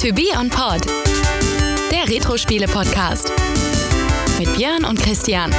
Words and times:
To 0.00 0.14
Be 0.14 0.30
On 0.34 0.48
Pod, 0.48 0.86
der 1.92 2.08
Retro-Spiele-Podcast. 2.08 3.30
Mit 4.38 4.56
Björn 4.56 4.86
und 4.86 4.98
Christian. 4.98 5.54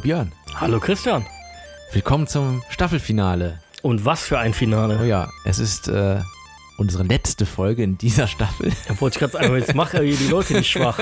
Hallo 0.00 0.14
Björn. 0.14 0.32
Hallo 0.54 0.80
Christian. 0.80 1.26
Willkommen 1.92 2.26
zum 2.26 2.62
Staffelfinale. 2.70 3.58
Und 3.82 4.06
was 4.06 4.22
für 4.22 4.38
ein 4.38 4.54
Finale. 4.54 4.98
Oh 5.02 5.04
ja, 5.04 5.28
es 5.44 5.58
ist 5.58 5.88
äh, 5.88 6.20
unsere 6.78 7.02
letzte 7.02 7.44
Folge 7.44 7.82
in 7.82 7.98
dieser 7.98 8.26
Staffel. 8.26 8.72
Da 8.88 8.98
wollte 8.98 9.16
ich 9.16 9.20
gerade 9.20 9.32
sagen, 9.32 9.54
jetzt 9.58 9.74
mach 9.74 9.90
die 9.90 10.16
Leute 10.30 10.54
nicht 10.54 10.70
schwach. 10.70 10.98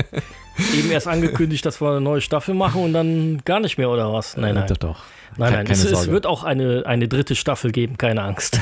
Eben 0.78 0.90
erst 0.92 1.08
angekündigt, 1.08 1.66
dass 1.66 1.80
wir 1.80 1.90
eine 1.90 2.00
neue 2.00 2.20
Staffel 2.20 2.54
machen 2.54 2.84
und 2.84 2.92
dann 2.92 3.42
gar 3.44 3.58
nicht 3.58 3.76
mehr, 3.76 3.90
oder 3.90 4.12
was? 4.12 4.36
Nein, 4.36 4.54
nein. 4.54 4.68
Doch, 4.68 4.76
doch. 4.76 5.02
Nein, 5.36 5.54
nein, 5.54 5.66
es, 5.68 5.84
es 5.84 6.06
wird 6.06 6.24
auch 6.24 6.44
eine, 6.44 6.84
eine 6.86 7.08
dritte 7.08 7.34
Staffel 7.34 7.72
geben, 7.72 7.98
keine 7.98 8.22
Angst. 8.22 8.60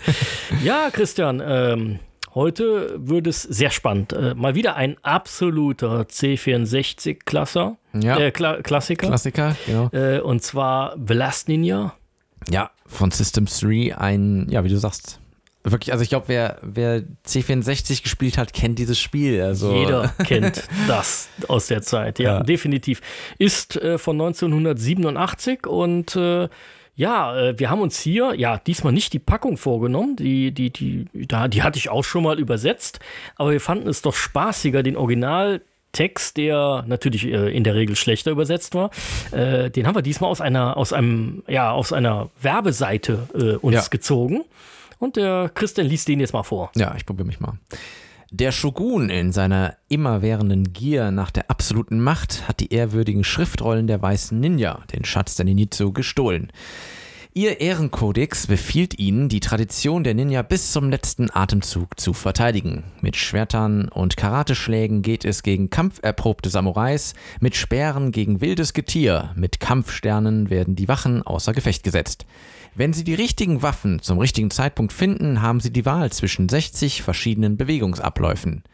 ja, 0.64 0.88
Christian, 0.90 1.40
ähm, 1.46 2.00
heute 2.38 2.94
wird 2.98 3.26
es 3.26 3.42
sehr 3.42 3.70
spannend. 3.70 4.12
Äh, 4.12 4.34
mal 4.34 4.54
wieder 4.54 4.76
ein 4.76 4.96
absoluter 5.02 6.02
C64-Klasser, 6.02 7.76
Ja. 7.94 8.18
äh, 8.18 8.30
Kla 8.30 8.62
Klassiker. 8.62 9.06
Klassiker, 9.08 9.56
genau. 9.66 9.88
äh, 9.92 10.20
und 10.20 10.42
zwar 10.42 10.96
The 11.06 11.14
Last 11.14 11.48
Ninja. 11.48 11.94
Ja, 12.50 12.70
von 12.86 13.10
System 13.10 13.46
3 13.46 13.96
ein, 13.98 14.46
ja, 14.48 14.64
wie 14.64 14.68
du 14.68 14.76
sagst, 14.78 15.20
wirklich, 15.64 15.92
also 15.92 16.02
ich 16.02 16.08
glaube, 16.08 16.28
wer, 16.28 16.58
wer 16.62 17.02
C64 17.26 18.02
gespielt 18.02 18.38
hat, 18.38 18.52
kennt 18.52 18.78
dieses 18.78 18.98
Spiel. 18.98 19.42
Also, 19.42 19.74
Jeder 19.74 20.08
kennt 20.24 20.62
das 20.86 21.28
aus 21.48 21.66
der 21.66 21.82
Zeit, 21.82 22.18
ja, 22.18 22.38
Ja. 22.38 22.42
definitiv. 22.42 23.00
Ist 23.38 23.76
äh, 23.76 23.98
von 23.98 24.16
1987 24.20 25.66
und 25.66 26.16
äh, 26.16 26.48
ja, 26.98 27.38
äh, 27.38 27.58
wir 27.58 27.70
haben 27.70 27.80
uns 27.80 28.00
hier, 28.00 28.34
ja, 28.36 28.58
diesmal 28.58 28.92
nicht 28.92 29.12
die 29.12 29.20
Packung 29.20 29.56
vorgenommen, 29.56 30.16
die, 30.16 30.50
die, 30.50 30.70
die, 30.70 31.06
da, 31.28 31.46
die 31.46 31.62
hatte 31.62 31.78
ich 31.78 31.88
auch 31.90 32.02
schon 32.02 32.24
mal 32.24 32.38
übersetzt, 32.40 32.98
aber 33.36 33.52
wir 33.52 33.60
fanden 33.60 33.88
es 33.88 34.02
doch 34.02 34.14
spaßiger, 34.14 34.82
den 34.82 34.96
Originaltext, 34.96 36.36
der 36.36 36.84
natürlich 36.88 37.24
äh, 37.26 37.56
in 37.56 37.62
der 37.62 37.76
Regel 37.76 37.94
schlechter 37.94 38.32
übersetzt 38.32 38.74
war, 38.74 38.90
äh, 39.30 39.70
den 39.70 39.86
haben 39.86 39.94
wir 39.94 40.02
diesmal 40.02 40.28
aus 40.28 40.40
einer, 40.40 40.76
aus 40.76 40.92
einem, 40.92 41.44
ja, 41.46 41.70
aus 41.70 41.92
einer 41.92 42.30
Werbeseite 42.42 43.28
äh, 43.32 43.54
uns 43.64 43.74
Ja. 43.76 43.82
gezogen. 43.90 44.44
Und 44.98 45.14
der 45.14 45.52
Christian 45.54 45.86
liest 45.86 46.08
den 46.08 46.18
jetzt 46.18 46.32
mal 46.32 46.42
vor. 46.42 46.72
Ja, 46.74 46.92
ich 46.96 47.06
probiere 47.06 47.28
mich 47.28 47.38
mal. 47.38 47.52
Der 48.30 48.52
Shogun 48.52 49.08
in 49.08 49.32
seiner 49.32 49.76
immerwährenden 49.88 50.74
Gier 50.74 51.10
nach 51.10 51.30
der 51.30 51.50
absoluten 51.50 51.98
Macht 51.98 52.46
hat 52.46 52.60
die 52.60 52.74
ehrwürdigen 52.74 53.24
Schriftrollen 53.24 53.86
der 53.86 54.02
weißen 54.02 54.38
Ninja, 54.38 54.82
den 54.92 55.06
Schatz 55.06 55.36
der 55.36 55.46
Ninjitsu, 55.46 55.92
gestohlen. 55.92 56.52
Ihr 57.34 57.60
Ehrenkodex 57.60 58.46
befiehlt 58.46 58.98
ihnen, 58.98 59.28
die 59.28 59.40
Tradition 59.40 60.02
der 60.02 60.14
Ninja 60.14 60.42
bis 60.42 60.72
zum 60.72 60.88
letzten 60.88 61.30
Atemzug 61.30 62.00
zu 62.00 62.12
verteidigen. 62.14 62.84
Mit 63.00 63.16
Schwertern 63.16 63.88
und 63.88 64.16
Karateschlägen 64.16 65.02
geht 65.02 65.24
es 65.24 65.42
gegen 65.42 65.68
kampferprobte 65.68 66.48
Samurais, 66.48 67.14
mit 67.40 67.54
Speeren 67.54 68.12
gegen 68.12 68.40
wildes 68.40 68.72
Getier, 68.72 69.32
mit 69.36 69.60
Kampfsternen 69.60 70.50
werden 70.50 70.74
die 70.74 70.88
Wachen 70.88 71.22
außer 71.22 71.52
Gefecht 71.52 71.82
gesetzt. 71.82 72.24
Wenn 72.74 72.92
Sie 72.92 73.04
die 73.04 73.14
richtigen 73.14 73.62
Waffen 73.62 74.00
zum 74.00 74.18
richtigen 74.18 74.50
Zeitpunkt 74.50 74.92
finden, 74.92 75.42
haben 75.42 75.60
Sie 75.60 75.72
die 75.72 75.86
Wahl 75.86 76.10
zwischen 76.10 76.48
60 76.48 77.02
verschiedenen 77.02 77.56
Bewegungsabläufen. 77.56 78.64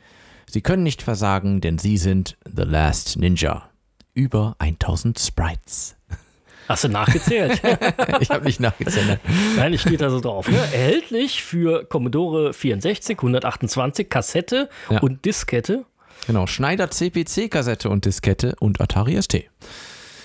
Sie 0.48 0.60
können 0.60 0.84
nicht 0.84 1.02
versagen, 1.02 1.60
denn 1.60 1.78
Sie 1.78 1.98
sind 1.98 2.38
The 2.44 2.62
Last 2.62 3.18
Ninja. 3.18 3.70
Über 4.14 4.54
1000 4.58 5.18
Sprites. 5.18 5.96
Hast 6.68 6.84
du 6.84 6.88
nachgezählt? 6.88 7.60
Ich 8.20 8.30
habe 8.30 8.44
nicht 8.44 8.60
nachgezählt. 8.60 9.18
Nein, 9.56 9.74
es 9.74 9.82
steht 9.82 10.00
da 10.00 10.08
so 10.10 10.20
drauf. 10.20 10.48
Ne? 10.48 10.56
Erhältlich 10.56 11.42
für 11.42 11.84
Commodore 11.84 12.52
64, 12.52 13.18
128, 13.18 14.08
Kassette 14.08 14.68
Ja. 14.90 15.00
und 15.00 15.24
Diskette. 15.24 15.84
Genau, 16.26 16.46
Schneider 16.46 16.90
CPC-Kassette 16.90 17.88
und 17.88 18.04
Diskette 18.06 18.54
und 18.60 18.80
Atari 18.80 19.20
ST. 19.20 19.44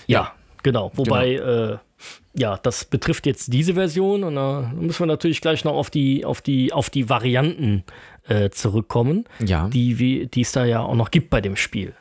Ja, 0.06 0.32
genau. 0.62 0.90
Wobei, 0.94 1.34
Äh, 1.34 1.78
ja, 2.32 2.56
das 2.62 2.84
betrifft 2.86 3.26
jetzt 3.26 3.52
diese 3.52 3.74
Version 3.74 4.24
und 4.24 4.36
da 4.36 4.70
müssen 4.74 5.00
wir 5.00 5.06
natürlich 5.06 5.40
gleich 5.42 5.64
noch 5.64 5.74
auf 5.74 5.90
die, 5.90 6.24
auf 6.24 6.40
die, 6.40 6.72
auf 6.72 6.88
die 6.88 7.10
Varianten 7.10 7.84
äh, 8.28 8.48
zurückkommen, 8.50 9.24
Ja, 9.44 9.68
die, 9.68 9.98
wie- 9.98 10.26
die 10.26 10.40
es 10.42 10.52
da 10.52 10.64
ja 10.64 10.80
auch 10.80 10.94
noch 10.94 11.10
gibt 11.10 11.28
bei 11.28 11.40
dem 11.40 11.56
Spiel. 11.56 11.92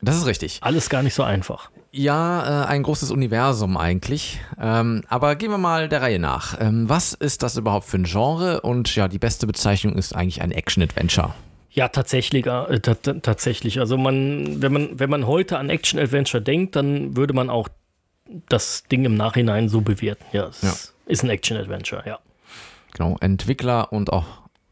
das 0.00 0.16
ist 0.16 0.26
richtig. 0.26 0.58
Alles 0.62 0.88
gar 0.88 1.02
nicht 1.02 1.14
so 1.14 1.22
einfach. 1.24 1.70
Ja, 1.96 2.64
äh, 2.64 2.66
ein 2.66 2.82
großes 2.82 3.12
Universum 3.12 3.76
eigentlich. 3.76 4.40
Ähm, 4.60 5.04
aber 5.08 5.36
gehen 5.36 5.50
wir 5.52 5.58
mal 5.58 5.88
der 5.88 6.02
Reihe 6.02 6.18
nach. 6.18 6.60
Ähm, 6.60 6.88
was 6.88 7.12
ist 7.12 7.44
das 7.44 7.56
überhaupt 7.56 7.86
für 7.86 7.98
ein 7.98 8.02
Genre? 8.04 8.62
Und 8.62 8.96
ja, 8.96 9.06
die 9.06 9.20
beste 9.20 9.46
Bezeichnung 9.46 9.94
ist 9.94 10.12
eigentlich 10.12 10.42
ein 10.42 10.50
Action-Adventure. 10.50 11.34
Ja, 11.70 11.86
tatsächlich, 11.88 12.46
äh, 12.46 12.80
ta- 12.80 12.94
ta- 12.94 13.14
tatsächlich. 13.14 13.78
Also 13.78 13.96
man, 13.96 14.60
wenn 14.60 14.72
man, 14.72 14.98
wenn 14.98 15.08
man 15.08 15.28
heute 15.28 15.56
an 15.58 15.70
Action 15.70 16.00
Adventure 16.00 16.42
denkt, 16.42 16.74
dann 16.74 17.16
würde 17.16 17.32
man 17.32 17.48
auch 17.48 17.68
das 18.48 18.82
Ding 18.90 19.04
im 19.04 19.14
Nachhinein 19.16 19.68
so 19.68 19.80
bewerten. 19.80 20.24
Ja, 20.32 20.46
es 20.48 20.62
Ja. 20.62 20.74
ist 21.06 21.22
ein 21.22 21.30
Action 21.30 21.56
Adventure, 21.56 22.02
ja. 22.06 22.18
Genau, 22.94 23.16
Entwickler 23.20 23.92
und 23.92 24.12
auch 24.12 24.24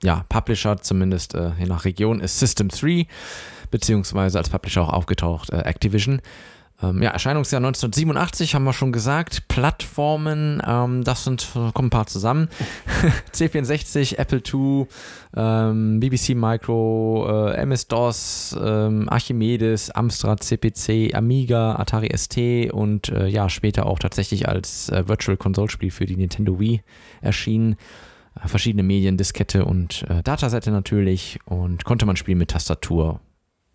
ja, 0.02 0.24
Publisher, 0.28 0.78
zumindest 0.78 1.36
äh, 1.36 1.52
je 1.56 1.66
nach 1.66 1.84
Region, 1.84 2.18
ist 2.18 2.40
System 2.40 2.68
3, 2.68 3.06
beziehungsweise 3.70 4.38
als 4.38 4.50
Publisher 4.50 4.82
auch 4.82 4.92
aufgetaucht 4.92 5.50
äh, 5.50 5.58
Activision. 5.60 6.20
Ähm, 6.82 7.02
ja, 7.02 7.10
Erscheinungsjahr 7.10 7.60
1987 7.60 8.54
haben 8.54 8.64
wir 8.64 8.72
schon 8.72 8.92
gesagt. 8.92 9.48
Plattformen, 9.48 10.62
ähm, 10.66 11.04
das 11.04 11.24
sind, 11.24 11.48
äh, 11.54 11.70
kommen 11.72 11.86
ein 11.86 11.90
paar 11.90 12.06
zusammen. 12.06 12.48
C64, 13.32 14.18
Apple 14.18 14.42
II, 14.52 14.86
ähm, 15.36 16.00
BBC 16.00 16.34
Micro, 16.34 17.50
äh, 17.50 17.56
MS-DOS, 17.56 18.56
ähm, 18.60 19.08
Archimedes, 19.08 19.90
Amstrad 19.90 20.42
CPC, 20.42 21.14
Amiga, 21.14 21.76
Atari 21.76 22.10
ST 22.16 22.72
und 22.72 23.08
äh, 23.10 23.28
ja, 23.28 23.48
später 23.48 23.86
auch 23.86 23.98
tatsächlich 23.98 24.48
als 24.48 24.88
äh, 24.88 25.06
Virtual 25.06 25.36
Console 25.36 25.70
Spiel 25.70 25.90
für 25.90 26.06
die 26.06 26.16
Nintendo 26.16 26.58
Wii 26.58 26.82
erschienen. 27.20 27.76
Äh, 28.42 28.48
verschiedene 28.48 28.82
Medien, 28.82 29.16
Diskette 29.16 29.64
und 29.64 30.04
äh, 30.08 30.22
Datasette 30.22 30.70
natürlich 30.70 31.38
und 31.44 31.84
konnte 31.84 32.06
man 32.06 32.16
spielen 32.16 32.38
mit 32.38 32.50
Tastatur 32.50 33.20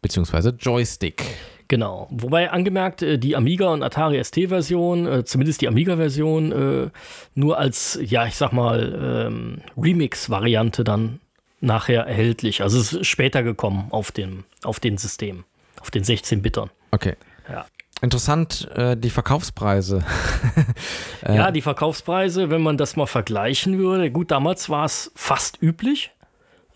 beziehungsweise 0.01 0.49
Joystick. 0.59 1.23
Genau. 1.67 2.07
Wobei 2.11 2.49
angemerkt, 2.51 3.01
äh, 3.01 3.17
die 3.17 3.35
Amiga 3.35 3.67
und 3.67 3.83
Atari 3.83 4.23
ST-Version, 4.23 5.05
äh, 5.05 5.25
zumindest 5.25 5.61
die 5.61 5.67
Amiga-Version, 5.67 6.51
äh, 6.51 6.89
nur 7.35 7.57
als, 7.57 7.99
ja, 8.01 8.25
ich 8.25 8.35
sag 8.35 8.53
mal, 8.53 9.27
ähm, 9.27 9.61
Remix-Variante 9.77 10.83
dann 10.83 11.19
nachher 11.59 12.03
erhältlich. 12.05 12.61
Also 12.61 12.79
es 12.79 12.93
ist 12.93 13.07
später 13.07 13.43
gekommen 13.43 13.87
auf 13.89 14.11
dem, 14.11 14.43
auf 14.63 14.79
den 14.79 14.97
Systemen, 14.97 15.43
auf 15.81 15.91
den 15.91 16.03
16-Bittern. 16.03 16.69
Okay. 16.91 17.15
Ja. 17.49 17.65
Interessant, 18.01 18.69
äh, 18.75 18.95
die 18.95 19.09
Verkaufspreise. 19.09 20.03
Ja, 21.27 21.51
die 21.51 21.61
Verkaufspreise, 21.61 22.51
wenn 22.51 22.61
man 22.61 22.77
das 22.77 22.95
mal 22.95 23.05
vergleichen 23.05 23.79
würde, 23.79 24.11
gut, 24.11 24.31
damals 24.31 24.69
war 24.69 24.85
es 24.85 25.11
fast 25.15 25.61
üblich. 25.61 26.11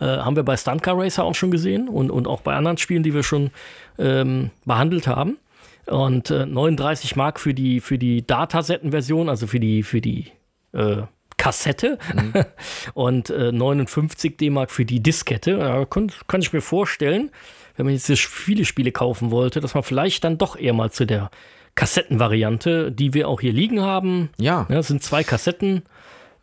Äh, 0.02 0.18
haben 0.18 0.36
wir 0.36 0.44
bei 0.44 0.58
Stunt 0.58 0.82
Car 0.82 0.98
Racer 0.98 1.24
auch 1.24 1.36
schon 1.36 1.52
gesehen 1.52 1.88
und, 1.88 2.10
und 2.10 2.28
auch 2.28 2.42
bei 2.42 2.56
anderen 2.56 2.78
Spielen, 2.78 3.04
die 3.04 3.14
wir 3.14 3.24
schon 3.24 3.52
ähm, 4.00 4.50
behandelt 4.66 5.06
haben. 5.06 5.38
Und 5.86 6.32
äh, 6.32 6.46
39 6.46 7.16
Mark 7.16 7.40
für 7.40 7.54
die, 7.54 7.80
für 7.80 8.00
die 8.00 8.26
Datasettenversion, 8.26 9.30
also 9.30 9.46
für 9.46 9.60
die, 9.60 9.84
für 9.84 10.02
die 10.02 10.32
äh, 10.74 11.04
Kassette 11.38 12.00
und 12.94 13.30
äh, 13.30 13.52
59 13.52 14.38
D-Mark 14.38 14.72
für 14.72 14.86
die 14.86 15.02
Diskette. 15.02 15.58
Da 15.58 15.86
kann, 15.86 16.12
kann 16.28 16.42
ich 16.42 16.52
mir 16.52 16.62
vorstellen, 16.62 17.32
wenn 17.76 17.86
man 17.86 17.94
jetzt 17.94 18.12
viele 18.12 18.66
Spiele 18.66 18.92
kaufen 18.92 19.30
wollte, 19.32 19.60
dass 19.60 19.76
man 19.76 19.84
vielleicht 19.84 20.24
dann 20.24 20.38
doch 20.38 20.56
eher 20.56 20.74
mal 20.74 20.92
zu 20.92 21.06
der 21.06 21.30
Kassettenvariante, 21.76 22.92
die 22.92 23.14
wir 23.14 23.28
auch 23.28 23.42
hier 23.42 23.54
liegen 23.54 23.82
haben. 23.82 24.30
Ja. 24.40 24.66
Ja, 24.70 24.76
das 24.76 24.88
sind 24.88 25.04
zwei 25.04 25.24
Kassetten. 25.24 25.84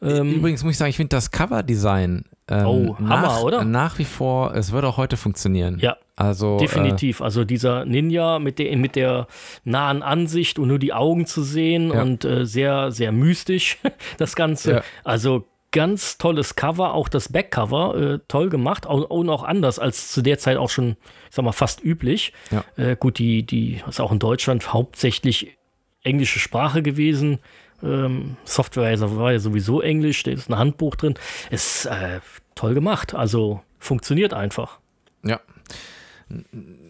Ähm, 0.01 0.35
Übrigens 0.35 0.63
muss 0.63 0.73
ich 0.73 0.79
sagen, 0.79 0.91
ich 0.91 0.97
finde 0.97 1.17
das 1.17 1.31
Coverdesign 1.31 2.25
ähm, 2.49 2.67
Oh, 2.67 2.97
Hammer, 2.99 3.09
nach, 3.23 3.43
oder? 3.43 3.65
nach 3.65 3.99
wie 3.99 4.05
vor, 4.05 4.55
es 4.55 4.73
wird 4.73 4.85
auch 4.85 4.97
heute 4.97 5.17
funktionieren. 5.17 5.79
Ja, 5.81 5.97
Also 6.17 6.57
definitiv. 6.59 7.21
Also 7.21 7.45
dieser 7.45 7.85
Ninja 7.85 8.39
mit 8.39 8.59
der, 8.59 8.77
mit 8.77 8.97
der 8.97 9.27
nahen 9.65 10.03
Ansicht 10.03 10.59
und 10.59 10.69
nur 10.69 10.79
die 10.79 10.93
Augen 10.93 11.27
zu 11.27 11.43
sehen 11.43 11.93
Ja. 11.93 12.03
und 12.03 12.25
äh, 12.25 12.47
sehr, 12.47 12.91
sehr 12.93 13.13
mystisch 13.13 13.79
das 14.19 14.37
Ganze. 14.37 14.73
Ja. 14.73 14.83
Also 15.05 15.47
ganz 15.71 16.17
tolles 16.17 16.57
Cover, 16.57 16.95
auch 16.95 17.09
das 17.09 17.31
Backcover, 17.31 17.95
äh, 18.15 18.19
toll 18.29 18.49
gemacht 18.49 18.87
und 18.87 19.29
auch 19.29 19.43
anders 19.43 19.79
als 19.79 20.11
zu 20.13 20.23
der 20.23 20.39
Zeit 20.39 20.57
auch 20.57 20.71
schon, 20.71 20.97
ich 21.29 21.35
sag 21.37 21.45
mal, 21.45 21.53
fast 21.53 21.85
üblich. 21.85 22.33
Ja. 22.51 22.65
Äh, 22.83 22.97
gut, 22.97 23.19
die, 23.19 23.43
die 23.45 23.83
ist 23.87 24.01
auch 24.01 24.11
in 24.13 24.19
Deutschland 24.19 24.73
hauptsächlich 24.73 25.59
englische 26.05 26.39
Sprache 26.39 26.83
gewesen. 26.83 27.41
Ähm, 27.83 28.37
Software 28.45 28.99
war 29.17 29.33
ja 29.33 29.39
sowieso 29.39 29.81
Englisch, 29.81 30.23
da 30.23 30.31
ist 30.31 30.51
ein 30.51 30.59
Handbuch 30.59 30.97
drin. 30.97 31.15
Ist 31.51 31.87
äh, 31.87 32.21
toll 32.55 32.75
gemacht, 32.75 33.15
also 33.15 33.63
funktioniert 33.79 34.35
einfach. 34.35 34.79
Ja. 35.23 35.41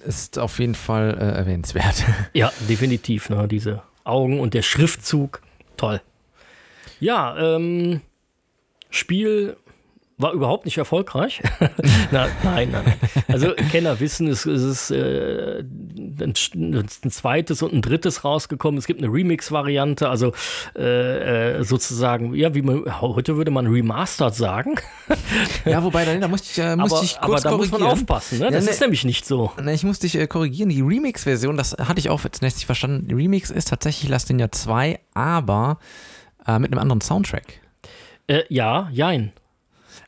Ist 0.04 0.38
auf 0.38 0.58
jeden 0.58 0.74
Fall 0.74 1.16
äh, 1.18 1.38
erwähnenswert. 1.38 2.04
Ja, 2.32 2.52
definitiv. 2.68 3.30
Ne? 3.30 3.46
Diese 3.48 3.82
Augen 4.04 4.40
und 4.40 4.54
der 4.54 4.62
Schriftzug, 4.62 5.42
toll. 5.76 6.00
Ja, 7.00 7.36
ähm, 7.56 8.00
Spiel 8.90 9.56
war 10.18 10.32
überhaupt 10.32 10.64
nicht 10.64 10.76
erfolgreich. 10.76 11.40
Na, 12.10 12.26
nein, 12.42 12.70
nein. 12.72 12.94
Also 13.28 13.52
Kenner 13.70 14.00
wissen, 14.00 14.26
es, 14.26 14.44
es 14.46 14.62
ist 14.62 14.90
äh, 14.90 15.60
ein, 15.60 16.34
ein, 16.54 17.10
zweites 17.10 17.62
und 17.62 17.72
ein 17.72 17.82
drittes 17.82 18.24
rausgekommen. 18.24 18.78
Es 18.78 18.86
gibt 18.86 19.00
eine 19.00 19.12
Remix-Variante, 19.12 20.08
also 20.08 20.32
äh, 20.76 21.58
äh 21.58 21.64
sozusagen, 21.64 22.34
ja, 22.34 22.54
wie 22.54 22.62
man 22.62 23.00
heute 23.00 23.36
würde 23.36 23.52
man 23.52 23.68
Remastered 23.68 24.34
sagen. 24.34 24.74
ja, 25.64 25.82
wobei, 25.84 26.04
da, 26.04 26.14
da 26.16 26.28
musste 26.28 26.48
ich, 26.50 26.66
äh, 26.66 26.74
musste 26.74 26.96
aber, 26.96 27.04
ich 27.04 27.20
kurz 27.20 27.24
aber 27.24 27.36
da 27.36 27.50
korrigieren. 27.50 27.70
muss 27.70 27.80
man 27.80 27.90
aufpassen, 27.90 28.38
ne? 28.40 28.50
das 28.50 28.64
ja, 28.66 28.72
ist 28.72 28.80
nämlich 28.80 29.04
nicht 29.04 29.24
so. 29.24 29.52
Ne, 29.62 29.72
ich 29.72 29.84
musste 29.84 30.06
dich 30.06 30.16
äh, 30.16 30.26
korrigieren. 30.26 30.68
Die 30.68 30.80
Remix-Version, 30.80 31.56
das 31.56 31.76
hatte 31.78 32.00
ich 32.00 32.10
auch 32.10 32.24
jetzt 32.24 32.42
nicht 32.42 32.64
verstanden. 32.64 33.06
Die 33.08 33.14
Remix 33.14 33.50
ist 33.50 33.68
tatsächlich 33.68 34.10
Last 34.10 34.30
Ninja 34.30 34.50
2, 34.50 34.98
aber 35.14 35.78
äh, 36.46 36.58
mit 36.58 36.72
einem 36.72 36.80
anderen 36.80 37.00
Soundtrack. 37.00 37.60
Äh, 38.26 38.42
ja, 38.48 38.88
jein. 38.92 39.32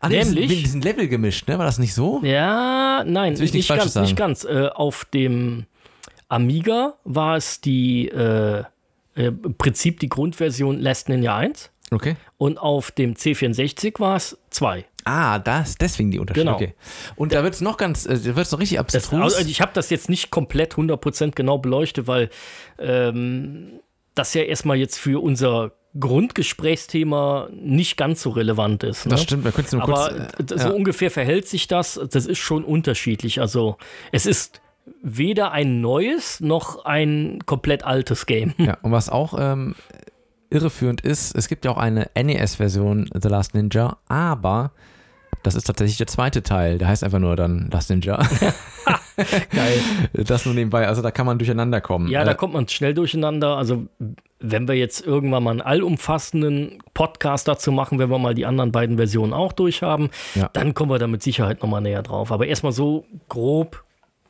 Ah, 0.00 0.08
Nämlich- 0.08 0.48
Die 0.48 0.66
sind 0.66 0.84
Level 0.84 1.08
gemischt, 1.08 1.46
ne? 1.48 1.58
War 1.58 1.66
das 1.66 1.78
nicht 1.78 1.94
so? 1.94 2.20
Ja, 2.24 3.04
nein, 3.06 3.34
nicht, 3.34 3.66
Falsches 3.66 3.94
ganz, 3.94 4.08
nicht 4.08 4.16
ganz. 4.16 4.44
Äh, 4.44 4.68
auf 4.74 5.04
dem 5.04 5.66
Amiga 6.28 6.94
war 7.04 7.36
es 7.36 7.60
die 7.60 8.08
äh, 8.08 8.60
äh, 9.14 9.26
im 9.26 9.54
Prinzip 9.58 10.00
die 10.00 10.08
Grundversion 10.08 10.78
Last 10.78 11.08
Ninja 11.08 11.36
1 11.36 11.70
Okay. 11.90 12.16
und 12.38 12.58
auf 12.58 12.92
dem 12.92 13.14
C64 13.14 13.98
war 14.00 14.16
es 14.16 14.38
2. 14.50 14.84
Ah, 15.04 15.38
das, 15.38 15.74
deswegen 15.76 16.10
die 16.10 16.18
Unterschiede. 16.18 16.44
Genau. 16.44 16.56
Okay. 16.56 16.74
Und 17.16 17.32
da 17.32 17.42
wird 17.42 17.54
es 17.54 17.60
noch 17.60 17.76
ganz, 17.76 18.06
äh, 18.06 18.16
da 18.18 18.36
wird 18.36 18.38
es 18.46 18.52
noch 18.52 18.60
richtig 18.60 18.78
Das, 18.78 18.94
abstrus. 18.94 19.34
also 19.34 19.48
ich 19.50 19.60
habe 19.60 19.72
das 19.74 19.90
jetzt 19.90 20.08
nicht 20.08 20.30
komplett 20.30 20.74
100% 20.76 21.34
genau 21.34 21.58
beleuchtet, 21.58 22.06
weil 22.06 22.30
ähm, 22.78 23.80
das 24.14 24.34
ja 24.34 24.42
erstmal 24.42 24.76
jetzt 24.76 24.98
für 24.98 25.22
unser 25.22 25.72
Grundgesprächsthema 25.98 27.48
nicht 27.52 27.96
ganz 27.96 28.22
so 28.22 28.30
relevant 28.30 28.84
ist. 28.84 29.06
Ne? 29.06 29.10
das 29.10 29.22
stimmt, 29.22 29.44
da 29.44 29.50
könntest 29.50 29.72
du 29.72 29.78
nur 29.78 29.88
Aber 29.88 30.08
kurz. 30.08 30.52
äh, 30.52 30.54
äh, 30.54 30.58
so 30.58 30.68
ja. 30.68 30.74
ungefähr 30.74 31.10
verhält 31.10 31.48
sich 31.48 31.66
das. 31.66 32.00
Das 32.10 32.26
ist 32.26 32.38
schon 32.38 32.64
unterschiedlich. 32.64 33.40
Also 33.40 33.76
es 34.12 34.26
ist 34.26 34.60
weder 35.02 35.52
ein 35.52 35.80
neues 35.80 36.40
noch 36.40 36.84
ein 36.84 37.40
komplett 37.46 37.84
altes 37.84 38.26
Game. 38.26 38.54
Ja, 38.58 38.78
und 38.82 38.92
was 38.92 39.08
auch 39.08 39.34
ähm, 39.38 39.74
irreführend 40.50 41.00
ist, 41.00 41.34
es 41.34 41.48
gibt 41.48 41.64
ja 41.64 41.72
auch 41.72 41.76
eine 41.76 42.10
NES-Version 42.14 43.10
The 43.20 43.28
Last 43.28 43.54
Ninja, 43.54 43.98
aber 44.08 44.72
das 45.42 45.54
ist 45.54 45.64
tatsächlich 45.64 45.96
der 45.98 46.06
zweite 46.06 46.42
Teil. 46.42 46.78
Der 46.78 46.88
heißt 46.88 47.02
einfach 47.04 47.18
nur 47.18 47.36
dann 47.36 47.68
Last 47.72 47.90
Ninja. 47.90 48.18
Geil. 49.16 49.80
Das 50.12 50.44
nur 50.46 50.54
nebenbei. 50.54 50.86
Also 50.88 51.02
da 51.02 51.10
kann 51.10 51.26
man 51.26 51.38
durcheinander 51.38 51.80
kommen. 51.80 52.08
Ja, 52.08 52.24
da 52.24 52.32
Äh, 52.32 52.34
kommt 52.34 52.54
man 52.54 52.68
schnell 52.68 52.94
durcheinander. 52.94 53.56
Also 53.56 53.86
wenn 54.38 54.66
wir 54.68 54.74
jetzt 54.74 55.06
irgendwann 55.06 55.42
mal 55.42 55.50
einen 55.50 55.60
allumfassenden 55.60 56.78
Podcast 56.94 57.46
dazu 57.48 57.72
machen, 57.72 57.98
wenn 57.98 58.10
wir 58.10 58.18
mal 58.18 58.34
die 58.34 58.46
anderen 58.46 58.72
beiden 58.72 58.96
Versionen 58.96 59.32
auch 59.32 59.52
durchhaben, 59.52 60.10
Ja. 60.34 60.48
dann 60.52 60.72
kommen 60.74 60.90
wir 60.90 60.98
da 60.98 61.06
mit 61.06 61.22
Sicherheit 61.22 61.62
nochmal 61.62 61.82
näher 61.82 62.02
drauf. 62.02 62.32
Aber 62.32 62.46
erstmal 62.46 62.72
so 62.72 63.04
grob 63.28 63.84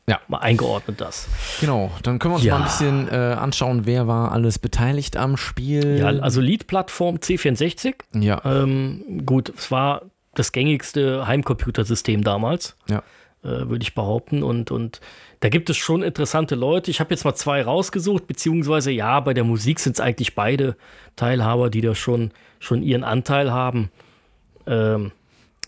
Ja. 0.08 0.18
mal 0.26 0.38
eingeordnet 0.38 1.00
das. 1.00 1.28
Genau, 1.60 1.92
dann 2.02 2.18
können 2.18 2.32
wir 2.32 2.36
uns 2.36 2.44
Ja. 2.44 2.54
mal 2.58 2.64
ein 2.64 2.66
bisschen 2.68 3.08
äh, 3.08 3.14
anschauen, 3.34 3.86
wer 3.86 4.08
war 4.08 4.32
alles 4.32 4.58
beteiligt 4.58 5.16
am 5.16 5.36
Spiel. 5.36 5.98
Ja, 6.00 6.06
also 6.08 6.40
Lead-Plattform 6.40 7.16
C64. 7.18 7.94
ja, 8.14 8.40
Ähm, 8.44 9.22
gut, 9.24 9.52
es 9.56 9.70
war 9.70 10.02
das 10.34 10.52
gängigste 10.52 11.26
Heimcomputersystem 11.26 12.22
damals. 12.22 12.76
ja. 12.88 13.02
äh, 13.42 13.68
würde 13.68 13.82
ich 13.82 13.94
behaupten. 13.94 14.42
Und, 14.42 14.70
und 14.70 15.00
da 15.40 15.48
gibt 15.48 15.70
es 15.70 15.76
schon 15.76 16.02
interessante 16.02 16.54
Leute. 16.54 16.90
Ich 16.90 17.00
habe 17.00 17.10
jetzt 17.10 17.24
mal 17.24 17.34
zwei 17.34 17.62
rausgesucht, 17.62 18.26
beziehungsweise 18.26 18.90
ja, 18.90 19.20
bei 19.20 19.34
der 19.34 19.44
Musik 19.44 19.80
sind 19.80 19.94
es 19.94 20.00
eigentlich 20.00 20.34
beide 20.34 20.76
Teilhaber, 21.16 21.70
die 21.70 21.80
da 21.80 21.94
schon, 21.94 22.30
schon 22.58 22.82
ihren 22.82 23.04
Anteil 23.04 23.50
haben. 23.50 23.90
Ähm, 24.66 25.12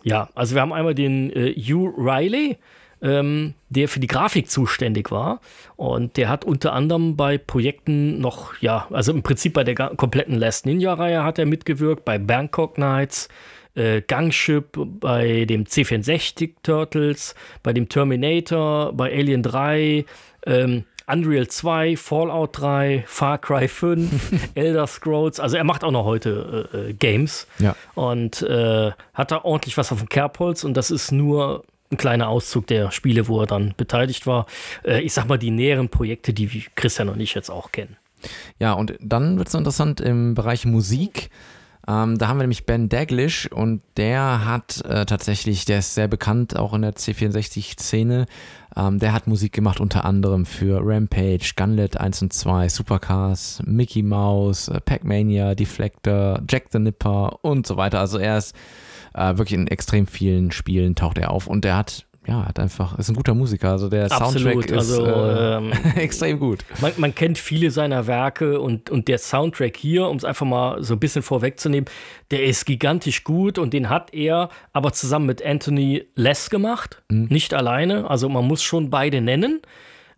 ja, 0.03 0.29
also 0.35 0.55
wir 0.55 0.63
haben 0.63 0.73
einmal 0.73 0.95
den 0.95 1.31
äh, 1.31 1.55
Hugh 1.55 1.93
Riley, 1.97 2.59
ähm, 3.01 3.55
der 3.69 3.89
für 3.89 4.01
die 4.01 4.07
Grafik 4.07 4.51
zuständig 4.51 5.11
war. 5.11 5.41
Und 5.77 6.17
der 6.17 6.29
hat 6.29 6.45
unter 6.45 6.73
anderem 6.73 7.17
bei 7.17 7.39
Projekten 7.39 8.21
noch, 8.21 8.55
ja, 8.61 8.87
also 8.91 9.13
im 9.13 9.23
Prinzip 9.23 9.55
bei 9.55 9.65
der 9.65 9.75
kompletten 9.75 10.37
Last 10.37 10.67
Ninja-Reihe 10.67 11.25
hat 11.25 11.39
er 11.39 11.47
mitgewirkt, 11.47 12.05
bei 12.05 12.19
Bangkok 12.19 12.79
Nights, 12.79 13.29
äh, 13.75 14.03
Gangship, 14.03 14.77
bei 15.01 15.45
dem 15.45 15.65
C64 15.65 16.53
Turtles, 16.63 17.35
bei 17.63 17.73
dem 17.73 17.89
Terminator, 17.89 18.93
bei 18.93 19.13
Alien 19.13 19.43
3, 19.43 20.05
ähm, 20.47 20.85
Unreal 21.07 21.49
2, 21.49 21.97
Fallout 21.97 22.59
3, 22.61 23.05
Far 23.07 23.39
Cry 23.39 23.67
5, 23.69 24.51
Elder 24.55 24.87
Scrolls. 24.87 25.41
Also 25.41 25.57
er 25.57 25.65
macht 25.65 25.85
auch 25.85 25.91
noch 25.91 26.05
heute 26.05 26.69
äh, 26.73 26.91
äh, 26.91 26.93
Games 26.93 27.47
Ja. 27.59 27.75
und 27.95 28.43
äh, 28.43 28.93
hat 29.13 29.31
da 29.33 29.43
ordentlich 29.45 29.77
was 29.77 29.91
auf 29.93 29.99
dem 29.99 30.09
Kerbholz 30.09 30.65
und 30.65 30.75
das 30.77 30.91
ist 30.91 31.11
nur 31.13 31.65
ein 31.91 31.97
kleiner 31.99 32.29
Auszug 32.29 32.67
der 32.69 32.91
Spiele, 32.91 33.29
wo 33.29 33.41
er 33.41 33.47
dann 33.47 33.75
beteiligt 33.77 34.27
war. 34.27 34.47
Äh, 34.85 35.01
ich 35.01 35.13
sag 35.13 35.29
mal, 35.29 35.39
die 35.39 35.51
näheren 35.51 35.89
Projekte, 35.89 36.33
die 36.33 36.65
Christian 36.77 37.09
und 37.09 37.21
ich 37.21 37.35
jetzt 37.35 37.51
auch 37.51 37.73
kennen. 37.73 37.97
Ja, 38.61 38.73
und 38.75 38.95
dann 39.01 39.37
wird 39.37 39.49
es 39.49 39.55
interessant 39.55 40.01
im 40.01 40.35
Bereich 40.35 40.65
Musik. 40.65 41.29
Ähm, 41.89 42.17
da 42.17 42.29
haben 42.29 42.37
wir 42.39 42.45
nämlich 42.45 42.65
Ben 42.65 42.89
Daglish 42.89 43.47
und 43.47 43.83
der 43.97 44.45
hat 44.45 44.85
äh, 44.85 45.05
tatsächlich, 45.05 45.65
der 45.65 45.81
ist 45.81 45.95
sehr 45.95 46.07
bekannt 46.07 46.57
auch 46.57 46.75
in 46.75 46.83
der 46.83 46.95
C64-Szene. 46.95 48.27
Ähm, 48.77 48.99
der 48.99 49.13
hat 49.13 49.27
Musik 49.27 49.53
gemacht 49.53 49.81
unter 49.81 50.05
anderem 50.05 50.47
für 50.47 50.81
Rampage, 50.83 51.53
Gunlet 51.57 51.97
1 51.97 52.23
und 52.23 52.33
2, 52.33 52.69
Supercars, 52.69 53.63
Mickey 53.67 54.03
Mouse, 54.03 54.69
äh, 54.69 54.81
Pac-Mania, 54.81 55.55
Deflector, 55.55 56.41
Jack 56.49 56.67
the 56.71 56.79
Nipper 56.79 57.45
und 57.45 57.67
so 57.67 57.77
weiter. 57.77 57.99
Also 57.99 58.19
er 58.19 58.39
ist 58.39 58.55
äh, 59.15 59.37
wirklich 59.37 59.59
in 59.59 59.67
extrem 59.67 60.07
vielen 60.07 60.53
Spielen 60.53 60.95
taucht 60.95 61.19
er 61.19 61.31
auf 61.33 61.49
und 61.49 61.65
der 61.65 61.77
hat, 61.77 62.07
ja, 62.27 62.47
hat 62.47 62.61
einfach, 62.61 62.99
ist 62.99 63.09
ein 63.09 63.17
guter 63.17 63.35
Musiker. 63.35 63.71
Also 63.71 63.89
der 63.89 64.09
Soundtrack 64.09 64.57
Absolut. 64.57 64.71
ist 64.71 64.77
Also, 64.77 65.07
äh, 65.07 65.57
ähm, 65.57 65.73
extrem 65.97 66.39
gut. 66.39 66.65
Man, 66.81 66.93
man 66.97 67.15
kennt 67.15 67.37
viele 67.37 67.71
seiner 67.71 68.07
Werke 68.07 68.61
und, 68.61 68.91
und 68.91 69.09
der 69.09 69.19
Soundtrack 69.19 69.77
hier, 69.77 70.07
um 70.07 70.17
es 70.17 70.25
einfach 70.25 70.47
mal 70.47 70.83
so 70.83 70.95
ein 70.95 71.01
bisschen 71.01 71.23
vorwegzunehmen, 71.23 71.91
der 72.31 72.45
ist 72.45 72.65
gigantisch 72.65 73.25
gut 73.25 73.59
und 73.59 73.73
den 73.73 73.91
hat 73.91 74.15
er 74.15 74.51
aber 74.73 74.93
zusammen 74.93 75.27
mit 75.27 75.45
Anthony 75.45 76.05
Less 76.15 76.49
gemacht, 76.49 77.03
nicht 77.09 77.55
alleine. 77.55 78.09
Also 78.09 78.29
man 78.29 78.47
muss 78.47 78.63
schon 78.63 78.89
beide 78.89 79.21
nennen, 79.21 79.61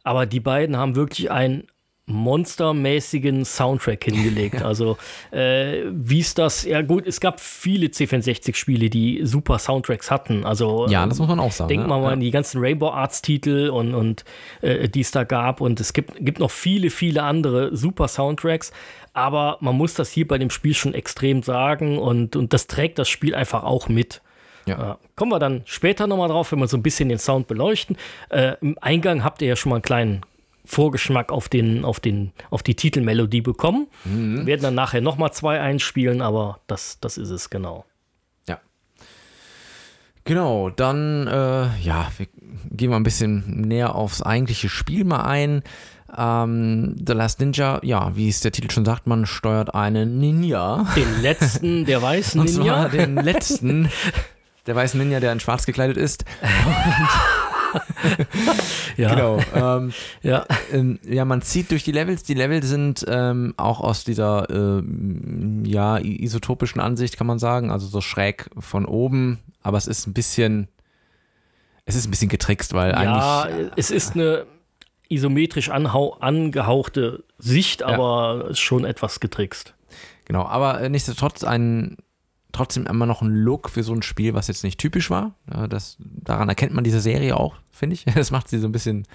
aber 0.02 0.26
die 0.26 0.40
beiden 0.40 0.76
haben 0.76 0.96
wirklich 0.96 1.30
einen 1.30 1.68
monstermäßigen 2.06 3.44
Soundtrack 3.44 4.04
hingelegt. 4.04 4.62
Also 4.74 4.96
äh, 5.30 5.82
wie 5.90 6.20
ist 6.20 6.38
das? 6.38 6.64
Ja 6.64 6.80
gut, 6.80 7.06
es 7.06 7.20
gab 7.20 7.38
viele 7.38 7.88
C64-Spiele, 7.88 8.88
die 8.88 9.20
super 9.24 9.58
Soundtracks 9.58 10.10
hatten. 10.10 10.44
Also 10.44 10.86
Ja, 10.88 11.06
das 11.06 11.18
muss 11.18 11.28
man 11.28 11.38
auch 11.38 11.52
sagen. 11.52 11.68
Denkt 11.68 11.86
man 11.86 12.00
mal 12.00 12.08
ja. 12.08 12.12
an 12.14 12.20
die 12.20 12.30
ganzen 12.30 12.60
Rainbow 12.60 12.90
Arts 12.90 13.20
Titel 13.20 13.68
und, 13.68 13.94
und 13.94 14.24
äh, 14.62 14.88
die 14.88 15.00
es 15.00 15.10
da 15.10 15.24
gab. 15.24 15.60
Und 15.60 15.80
es 15.80 15.92
gibt, 15.92 16.24
gibt 16.24 16.38
noch 16.38 16.50
viele, 16.50 16.90
viele 16.90 17.22
andere 17.22 17.76
super 17.76 18.08
Soundtracks. 18.08 18.72
Aber 19.12 19.58
man 19.60 19.76
muss 19.76 19.94
das 19.94 20.10
hier 20.10 20.26
bei 20.26 20.38
dem 20.38 20.50
Spiel 20.50 20.74
schon 20.74 20.94
extrem 20.94 21.42
sagen. 21.42 21.98
Und, 21.98 22.34
und 22.34 22.52
das 22.52 22.66
trägt 22.66 22.98
das 22.98 23.08
Spiel 23.08 23.34
einfach 23.34 23.64
auch 23.64 23.88
mit. 23.88 24.22
Ja. 24.66 24.78
Ja, 24.78 24.98
kommen 25.14 25.30
wir 25.30 25.38
dann 25.38 25.62
später 25.66 26.06
nochmal 26.06 26.28
drauf, 26.28 26.52
wenn 26.52 26.58
wir 26.58 26.68
so 26.68 26.76
ein 26.76 26.82
bisschen 26.82 27.08
den 27.08 27.18
Sound 27.18 27.46
beleuchten. 27.48 27.96
Äh, 28.30 28.54
Im 28.60 28.78
Eingang 28.80 29.22
habt 29.22 29.42
ihr 29.42 29.48
ja 29.48 29.56
schon 29.56 29.70
mal 29.70 29.76
einen 29.76 29.82
kleinen 29.82 30.20
Vorgeschmack 30.64 31.30
auf, 31.30 31.48
den, 31.48 31.84
auf, 31.84 32.00
den, 32.00 32.32
auf 32.50 32.62
die 32.62 32.74
Titelmelodie 32.74 33.42
bekommen. 33.42 33.86
Mhm. 34.04 34.38
Wir 34.38 34.46
werden 34.46 34.62
dann 34.62 34.74
nachher 34.74 35.00
nochmal 35.00 35.32
zwei 35.32 35.60
einspielen, 35.60 36.22
aber 36.22 36.60
das, 36.66 36.98
das 37.00 37.18
ist 37.18 37.30
es 37.30 37.50
genau. 37.50 37.84
Ja. 38.48 38.58
Genau, 40.24 40.70
dann, 40.70 41.26
äh, 41.26 41.78
ja, 41.80 42.10
wir 42.16 42.26
gehen 42.70 42.90
mal 42.90 42.96
ein 42.96 43.02
bisschen 43.02 43.62
näher 43.62 43.94
aufs 43.94 44.22
eigentliche 44.22 44.68
Spiel 44.70 45.04
mal 45.04 45.24
ein. 45.24 45.62
Ähm, 46.16 46.96
The 47.04 47.12
Last 47.12 47.40
Ninja, 47.40 47.80
ja, 47.82 48.16
wie 48.16 48.28
es 48.28 48.40
der 48.40 48.52
Titel 48.52 48.70
schon 48.70 48.84
sagt, 48.84 49.06
man 49.06 49.26
steuert 49.26 49.74
einen 49.74 50.18
Ninja. 50.18 50.86
Den 50.96 51.22
letzten 51.22 51.84
der 51.84 52.00
weißen 52.00 52.40
Und 52.40 52.46
Ninja. 52.54 52.62
zwar 52.74 52.88
den 52.88 53.16
letzten, 53.16 53.90
der 54.66 54.76
weißen 54.76 54.98
Ninja, 54.98 55.20
der 55.20 55.32
in 55.32 55.40
schwarz 55.40 55.66
gekleidet 55.66 55.96
ist. 55.96 56.24
ja. 58.96 59.14
Genau. 59.14 59.38
Ähm, 59.54 59.92
Ja. 60.22 60.46
ähm, 60.72 60.98
ja, 61.06 61.24
man 61.24 61.42
zieht 61.42 61.70
durch 61.70 61.84
die 61.84 61.92
Levels. 61.92 62.22
Die 62.22 62.34
Level 62.34 62.62
sind 62.62 63.04
ähm, 63.08 63.54
auch 63.56 63.80
aus 63.80 64.04
dieser 64.04 64.48
ähm, 64.50 65.62
ja, 65.64 65.98
isotopischen 65.98 66.80
Ansicht, 66.80 67.16
kann 67.16 67.26
man 67.26 67.38
sagen. 67.38 67.70
Also 67.70 67.86
so 67.86 68.00
schräg 68.00 68.50
von 68.58 68.86
oben. 68.86 69.38
Aber 69.62 69.78
es 69.78 69.86
ist 69.86 70.06
ein 70.06 70.12
bisschen. 70.12 70.68
Es 71.86 71.94
ist 71.96 72.06
ein 72.06 72.10
bisschen 72.10 72.28
getrickst, 72.30 72.72
weil 72.72 72.92
Ja, 72.92 73.42
eigentlich. 73.42 73.72
es 73.76 73.90
ist 73.90 74.14
eine 74.14 74.46
isometrisch 75.10 75.68
angehauchte 75.70 77.24
Sicht, 77.38 77.82
aber 77.82 78.46
ist 78.50 78.60
schon 78.60 78.84
etwas 78.84 79.20
getrickst. 79.20 79.74
Genau, 80.24 80.46
aber 80.46 80.80
äh, 80.80 80.88
nichtsdestotrotz 80.88 81.44
ein. 81.44 81.96
Trotzdem 82.54 82.86
immer 82.86 83.04
noch 83.04 83.20
ein 83.20 83.34
Look 83.34 83.68
für 83.68 83.82
so 83.82 83.92
ein 83.92 84.02
Spiel, 84.02 84.32
was 84.32 84.46
jetzt 84.46 84.62
nicht 84.62 84.78
typisch 84.78 85.10
war. 85.10 85.34
Ja, 85.52 85.66
das, 85.66 85.96
daran 85.98 86.48
erkennt 86.48 86.72
man 86.72 86.84
diese 86.84 87.00
Serie 87.00 87.36
auch, 87.36 87.56
finde 87.72 87.94
ich. 87.94 88.04
Das 88.14 88.30
macht 88.30 88.48
sie 88.48 88.58
so 88.58 88.68
ein 88.68 88.72
bisschen. 88.72 89.06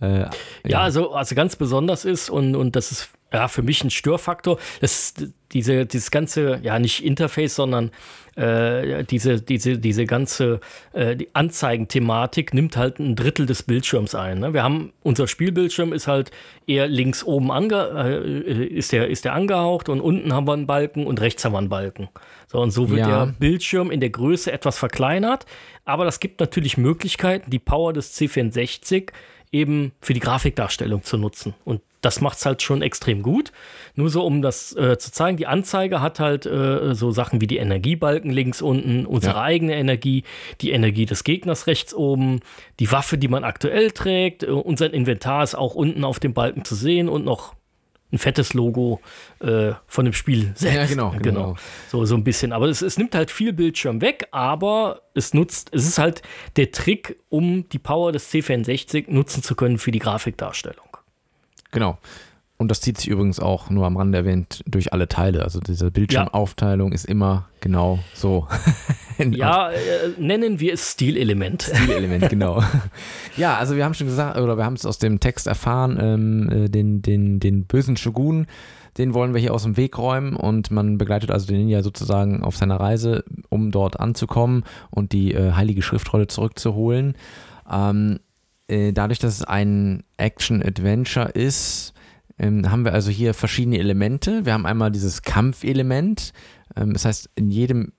Äh, 0.00 0.26
Ja, 0.66 0.80
also, 0.80 1.12
also 1.12 1.34
ganz 1.34 1.56
besonders 1.56 2.04
ist 2.04 2.28
und, 2.28 2.54
und 2.54 2.76
das 2.76 2.92
ist 2.92 3.08
ja 3.34 3.48
für 3.48 3.62
mich 3.62 3.82
ein 3.84 3.90
Störfaktor, 3.90 4.58
dass 4.80 5.14
diese, 5.52 5.86
dieses 5.86 6.10
ganze, 6.10 6.60
ja 6.62 6.78
nicht 6.78 7.04
Interface, 7.04 7.54
sondern 7.54 7.90
äh, 8.36 9.04
diese, 9.04 9.40
diese, 9.40 9.78
diese 9.78 10.04
ganze 10.04 10.60
äh, 10.92 11.14
die 11.14 11.28
Anzeigenthematik 11.34 12.52
nimmt 12.52 12.76
halt 12.76 12.98
ein 12.98 13.14
Drittel 13.14 13.46
des 13.46 13.62
Bildschirms 13.62 14.14
ein. 14.14 14.40
Ne? 14.40 14.52
Wir 14.52 14.64
haben, 14.64 14.92
unser 15.02 15.28
Spielbildschirm 15.28 15.92
ist 15.92 16.08
halt 16.08 16.32
eher 16.66 16.88
links 16.88 17.22
oben 17.22 17.52
ange, 17.52 18.44
äh, 18.46 18.64
ist, 18.66 18.92
der, 18.92 19.08
ist 19.08 19.24
der 19.24 19.34
angehaucht 19.34 19.88
und 19.88 20.00
unten 20.00 20.32
haben 20.32 20.48
wir 20.48 20.54
einen 20.54 20.66
Balken 20.66 21.06
und 21.06 21.20
rechts 21.20 21.44
haben 21.44 21.52
wir 21.52 21.58
einen 21.58 21.68
Balken. 21.68 22.08
So, 22.48 22.60
und 22.60 22.72
so 22.72 22.90
wird 22.90 23.00
Ja. 23.00 23.26
der 23.26 23.32
Bildschirm 23.32 23.90
in 23.90 24.00
der 24.00 24.10
Größe 24.10 24.50
etwas 24.50 24.78
verkleinert. 24.78 25.46
Aber 25.84 26.04
das 26.04 26.18
gibt 26.18 26.40
natürlich 26.40 26.76
Möglichkeiten, 26.76 27.50
die 27.50 27.58
Power 27.58 27.92
des 27.92 28.18
C64 28.18 29.10
eben 29.52 29.92
für 30.00 30.14
die 30.14 30.20
Grafikdarstellung 30.20 31.04
zu 31.04 31.16
nutzen. 31.16 31.54
Und 31.64 31.80
das 32.04 32.20
macht 32.20 32.38
es 32.38 32.46
halt 32.46 32.62
schon 32.62 32.82
extrem 32.82 33.22
gut. 33.22 33.52
Nur 33.94 34.10
so, 34.10 34.24
um 34.24 34.42
das 34.42 34.74
äh, 34.76 34.98
zu 34.98 35.12
zeigen, 35.12 35.36
die 35.36 35.46
Anzeige 35.46 36.00
hat 36.00 36.20
halt 36.20 36.46
äh, 36.46 36.94
so 36.94 37.10
Sachen 37.12 37.40
wie 37.40 37.46
die 37.46 37.56
Energiebalken 37.58 38.30
links 38.30 38.60
unten, 38.62 39.06
unsere 39.06 39.34
Ja. 39.36 39.42
eigene 39.42 39.74
Energie, 39.76 40.24
die 40.60 40.70
Energie 40.72 41.06
des 41.06 41.24
Gegners 41.24 41.66
rechts 41.66 41.94
oben, 41.94 42.40
die 42.80 42.90
Waffe, 42.92 43.16
die 43.18 43.28
man 43.28 43.44
aktuell 43.44 43.90
trägt. 43.92 44.42
Äh, 44.42 44.46
unser 44.50 44.92
Inventar 44.92 45.42
ist 45.42 45.54
auch 45.54 45.74
unten 45.74 46.04
auf 46.04 46.18
dem 46.20 46.34
Balken 46.34 46.64
zu 46.64 46.74
sehen 46.74 47.08
und 47.08 47.24
noch 47.24 47.54
ein 48.12 48.18
fettes 48.18 48.54
Logo 48.54 49.00
äh, 49.40 49.72
von 49.86 50.04
dem 50.04 50.12
Spiel 50.14 50.52
selbst. 50.54 50.76
Ja, 50.76 50.86
genau, 50.86 51.14
genau. 51.20 51.56
So, 51.88 52.04
so 52.04 52.14
ein 52.14 52.22
bisschen. 52.22 52.52
Aber 52.52 52.68
es, 52.68 52.80
es 52.82 52.96
nimmt 52.96 53.14
halt 53.14 53.30
viel 53.30 53.52
Bildschirm 53.52 54.00
weg, 54.02 54.28
aber 54.30 55.02
es 55.14 55.34
nutzt, 55.34 55.70
es 55.72 55.86
ist 55.86 55.98
halt 55.98 56.22
der 56.56 56.70
Trick, 56.70 57.16
um 57.28 57.68
die 57.70 57.78
Power 57.80 58.12
des 58.12 58.30
C64 58.32 59.06
nutzen 59.08 59.42
zu 59.42 59.56
können 59.56 59.78
für 59.78 59.90
die 59.90 59.98
Grafikdarstellung. 59.98 60.93
Genau. 61.74 61.98
Und 62.56 62.70
das 62.70 62.80
zieht 62.80 62.98
sich 62.98 63.08
übrigens 63.08 63.40
auch 63.40 63.68
nur 63.68 63.84
am 63.84 63.96
Rande 63.96 64.16
erwähnt 64.16 64.62
durch 64.64 64.92
alle 64.92 65.08
Teile. 65.08 65.42
Also 65.42 65.60
diese 65.60 65.90
Bildschirmaufteilung 65.90 66.92
ist 66.92 67.04
immer 67.04 67.48
genau 67.60 67.98
so. 68.14 68.48
Ja, 69.16 69.70
äh, 69.70 69.76
nennen 70.18 70.58
wir 70.58 70.74
es 70.74 70.90
Stilelement. 70.90 71.62
Stilelement, 71.62 72.28
genau. 72.30 72.60
Ja, 73.36 73.56
also 73.56 73.76
wir 73.76 73.84
haben 73.84 73.94
schon 73.94 74.08
gesagt, 74.08 74.36
oder 74.40 74.56
wir 74.56 74.64
haben 74.64 74.74
es 74.74 74.84
aus 74.84 74.98
dem 74.98 75.20
Text 75.20 75.46
erfahren, 75.46 75.98
ähm, 76.00 76.50
äh, 76.50 76.68
den, 76.68 77.00
den, 77.00 77.38
den 77.38 77.64
bösen 77.64 77.96
Shogun, 77.96 78.48
den 78.98 79.14
wollen 79.14 79.32
wir 79.32 79.40
hier 79.40 79.54
aus 79.54 79.62
dem 79.62 79.76
Weg 79.76 79.98
räumen 79.98 80.34
und 80.34 80.72
man 80.72 80.98
begleitet 80.98 81.30
also 81.30 81.46
den 81.46 81.58
Ninja 81.58 81.82
sozusagen 81.82 82.42
auf 82.42 82.56
seiner 82.56 82.80
Reise, 82.80 83.22
um 83.50 83.70
dort 83.70 84.00
anzukommen 84.00 84.64
und 84.90 85.12
die 85.12 85.32
äh, 85.32 85.52
heilige 85.52 85.82
Schriftrolle 85.82 86.26
zurückzuholen. 86.26 87.14
Ähm, 87.70 88.18
äh, 88.68 88.92
dadurch, 88.92 89.18
dass 89.18 89.34
es 89.34 89.42
ein 89.42 90.04
Action-Adventure 90.16 91.30
ist, 91.30 91.92
ähm, 92.38 92.70
haben 92.70 92.84
wir 92.84 92.92
also 92.92 93.10
hier 93.10 93.34
verschiedene 93.34 93.78
Elemente. 93.78 94.44
Wir 94.44 94.54
haben 94.54 94.66
einmal 94.66 94.90
dieses 94.90 95.22
Kampfelement. 95.22 96.32
Ähm, 96.76 96.92
das 96.92 97.04
heißt, 97.04 97.30
in 97.36 97.50
jedem 97.50 97.92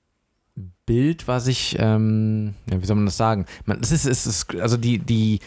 Bild, 0.85 1.27
was 1.27 1.47
ich, 1.47 1.77
ähm, 1.79 2.55
ja, 2.69 2.81
wie 2.81 2.85
soll 2.85 2.95
man 2.95 3.05
das 3.05 3.17
sagen? 3.17 3.45
Man, 3.65 3.79
das 3.79 3.91
ist, 3.91 4.05
es 4.05 4.25
ist, 4.25 4.55
also 4.55 4.77
die, 4.77 4.99
die, 4.99 5.39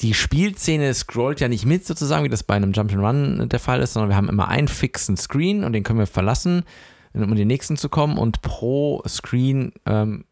die 0.00 0.14
Spielszene 0.14 0.92
scrollt 0.94 1.40
ja 1.40 1.48
nicht 1.48 1.66
mit 1.66 1.86
sozusagen, 1.86 2.24
wie 2.24 2.30
das 2.30 2.42
bei 2.42 2.54
einem 2.54 2.72
Jump'n'Run 2.72 3.46
der 3.46 3.60
Fall 3.60 3.80
ist, 3.80 3.92
sondern 3.92 4.10
wir 4.10 4.16
haben 4.16 4.28
immer 4.28 4.48
einen 4.48 4.68
fixen 4.68 5.16
Screen 5.16 5.64
und 5.64 5.72
den 5.72 5.82
können 5.82 5.98
wir 5.98 6.06
verlassen, 6.06 6.64
um 7.12 7.24
in 7.24 7.36
den 7.36 7.48
nächsten 7.48 7.76
zu 7.76 7.88
kommen 7.88 8.16
und 8.16 8.40
pro 8.40 9.02
Screen 9.06 9.72
ähm, 9.86 10.24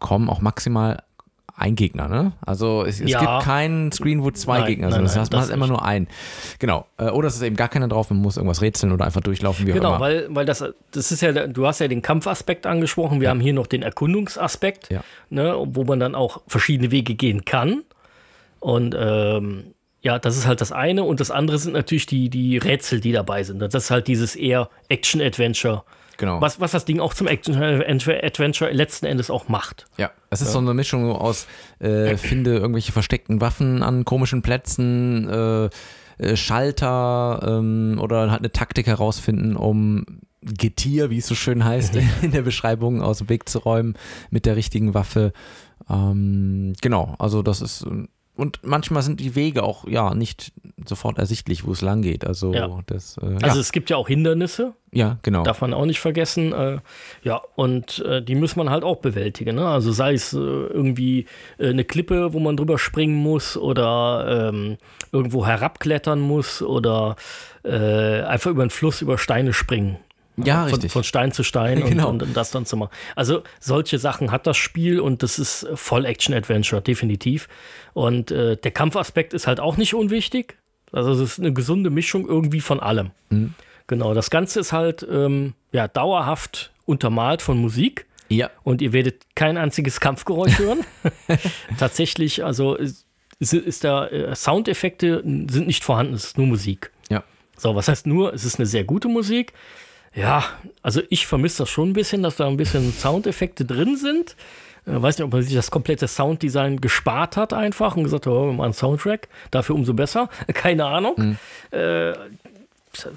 kommen 0.00 0.28
auch 0.28 0.40
maximal 0.40 1.02
ein 1.56 1.76
Gegner, 1.76 2.08
ne? 2.08 2.32
Also 2.44 2.84
es, 2.84 3.00
es 3.00 3.10
Ja. 3.10 3.20
gibt 3.20 3.44
keinen 3.44 3.92
Screen, 3.92 4.24
wo 4.24 4.30
zwei 4.32 4.58
Nein, 4.58 4.66
Gegner 4.66 4.86
nein, 4.88 4.94
sind. 4.94 5.04
Das 5.04 5.14
nein, 5.14 5.20
heißt, 5.22 5.32
man 5.32 5.40
das 5.40 5.48
hat 5.50 5.56
immer 5.56 5.66
nur 5.68 5.84
einen. 5.84 6.08
Genau. 6.58 6.86
Äh, 6.98 7.10
Oder 7.10 7.28
es 7.28 7.36
ist 7.36 7.42
eben 7.42 7.54
gar 7.54 7.68
keiner 7.68 7.86
drauf, 7.86 8.10
man 8.10 8.18
muss 8.20 8.36
irgendwas 8.36 8.60
rätseln 8.60 8.92
oder 8.92 9.04
einfach 9.04 9.20
durchlaufen, 9.20 9.66
wie 9.66 9.70
auch 9.70 9.76
Genau, 9.76 9.90
immer. 9.90 10.00
weil, 10.00 10.26
weil 10.30 10.46
das, 10.46 10.64
das 10.90 11.12
ist 11.12 11.20
ja, 11.22 11.32
du 11.46 11.66
hast 11.66 11.78
ja 11.78 11.86
den 11.86 12.02
Kampfaspekt 12.02 12.66
angesprochen, 12.66 13.20
wir 13.20 13.30
haben 13.30 13.40
hier 13.40 13.52
noch 13.52 13.68
den 13.68 13.82
Erkundungsaspekt, 13.82 14.90
Ja. 14.90 15.02
ne, 15.30 15.54
wo 15.64 15.84
man 15.84 16.00
dann 16.00 16.14
auch 16.16 16.42
verschiedene 16.48 16.90
Wege 16.90 17.14
gehen 17.14 17.44
kann. 17.44 17.82
Und 18.60 18.96
ähm, 18.98 19.74
ja, 20.00 20.18
das 20.18 20.36
ist 20.36 20.46
halt 20.46 20.60
das 20.60 20.72
eine. 20.72 21.04
Und 21.04 21.20
das 21.20 21.30
andere 21.30 21.58
sind 21.58 21.72
natürlich 21.74 22.06
die, 22.06 22.28
die 22.30 22.58
Rätsel, 22.58 23.00
die 23.00 23.12
dabei 23.12 23.42
sind. 23.42 23.60
Das 23.60 23.74
ist 23.74 23.90
halt 23.90 24.08
dieses 24.08 24.34
eher 24.36 24.68
Action-Adventure, 24.88 25.84
genau. 26.16 26.40
was, 26.40 26.60
was 26.60 26.72
das 26.72 26.84
Ding 26.84 27.00
auch 27.00 27.14
zum 27.14 27.26
Action-Adventure 27.26 28.70
letzten 28.70 29.06
Endes 29.06 29.30
auch 29.30 29.48
macht. 29.48 29.86
Ja, 29.96 30.10
es 30.30 30.40
ist 30.40 30.52
so 30.52 30.58
eine 30.58 30.74
Mischung 30.74 31.10
aus, 31.10 31.46
äh, 31.78 32.16
finde 32.16 32.56
irgendwelche 32.56 32.92
versteckten 32.92 33.40
Waffen 33.40 33.82
an 33.82 34.04
komischen 34.04 34.42
Plätzen, 34.42 35.28
äh, 35.28 35.70
äh, 36.18 36.36
Schalter 36.36 37.40
ähm, 37.44 37.98
oder 38.00 38.30
halt 38.30 38.40
eine 38.40 38.52
Taktik 38.52 38.86
herausfinden, 38.86 39.56
um 39.56 40.04
Getier, 40.42 41.10
wie 41.10 41.18
es 41.18 41.26
so 41.26 41.34
schön 41.34 41.64
heißt, 41.64 41.96
in 42.22 42.32
der 42.32 42.42
Beschreibung 42.42 43.02
aus 43.02 43.18
dem 43.18 43.28
Weg 43.28 43.48
zu 43.48 43.58
räumen 43.58 43.94
mit 44.30 44.46
der 44.46 44.56
richtigen 44.56 44.94
Waffe. 44.94 45.32
Ähm, 45.88 46.74
genau, 46.80 47.14
also 47.18 47.42
das 47.42 47.60
ist. 47.60 47.86
Und 48.36 48.58
manchmal 48.64 49.02
sind 49.02 49.20
die 49.20 49.36
Wege 49.36 49.62
auch 49.62 49.86
ja 49.86 50.12
nicht 50.14 50.52
sofort 50.84 51.18
ersichtlich, 51.18 51.64
wo 51.64 51.70
es 51.72 51.82
lang 51.82 52.02
geht. 52.02 52.26
Also 52.26 52.52
Ja. 52.52 52.80
das. 52.86 53.16
Äh, 53.18 53.26
Also 53.42 53.46
ja, 53.56 53.60
es 53.60 53.70
gibt 53.70 53.90
ja 53.90 53.96
auch 53.96 54.08
Hindernisse, 54.08 54.72
ja, 54.92 55.18
genau. 55.22 55.44
darf 55.44 55.60
man 55.60 55.72
auch 55.72 55.86
nicht 55.86 56.00
vergessen. 56.00 56.52
Äh, 56.52 56.78
ja, 57.22 57.40
und 57.54 58.00
äh, 58.00 58.20
die 58.22 58.34
muss 58.34 58.56
man 58.56 58.70
halt 58.70 58.82
auch 58.82 58.96
bewältigen. 58.96 59.54
Ne? 59.56 59.66
Also 59.68 59.92
sei 59.92 60.14
es 60.14 60.32
äh, 60.32 60.36
irgendwie 60.38 61.26
äh, 61.58 61.68
eine 61.68 61.84
Klippe, 61.84 62.32
wo 62.32 62.40
man 62.40 62.56
drüber 62.56 62.76
springen 62.78 63.14
muss 63.14 63.56
oder 63.56 64.50
ähm, 64.52 64.78
irgendwo 65.12 65.46
herabklettern 65.46 66.20
muss 66.20 66.60
oder 66.60 67.14
äh, 67.64 68.22
einfach 68.22 68.50
über 68.50 68.62
einen 68.62 68.70
Fluss 68.70 69.00
über 69.00 69.16
Steine 69.16 69.52
springen. 69.52 69.98
Ja, 70.36 70.62
von, 70.64 70.70
richtig. 70.70 70.92
Von 70.92 71.04
Stein 71.04 71.32
zu 71.32 71.42
Stein 71.42 71.82
und, 71.82 71.90
Genau. 71.90 72.08
und, 72.08 72.22
und 72.22 72.36
das 72.36 72.50
dann 72.50 72.66
zu 72.66 72.76
machen. 72.76 72.90
Also 73.14 73.42
solche 73.60 73.98
Sachen 73.98 74.30
hat 74.30 74.46
das 74.46 74.56
Spiel 74.56 75.00
und 75.00 75.22
das 75.22 75.38
ist 75.38 75.66
voll 75.74 76.04
Action-Adventure, 76.04 76.82
definitiv. 76.82 77.48
Und 77.92 78.30
äh, 78.30 78.56
der 78.56 78.70
Kampfaspekt 78.70 79.34
ist 79.34 79.46
halt 79.46 79.60
auch 79.60 79.76
nicht 79.76 79.94
unwichtig. 79.94 80.56
Also 80.92 81.12
es 81.12 81.20
ist 81.20 81.38
eine 81.40 81.52
gesunde 81.52 81.90
Mischung 81.90 82.26
irgendwie 82.28 82.60
von 82.60 82.80
allem. 82.80 83.10
Mhm. 83.30 83.54
Genau, 83.86 84.14
das 84.14 84.30
Ganze 84.30 84.60
ist 84.60 84.72
halt 84.72 85.06
ähm, 85.10 85.54
ja, 85.72 85.88
dauerhaft 85.88 86.72
untermalt 86.86 87.42
von 87.42 87.58
Musik 87.58 88.06
ja, 88.30 88.50
und 88.62 88.80
ihr 88.80 88.92
werdet 88.94 89.22
kein 89.34 89.58
einziges 89.58 90.00
Kampfgeräusch 90.00 90.58
hören. 90.58 90.80
Tatsächlich, 91.78 92.44
also 92.44 92.74
ist, 92.76 93.06
ist 93.40 93.84
da 93.84 94.06
äh, 94.06 94.34
Soundeffekte 94.34 95.22
sind 95.22 95.66
nicht 95.66 95.84
vorhanden, 95.84 96.14
es 96.14 96.24
ist 96.24 96.38
nur 96.38 96.46
Musik. 96.46 96.90
ja. 97.10 97.22
So, 97.56 97.76
was 97.76 97.86
heißt 97.86 98.06
nur, 98.08 98.32
es 98.34 98.44
ist 98.44 98.58
eine 98.58 98.66
sehr 98.66 98.82
gute 98.82 99.06
Musik. 99.08 99.52
Ja, 100.14 100.44
also 100.82 101.00
ich 101.10 101.26
vermisse 101.26 101.58
das 101.64 101.70
schon 101.70 101.90
ein 101.90 101.92
bisschen, 101.92 102.22
dass 102.22 102.36
da 102.36 102.46
ein 102.46 102.56
bisschen 102.56 102.92
Soundeffekte 102.92 103.64
drin 103.64 103.96
sind. 103.96 104.36
Äh, 104.86 105.00
weiß 105.02 105.18
nicht, 105.18 105.24
ob 105.24 105.32
man 105.32 105.42
sich 105.42 105.54
das 105.54 105.70
komplette 105.70 106.06
Sounddesign 106.08 106.80
gespart 106.80 107.36
hat 107.36 107.52
einfach 107.52 107.96
und 107.96 108.04
gesagt 108.04 108.26
hat, 108.26 108.32
oh, 108.32 108.46
wir 108.46 108.52
machen 108.52 108.64
einen 108.66 108.74
Soundtrack, 108.74 109.28
dafür 109.50 109.74
umso 109.74 109.94
besser. 109.94 110.28
Keine 110.54 110.84
Ahnung. 110.86 111.36
Äh, 111.70 112.12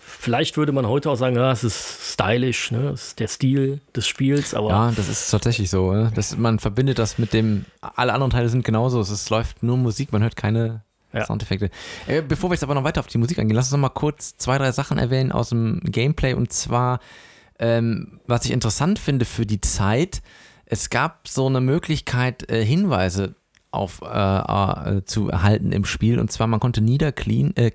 vielleicht 0.01 0.57
würde 0.57 0.71
man 0.71 0.87
heute 0.87 1.11
auch 1.11 1.15
sagen, 1.15 1.35
ja, 1.35 1.51
es 1.51 1.63
ist 1.63 2.13
stylisch, 2.13 2.71
ne? 2.71 2.89
es 2.89 3.09
ist 3.09 3.19
der 3.19 3.27
Stil 3.27 3.79
des 3.95 4.07
Spiels, 4.07 4.55
aber 4.55 4.69
Ja, 4.69 4.91
das 4.95 5.07
ist 5.07 5.29
tatsächlich 5.29 5.69
so. 5.69 5.91
ne? 5.91 6.11
Das, 6.15 6.35
man 6.35 6.57
verbindet 6.57 6.97
das 6.97 7.19
mit 7.19 7.31
dem, 7.33 7.65
alle 7.81 8.13
anderen 8.13 8.31
Teile 8.31 8.49
sind 8.49 8.65
genauso. 8.65 8.99
Es 8.99 9.11
ist, 9.11 9.29
läuft 9.29 9.61
nur 9.61 9.77
Musik, 9.77 10.11
man 10.11 10.23
hört 10.23 10.35
keine 10.35 10.81
Ja. 11.17 11.25
Soundeffekte. 11.25 11.69
Äh, 12.07 12.21
bevor 12.21 12.49
wir 12.49 12.55
jetzt 12.55 12.63
aber 12.63 12.75
noch 12.75 12.83
weiter 12.83 12.99
auf 12.99 13.07
die 13.07 13.17
Musik 13.17 13.39
eingehen, 13.39 13.55
lass 13.55 13.67
uns 13.67 13.73
noch 13.73 13.79
mal 13.79 13.89
kurz 13.89 14.37
zwei, 14.37 14.57
drei 14.57 14.71
Sachen 14.71 14.97
erwähnen 14.97 15.31
aus 15.31 15.49
dem 15.49 15.79
Gameplay. 15.83 16.33
Und 16.33 16.51
zwar, 16.51 16.99
ähm, 17.59 18.19
was 18.27 18.45
ich 18.45 18.51
interessant 18.51 18.99
finde 18.99 19.25
für 19.25 19.45
die 19.45 19.61
Zeit, 19.61 20.21
es 20.65 20.89
gab 20.89 21.27
so 21.27 21.47
eine 21.47 21.61
Möglichkeit, 21.61 22.49
äh, 22.51 22.63
Hinweise 22.63 23.35
auf, 23.71 24.01
äh, 24.01 24.07
äh, 24.97 25.05
zu 25.05 25.29
erhalten 25.29 25.71
im 25.71 25.85
Spiel. 25.85 26.19
Und 26.19 26.31
zwar, 26.31 26.47
man 26.47 26.59
konnte 26.59 26.81
niederknien 26.81 27.53
äh, 27.55 27.71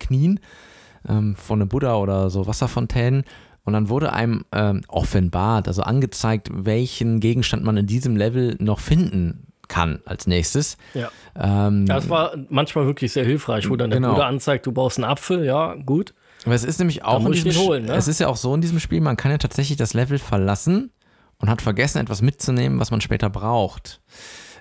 ähm, 1.08 1.36
von 1.36 1.60
einem 1.60 1.68
Buddha 1.68 1.96
oder 1.96 2.30
so 2.30 2.46
Wasserfontänen. 2.46 3.24
Und 3.64 3.74
dann 3.74 3.88
wurde 3.88 4.12
einem 4.12 4.44
ähm, 4.52 4.82
offenbart, 4.88 5.68
also 5.68 5.82
angezeigt, 5.82 6.48
welchen 6.52 7.20
Gegenstand 7.20 7.62
man 7.62 7.76
in 7.76 7.86
diesem 7.86 8.16
Level 8.16 8.56
noch 8.58 8.80
finden 8.80 9.51
kann 9.72 10.00
als 10.04 10.26
nächstes. 10.26 10.76
Ja. 10.94 11.10
Ähm, 11.34 11.86
Das 11.86 12.08
war 12.08 12.36
manchmal 12.50 12.86
wirklich 12.86 13.12
sehr 13.12 13.24
hilfreich, 13.24 13.68
wo 13.70 13.76
dann 13.76 13.90
der 13.90 13.98
Genau. 14.00 14.12
Bruder 14.12 14.26
anzeigt, 14.26 14.66
du 14.66 14.72
brauchst 14.72 14.98
einen 14.98 15.04
Apfel, 15.10 15.44
ja, 15.44 15.74
gut. 15.74 16.12
aber 16.44 16.54
es 16.54 16.64
ist 16.64 16.78
nämlich 16.78 17.04
auch 17.04 17.24
in 17.24 17.32
diesem 17.32 17.54
holen, 17.56 17.86
ne? 17.86 17.94
es 17.94 18.06
ist 18.08 18.20
ja 18.20 18.28
auch 18.28 18.36
so 18.36 18.54
in 18.54 18.60
diesem 18.60 18.78
Spiel, 18.80 19.00
man 19.00 19.16
kann 19.16 19.30
ja 19.32 19.38
tatsächlich 19.38 19.78
das 19.78 19.94
Level 19.94 20.18
verlassen 20.18 20.90
und 21.38 21.48
hat 21.48 21.62
vergessen, 21.62 21.98
etwas 21.98 22.20
mitzunehmen, 22.22 22.78
was 22.80 22.90
man 22.90 23.00
später 23.00 23.30
braucht. 23.30 24.00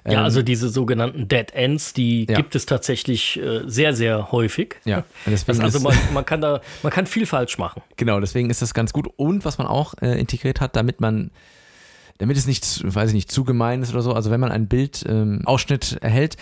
Ja, 0.06 0.13
Ähm, 0.13 0.20
also 0.24 0.41
diese 0.41 0.70
sogenannten 0.70 1.27
Dead 1.27 1.51
Ends, 1.53 1.94
die 1.94 2.25
Ja. 2.27 2.36
gibt 2.38 2.56
es 2.56 2.65
tatsächlich 2.65 3.38
äh, 3.39 3.62
sehr, 3.68 3.94
sehr 3.94 4.32
häufig. 4.32 4.77
Ja, 4.86 5.03
deswegen 5.27 5.62
also 5.62 5.80
man, 5.82 5.96
man 6.13 6.25
kann 6.25 6.41
da, 6.41 6.62
man 6.82 6.91
kann 6.91 7.06
viel 7.06 7.25
falsch 7.27 7.58
machen. 7.60 7.84
Genau, 7.98 8.20
deswegen 8.20 8.50
ist 8.50 8.62
das 8.63 8.74
ganz 8.74 8.94
gut. 8.94 9.08
Und 9.18 9.46
was 9.46 9.58
man 9.60 9.68
auch 9.68 9.94
äh, 10.01 10.20
integriert 10.20 10.60
hat, 10.62 10.75
damit 10.75 11.01
man, 11.01 11.30
damit 12.22 12.38
es 12.38 12.46
nicht, 12.46 12.84
weiß 12.84 13.10
ich 13.10 13.16
nicht, 13.16 13.32
zu 13.32 13.44
gemein 13.44 13.82
ist 13.82 13.92
oder 13.92 14.04
so, 14.04 14.13
also 14.13 14.30
wenn 14.30 14.40
man 14.40 14.51
ein 14.51 14.68
Bild, 14.68 15.04
ähm, 15.10 15.42
Ausschnitt 15.46 15.98
erhält 16.01 16.38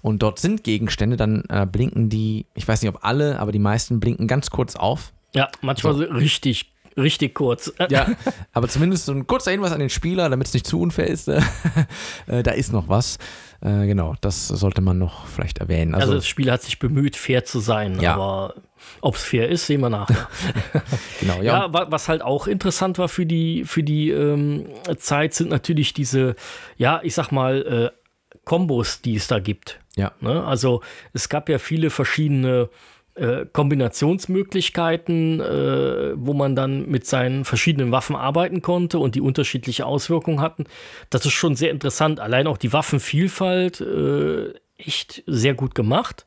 und 0.00 0.22
dort 0.22 0.38
sind 0.38 0.62
Gegenstände, 0.62 1.16
dann 1.16 1.42
äh, 1.48 1.66
blinken 1.66 2.08
die, 2.08 2.46
ich 2.54 2.66
weiß 2.68 2.80
nicht 2.80 2.88
ob 2.94 3.04
alle, 3.04 3.40
aber 3.40 3.50
die 3.50 3.58
meisten 3.58 3.98
blinken 3.98 4.28
ganz 4.28 4.50
kurz 4.50 4.76
auf. 4.76 5.12
Ja, 5.34 5.50
manchmal 5.60 5.94
so 5.94 6.04
richtig, 6.04 6.72
richtig 6.96 7.34
kurz. 7.34 7.72
Ja, 7.90 8.06
aber 8.52 8.68
zumindest 8.68 9.06
so 9.06 9.12
ein 9.12 9.26
kurzer 9.26 9.50
Hinweis 9.50 9.72
an 9.72 9.80
den 9.80 9.90
Spieler, 9.90 10.28
damit 10.30 10.46
es 10.48 10.54
nicht 10.54 10.66
zu 10.66 10.80
unfair 10.80 11.06
ist. 11.08 11.28
äh, 12.26 12.42
da 12.42 12.50
ist 12.52 12.72
noch 12.72 12.88
was. 12.88 13.18
Äh, 13.60 13.86
genau, 13.86 14.14
das 14.20 14.48
sollte 14.48 14.80
man 14.80 14.98
noch 14.98 15.26
vielleicht 15.26 15.58
erwähnen. 15.58 15.94
Also, 15.94 16.06
Also, 16.08 16.14
das 16.16 16.26
Spiel 16.26 16.50
hat 16.50 16.62
sich 16.62 16.78
bemüht, 16.78 17.16
fair 17.16 17.44
zu 17.44 17.60
sein, 17.60 17.98
Ja. 18.00 18.14
aber 18.14 18.54
ob 19.00 19.14
es 19.16 19.22
fair 19.24 19.48
ist, 19.48 19.66
sehen 19.66 19.80
wir 19.80 19.88
nachher. 19.90 20.28
genau, 21.20 21.36
ja. 21.38 21.42
Ja, 21.66 21.72
wa- 21.72 21.86
was 21.88 22.08
halt 22.08 22.22
auch 22.22 22.46
interessant 22.46 22.98
war 22.98 23.08
für 23.08 23.24
die, 23.26 23.64
für 23.64 23.82
die 23.82 24.10
ähm, 24.10 24.66
Zeit, 24.98 25.32
sind 25.34 25.48
natürlich 25.50 25.94
diese, 25.94 26.34
ja, 26.76 27.00
ich 27.02 27.14
sag 27.14 27.30
mal, 27.32 27.90
äh, 27.94 28.38
Kombos, 28.44 29.00
die 29.00 29.16
es 29.16 29.26
da 29.26 29.38
gibt. 29.38 29.80
ja. 29.96 30.12
Ne? 30.20 30.44
Also 30.44 30.82
es 31.14 31.30
gab 31.30 31.48
ja 31.48 31.58
viele 31.58 31.88
verschiedene 31.88 32.68
äh, 33.14 33.46
Kombinationsmöglichkeiten, 33.52 35.40
äh, 35.40 36.12
wo 36.16 36.34
man 36.34 36.56
dann 36.56 36.88
mit 36.88 37.06
seinen 37.06 37.44
verschiedenen 37.44 37.92
Waffen 37.92 38.16
arbeiten 38.16 38.60
konnte 38.62 38.98
und 38.98 39.14
die 39.14 39.20
unterschiedliche 39.20 39.86
Auswirkungen 39.86 40.40
hatten. 40.40 40.64
Das 41.10 41.24
ist 41.24 41.32
schon 41.32 41.54
sehr 41.56 41.70
interessant. 41.70 42.18
Allein 42.20 42.46
auch 42.46 42.58
die 42.58 42.72
Waffenvielfalt 42.72 43.80
äh, 43.80 44.52
echt 44.78 45.22
sehr 45.26 45.54
gut 45.54 45.74
gemacht. 45.74 46.24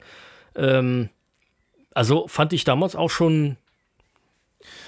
Ähm, 0.55 1.09
also 1.93 2.27
fand 2.27 2.53
ich 2.53 2.63
damals 2.63 2.95
auch 2.95 3.09
schon 3.09 3.57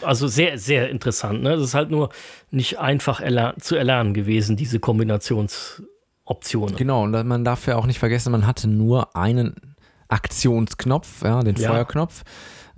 also 0.01 0.27
sehr, 0.27 0.57
sehr 0.57 0.89
interessant. 0.89 1.43
Ne? 1.43 1.55
Das 1.55 1.61
ist 1.61 1.73
halt 1.73 1.91
nur 1.91 2.09
nicht 2.51 2.79
einfach 2.79 3.21
erler 3.21 3.55
zu 3.59 3.75
erlernen 3.75 4.13
gewesen, 4.13 4.55
diese 4.55 4.79
Kombinationsoptionen. 4.79 6.75
Genau, 6.75 7.03
und 7.03 7.11
man 7.27 7.43
darf 7.43 7.67
ja 7.67 7.75
auch 7.75 7.85
nicht 7.85 7.99
vergessen, 7.99 8.31
man 8.31 8.47
hatte 8.47 8.67
nur 8.67 9.15
einen 9.15 9.68
Aktionsknopf, 10.09 11.23
ja, 11.23 11.41
den 11.41 11.55
Ja. 11.55 11.69
Feuerknopf. 11.71 12.23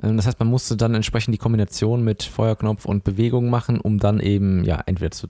Ähm, 0.04 0.18
Das 0.18 0.28
heißt, 0.28 0.40
man 0.40 0.48
musste 0.48 0.78
dann 0.78 0.94
entsprechend 0.96 1.34
die 1.34 1.38
Kombination 1.40 2.04
mit 2.04 2.24
Feuerknopf 2.24 2.86
und 2.86 3.04
Bewegung 3.04 3.50
machen, 3.50 3.80
um 3.80 3.98
dann 4.00 4.20
eben, 4.20 4.64
ja, 4.64 4.82
entweder 4.86 5.12
zu 5.12 5.28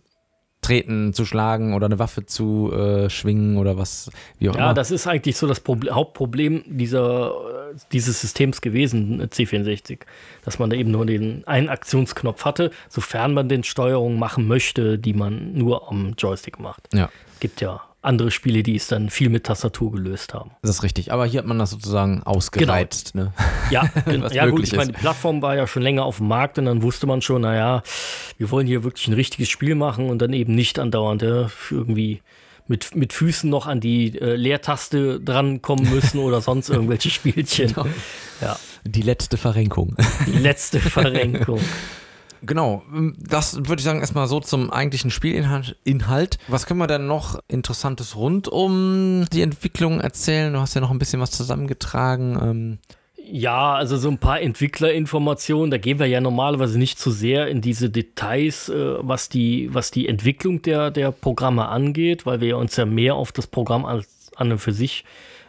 treten, 0.61 1.11
zu 1.11 1.25
schlagen 1.25 1.73
oder 1.73 1.87
eine 1.87 1.97
Waffe 1.97 2.23
zu 2.27 2.71
äh, 2.71 3.09
schwingen 3.09 3.57
oder 3.57 3.77
was, 3.79 4.11
wie 4.37 4.47
auch 4.49 4.55
Ja, 4.55 4.65
immer. 4.65 4.73
das 4.75 4.91
ist 4.91 5.07
eigentlich 5.07 5.35
so 5.35 5.47
das 5.47 5.59
Proble 5.59 5.89
Hauptproblem 5.91 6.63
dieser, 6.67 7.31
äh, 7.73 7.75
dieses 7.91 8.21
Systems 8.21 8.61
gewesen, 8.61 9.21
äh, 9.21 9.23
C64. 9.25 10.01
Dass 10.45 10.59
man 10.59 10.69
da 10.69 10.75
eben 10.75 10.91
nur 10.91 11.07
den 11.07 11.47
einen 11.47 11.67
Aktionsknopf 11.67 12.45
hatte, 12.45 12.69
sofern 12.89 13.33
man 13.33 13.49
den 13.49 13.63
Steuerungen 13.63 14.19
machen 14.19 14.47
möchte, 14.47 14.99
die 14.99 15.13
man 15.13 15.53
nur 15.53 15.89
am 15.89 16.13
Joystick 16.15 16.59
macht. 16.59 16.87
ja, 16.93 17.09
Gibt 17.39 17.59
ja 17.61 17.81
andere 18.01 18.31
Spiele, 18.31 18.63
die 18.63 18.75
es 18.75 18.87
dann 18.87 19.09
viel 19.09 19.29
mit 19.29 19.43
Tastatur 19.45 19.91
gelöst 19.91 20.33
haben. 20.33 20.51
das 20.61 20.71
ist 20.71 20.83
richtig. 20.83 21.11
Aber 21.11 21.25
hier 21.25 21.39
hat 21.39 21.45
man 21.47 21.59
das 21.59 21.69
sozusagen 21.69 22.23
ausgereizt. 22.23 23.13
Ne? 23.15 23.31
Ja, 23.69 23.89
ja 24.31 24.47
gut, 24.47 24.63
ich 24.63 24.75
meine, 24.75 24.91
die 24.91 24.97
Plattform 24.99 25.41
war 25.41 25.55
ja 25.55 25.67
schon 25.67 25.83
länger 25.83 26.03
auf 26.05 26.17
dem 26.17 26.27
Markt 26.27 26.57
und 26.57 26.65
dann 26.65 26.81
wusste 26.81 27.05
man 27.05 27.21
schon, 27.21 27.41
naja, 27.41 27.83
wir 28.37 28.49
wollen 28.49 28.65
hier 28.65 28.83
wirklich 28.83 29.07
ein 29.07 29.13
richtiges 29.13 29.49
Spiel 29.49 29.75
machen 29.75 30.09
und 30.09 30.19
dann 30.19 30.33
eben 30.33 30.55
nicht 30.55 30.79
andauernd 30.79 31.21
ja, 31.21 31.49
irgendwie 31.69 32.21
mit, 32.67 32.95
mit 32.95 33.13
Füßen 33.13 33.49
noch 33.49 33.67
an 33.67 33.81
die 33.81 34.17
äh, 34.19 34.35
Leertaste 34.35 35.19
drankommen 35.19 35.89
müssen 35.89 36.19
oder 36.19 36.41
sonst 36.41 36.69
irgendwelche 36.71 37.09
Spielchen. 37.11 37.67
Genau. 37.67 37.85
Ja, 38.41 38.57
Die 38.83 39.01
letzte 39.01 39.37
Verrenkung. 39.37 39.95
die 40.25 40.39
letzte 40.39 40.79
Verrenkung. 40.79 41.59
Genau, 42.43 42.83
das 43.17 43.57
würde 43.57 43.75
ich 43.79 43.83
sagen 43.83 43.99
erstmal 43.99 44.27
so 44.27 44.39
zum 44.39 44.71
eigentlichen 44.71 45.11
Spielinhalt. 45.11 45.77
Inhalt. 45.83 46.39
Was 46.47 46.65
können 46.65 46.79
wir 46.79 46.87
denn 46.87 47.07
noch 47.07 47.39
Interessantes 47.47 48.15
rund 48.15 48.47
um 48.47 49.25
die 49.31 49.41
Entwicklung 49.41 50.01
erzählen? 50.01 50.51
Du 50.51 50.59
hast 50.59 50.73
ja 50.73 50.81
noch 50.81 50.91
ein 50.91 50.99
bisschen 50.99 51.21
was 51.21 51.31
zusammengetragen. 51.31 52.39
Ähm, 52.41 52.77
Ja, 53.23 53.75
also 53.75 53.95
so 53.97 54.09
ein 54.09 54.17
paar 54.17 54.41
Entwicklerinformationen, 54.41 55.71
da 55.71 55.77
gehen 55.77 55.99
wir 55.99 56.07
ja 56.07 56.19
normalerweise 56.19 56.77
nicht 56.79 56.99
zu 56.99 57.11
sehr 57.11 57.47
in 57.47 57.61
diese 57.61 57.89
Details, 57.89 58.67
äh, 58.69 58.95
was, 58.99 59.29
die, 59.29 59.69
was 59.71 59.91
die 59.91 60.07
Entwicklung 60.07 60.61
der, 60.63 60.89
der 60.91 61.11
Programme 61.11 61.67
angeht, 61.67 62.25
weil 62.25 62.41
wir 62.41 62.57
uns 62.57 62.75
ja 62.75 62.85
mehr 62.85 63.15
auf 63.15 63.31
das 63.31 63.47
Programm 63.47 63.85
als 63.85 64.07
an 64.35 64.51
und 64.51 64.57
für 64.57 64.73
sich 64.73 65.05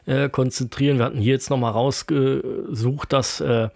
äh, 0.07 0.29
konzentrieren. 0.29 0.99
Wir 0.99 1.07
hatten 1.07 1.21
hier 1.21 1.33
jetzt 1.33 1.49
nochmal 1.49 1.73
rausgesucht, 1.73 3.13
dass 3.13 3.41
äh, 3.41 3.69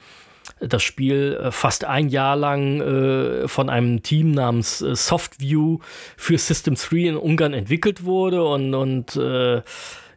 das 0.60 0.82
Spiel 0.82 1.38
äh, 1.40 1.50
fast 1.50 1.84
ein 1.84 2.08
Jahr 2.08 2.36
lang 2.36 2.80
äh, 2.80 3.48
von 3.48 3.68
einem 3.68 4.02
Team 4.02 4.32
namens 4.32 4.80
äh, 4.82 4.94
Softview 4.94 5.78
für 6.16 6.38
System 6.38 6.74
3 6.74 6.96
in 6.96 7.16
Ungarn 7.16 7.52
entwickelt 7.52 8.04
wurde 8.04 8.44
und, 8.44 8.74
und 8.74 9.16
äh, 9.16 9.62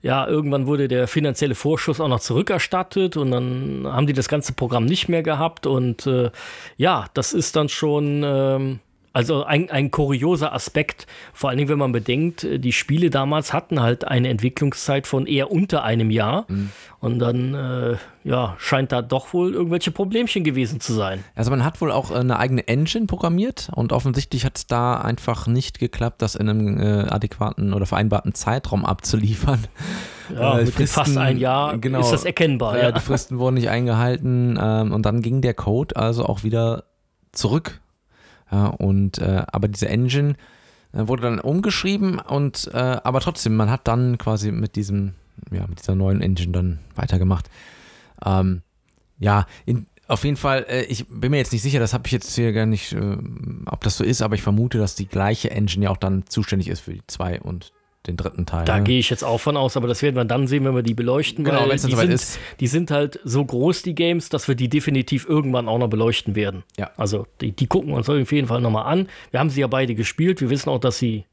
ja, 0.02 0.28
irgendwann 0.28 0.66
wurde 0.66 0.88
der 0.88 1.08
finanzielle 1.08 1.56
Vorschuss 1.56 2.00
auch 2.00 2.08
noch 2.08 2.22
zurückerstattet 2.22 3.18
und 3.18 3.32
dann 3.32 3.86
haben 3.86 4.08
die 4.08 4.14
das 4.14 4.30
ganze 4.30 4.54
Programm 4.54 4.86
nicht 4.86 5.10
mehr 5.10 5.24
gehabt 5.24 5.66
und 5.66 6.08
äh, 6.08 6.32
ja, 6.78 7.06
das 7.14 7.34
ist 7.34 7.56
dann 7.56 7.68
schon 7.68 8.24
ähm, 8.26 8.80
also 9.12 9.44
ein, 9.44 9.70
ein 9.72 9.90
kurioser 9.92 10.54
Aspekt, 10.54 11.08
vor 11.34 11.50
allen 11.50 11.58
Dingen, 11.58 11.70
wenn 11.70 11.80
man 11.80 11.92
bedenkt, 11.92 12.44
äh, 12.44 12.60
die 12.60 12.72
Spiele 12.74 13.10
damals 13.10 13.54
hatten 13.54 13.82
halt 13.82 14.08
eine 14.08 14.30
Entwicklungszeit 14.30 15.08
von 15.08 15.26
eher 15.26 15.52
unter 15.52 15.84
einem 15.84 16.12
Jahr 16.12 16.46
und 17.00 17.20
dann 17.20 17.54
äh, 17.56 17.98
ja, 18.24 18.56
scheint 18.60 18.92
da 18.92 19.02
doch 19.02 19.34
wohl 19.34 19.54
irgendwelche 19.54 19.92
Problemchen 19.92 20.44
gewesen 20.44 20.80
zu 20.80 20.94
sein. 20.94 21.24
also 21.36 21.50
man 21.52 21.64
hat 21.64 21.82
wohl 21.82 21.92
auch 21.92 22.12
eine 22.12 22.38
eigene 22.38 22.68
Engine 22.68 23.08
programmiert 23.08 23.70
und 23.74 23.94
offensichtlich 23.94 24.46
hat 24.46 24.58
es 24.58 24.68
da 24.68 24.96
einfach 24.96 25.48
nicht 25.48 25.80
geklappt, 25.80 26.22
das 26.22 26.36
in 26.36 26.48
einem 26.50 26.80
äh, 26.80 27.08
adäquaten 27.10 27.74
oder 27.74 27.86
vereinbarten 27.86 28.34
Zeitraum 28.34 28.86
abzuliefern. 28.86 29.60
Ja, 30.32 30.60
Äh, 30.60 30.66
mit 30.66 30.78
den 30.78 30.86
fast 30.86 30.94
Fristen- 31.08 31.18
ein 31.18 31.38
Jahr 31.40 31.76
genau. 31.80 32.02
ist 32.02 32.12
das 32.12 32.24
erkennbar. 32.24 32.78
Ja, 32.78 32.84
Ja, 32.84 32.92
die 32.92 33.00
Fristen 33.00 33.40
wurden 33.40 33.56
nicht 33.56 33.70
eingehalten 33.70 34.60
ähm, 34.62 34.92
und 34.92 35.04
dann 35.08 35.24
ging 35.24 35.42
der 35.42 35.56
Code 35.56 35.96
also 35.96 36.24
auch 36.24 36.44
wieder 36.44 36.84
zurück. 37.32 37.80
Ja, 38.52 38.68
und 38.68 39.20
äh, 39.20 39.44
aber 39.52 39.68
diese 39.68 39.88
Engine 39.88 40.36
äh, 40.94 41.08
wurde 41.08 41.24
dann 41.24 41.40
umgeschrieben 41.40 42.20
und 42.20 42.70
äh, 42.74 42.78
aber 42.78 43.20
trotzdem, 43.20 43.56
man 43.56 43.70
hat 43.70 43.88
dann 43.88 44.18
quasi 44.18 44.52
mit 44.52 44.76
diesem, 44.76 45.14
ja, 45.52 45.68
mit 45.68 45.80
dieser 45.80 45.96
neuen 45.96 46.22
Engine 46.22 46.52
dann 46.52 46.80
weitergemacht. 46.96 47.50
Ähm, 48.26 48.62
ja, 49.20 49.46
in, 49.66 49.86
auf 50.08 50.24
jeden 50.24 50.38
Fall, 50.38 50.66
äh, 50.68 50.84
ich 50.86 51.06
bin 51.08 51.32
mir 51.32 51.38
jetzt 51.38 51.54
nicht 51.54 51.62
sicher, 51.62 51.80
das 51.80 51.94
habe 51.94 52.08
ich 52.08 52.12
jetzt 52.12 52.34
hier 52.34 52.52
gar 52.52 52.66
nicht, 52.66 52.94
äh, 52.94 53.18
ob 53.68 53.82
das 53.82 53.98
so 53.98 54.04
ist, 54.04 54.22
aber 54.22 54.36
ich 54.36 54.42
vermute, 54.42 54.80
dass 54.80 54.96
die 54.96 55.08
gleiche 55.08 55.52
Engine 55.52 55.86
ja 55.86 55.92
auch 55.92 55.98
dann 55.98 56.26
zuständig 56.28 56.68
ist 56.68 56.80
für 56.80 56.94
die 56.94 57.04
zwei 57.06 57.40
und 57.40 57.72
den 58.08 58.18
dritten 58.18 58.46
Teil. 58.46 58.66
Da 58.66 58.78
ne? 58.78 58.84
gehe 58.84 59.00
ich 59.00 59.10
jetzt 59.10 59.24
auch 59.24 59.40
von 59.40 59.58
aus, 59.58 59.76
aber 59.76 59.88
das 59.88 60.02
werden 60.02 60.16
wir 60.16 60.26
dann 60.26 60.48
sehen, 60.48 60.64
wenn 60.66 60.76
wir 60.76 60.84
die 60.84 60.94
beleuchten. 60.94 61.44
Genau, 61.44 61.68
dann 61.68 61.72
die 61.72 61.78
soweit 61.78 62.00
sind, 62.00 62.12
ist. 62.12 62.40
Die 62.60 62.68
sind 62.68 62.92
halt 62.92 63.20
so 63.24 63.44
groß, 63.44 63.82
die 63.82 63.96
Games, 63.96 64.30
dass 64.30 64.48
wir 64.48 64.56
die 64.56 64.70
definitiv 64.70 65.28
irgendwann 65.28 65.68
auch 65.68 65.78
noch 65.78 65.90
beleuchten 65.90 66.36
werden. 66.36 66.64
Ja. 66.78 66.92
Also 66.98 67.28
die, 67.42 67.52
die 67.52 67.68
gucken 67.68 67.90
wir 67.90 67.98
uns 67.98 68.10
auf 68.10 68.32
jeden 68.32 68.48
Fall 68.48 68.62
nochmal 68.62 68.86
an. 68.86 69.08
Wir 69.32 69.40
haben 69.40 69.50
sie 69.50 69.62
ja 69.62 69.68
beide 69.68 69.96
gespielt. 69.96 70.42
Wir 70.42 70.50
wissen 70.50 70.70
auch, 70.70 70.80
dass 70.80 70.98
sie 70.98 71.26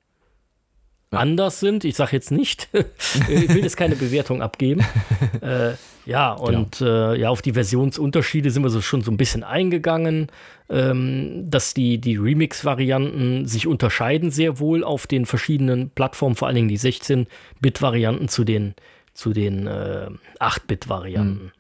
Ja. 1.17 1.23
anders 1.23 1.61
sind. 1.61 1.85
Ich 1.85 1.97
sage 1.97 2.13
jetzt 2.13 2.31
nicht, 2.31 2.69
ich 3.29 3.49
will 3.49 3.63
jetzt 3.63 3.77
keine 3.77 3.97
Bewertung 3.97 4.43
abgeben. 4.43 4.85
äh, 5.41 5.73
ja, 6.07 6.33
und 6.33 6.81
äh, 6.81 7.17
ja, 7.17 7.31
auf 7.31 7.43
die 7.43 7.55
Versionsunterschiede 7.55 8.51
sind 8.51 8.63
wir 8.63 8.71
so 8.71 8.81
schon 8.81 9.03
so 9.03 9.11
ein 9.11 9.17
bisschen 9.17 9.43
eingegangen, 9.43 10.29
ähm, 10.71 11.51
dass 11.51 11.75
die, 11.75 11.99
die 11.99 12.17
Remix-Varianten 12.17 13.47
sich 13.47 13.67
unterscheiden 13.67 14.31
sehr 14.31 14.61
wohl 14.61 14.85
auf 14.85 15.09
den 15.09 15.27
verschiedenen 15.27 15.91
Plattformen, 15.91 16.37
vor 16.37 16.47
allen 16.47 16.55
Dingen 16.55 16.69
die 16.69 16.79
16-Bit-Varianten 16.79 18.29
zu 18.29 18.45
den, 18.45 18.75
zu 19.15 19.33
den 19.33 19.67
äh, 19.67 20.09
8-Bit-Varianten. 20.39 21.53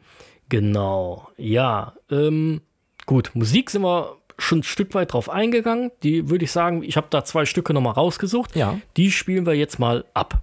Genau, 0.49 1.29
ja. 1.37 1.95
Ähm, 2.11 2.61
gut, 3.05 3.33
Musik 3.35 3.71
sind 3.71 3.83
wir 3.83 4.17
schon 4.39 4.61
ein 4.61 4.63
Stück 4.63 4.95
weit 4.95 5.13
drauf 5.13 5.31
eingegangen. 5.31 5.91
Die 6.03 6.29
würde 6.29 6.45
ich 6.45 6.53
sagen, 6.53 6.83
ich 6.83 6.97
habe 6.97 7.09
da 7.11 7.25
zwei 7.25 7.45
Stücke 7.45 7.75
nochmal 7.75 7.95
rausgesucht. 7.95 8.55
Ja. 8.57 8.79
Die 8.97 9.11
spielen 9.11 9.47
wir 9.47 9.55
jetzt 9.55 9.79
mal 9.79 10.05
ab. 10.15 10.43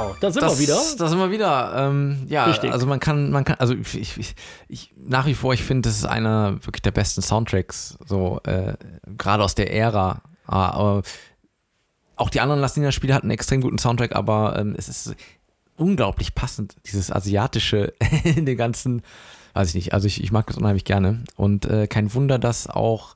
Genau, 0.00 0.16
da 0.20 0.30
sind 0.30 0.42
das, 0.42 0.58
wir 0.58 0.62
wieder. 0.62 0.80
Da 0.98 1.08
sind 1.08 1.18
wir 1.18 1.30
wieder. 1.30 1.72
Ähm, 1.76 2.26
ja, 2.28 2.44
Richtig. 2.44 2.72
also 2.72 2.86
man 2.86 3.00
kann, 3.00 3.30
man 3.30 3.44
kann, 3.44 3.56
also 3.58 3.74
ich, 3.74 4.18
ich, 4.18 4.34
ich 4.68 4.92
nach 4.96 5.26
wie 5.26 5.34
vor, 5.34 5.54
ich 5.54 5.62
finde, 5.62 5.88
das 5.88 5.96
ist 5.96 6.06
einer 6.06 6.54
wirklich 6.64 6.82
der 6.82 6.90
besten 6.90 7.22
Soundtracks, 7.22 7.98
so 8.06 8.40
äh, 8.44 8.74
gerade 9.16 9.42
aus 9.42 9.54
der 9.54 9.72
Ära. 9.72 10.22
Ah, 10.46 11.02
auch 12.16 12.30
die 12.30 12.40
anderen 12.40 12.60
Lastina-Spiele 12.60 13.12
hatten 13.12 13.26
einen 13.26 13.32
extrem 13.32 13.60
guten 13.60 13.78
Soundtrack, 13.78 14.14
aber 14.14 14.58
ähm, 14.58 14.74
es 14.78 14.88
ist 14.88 15.14
unglaublich 15.76 16.34
passend, 16.34 16.76
dieses 16.86 17.12
asiatische 17.12 17.92
in 18.24 18.46
den 18.46 18.56
ganzen, 18.56 19.02
weiß 19.54 19.68
ich 19.70 19.74
nicht, 19.74 19.94
also 19.94 20.06
ich, 20.06 20.22
ich 20.22 20.32
mag 20.32 20.46
das 20.46 20.56
unheimlich 20.56 20.84
gerne 20.84 21.24
und 21.36 21.66
äh, 21.66 21.86
kein 21.86 22.14
Wunder, 22.14 22.38
dass 22.38 22.68
auch 22.68 23.14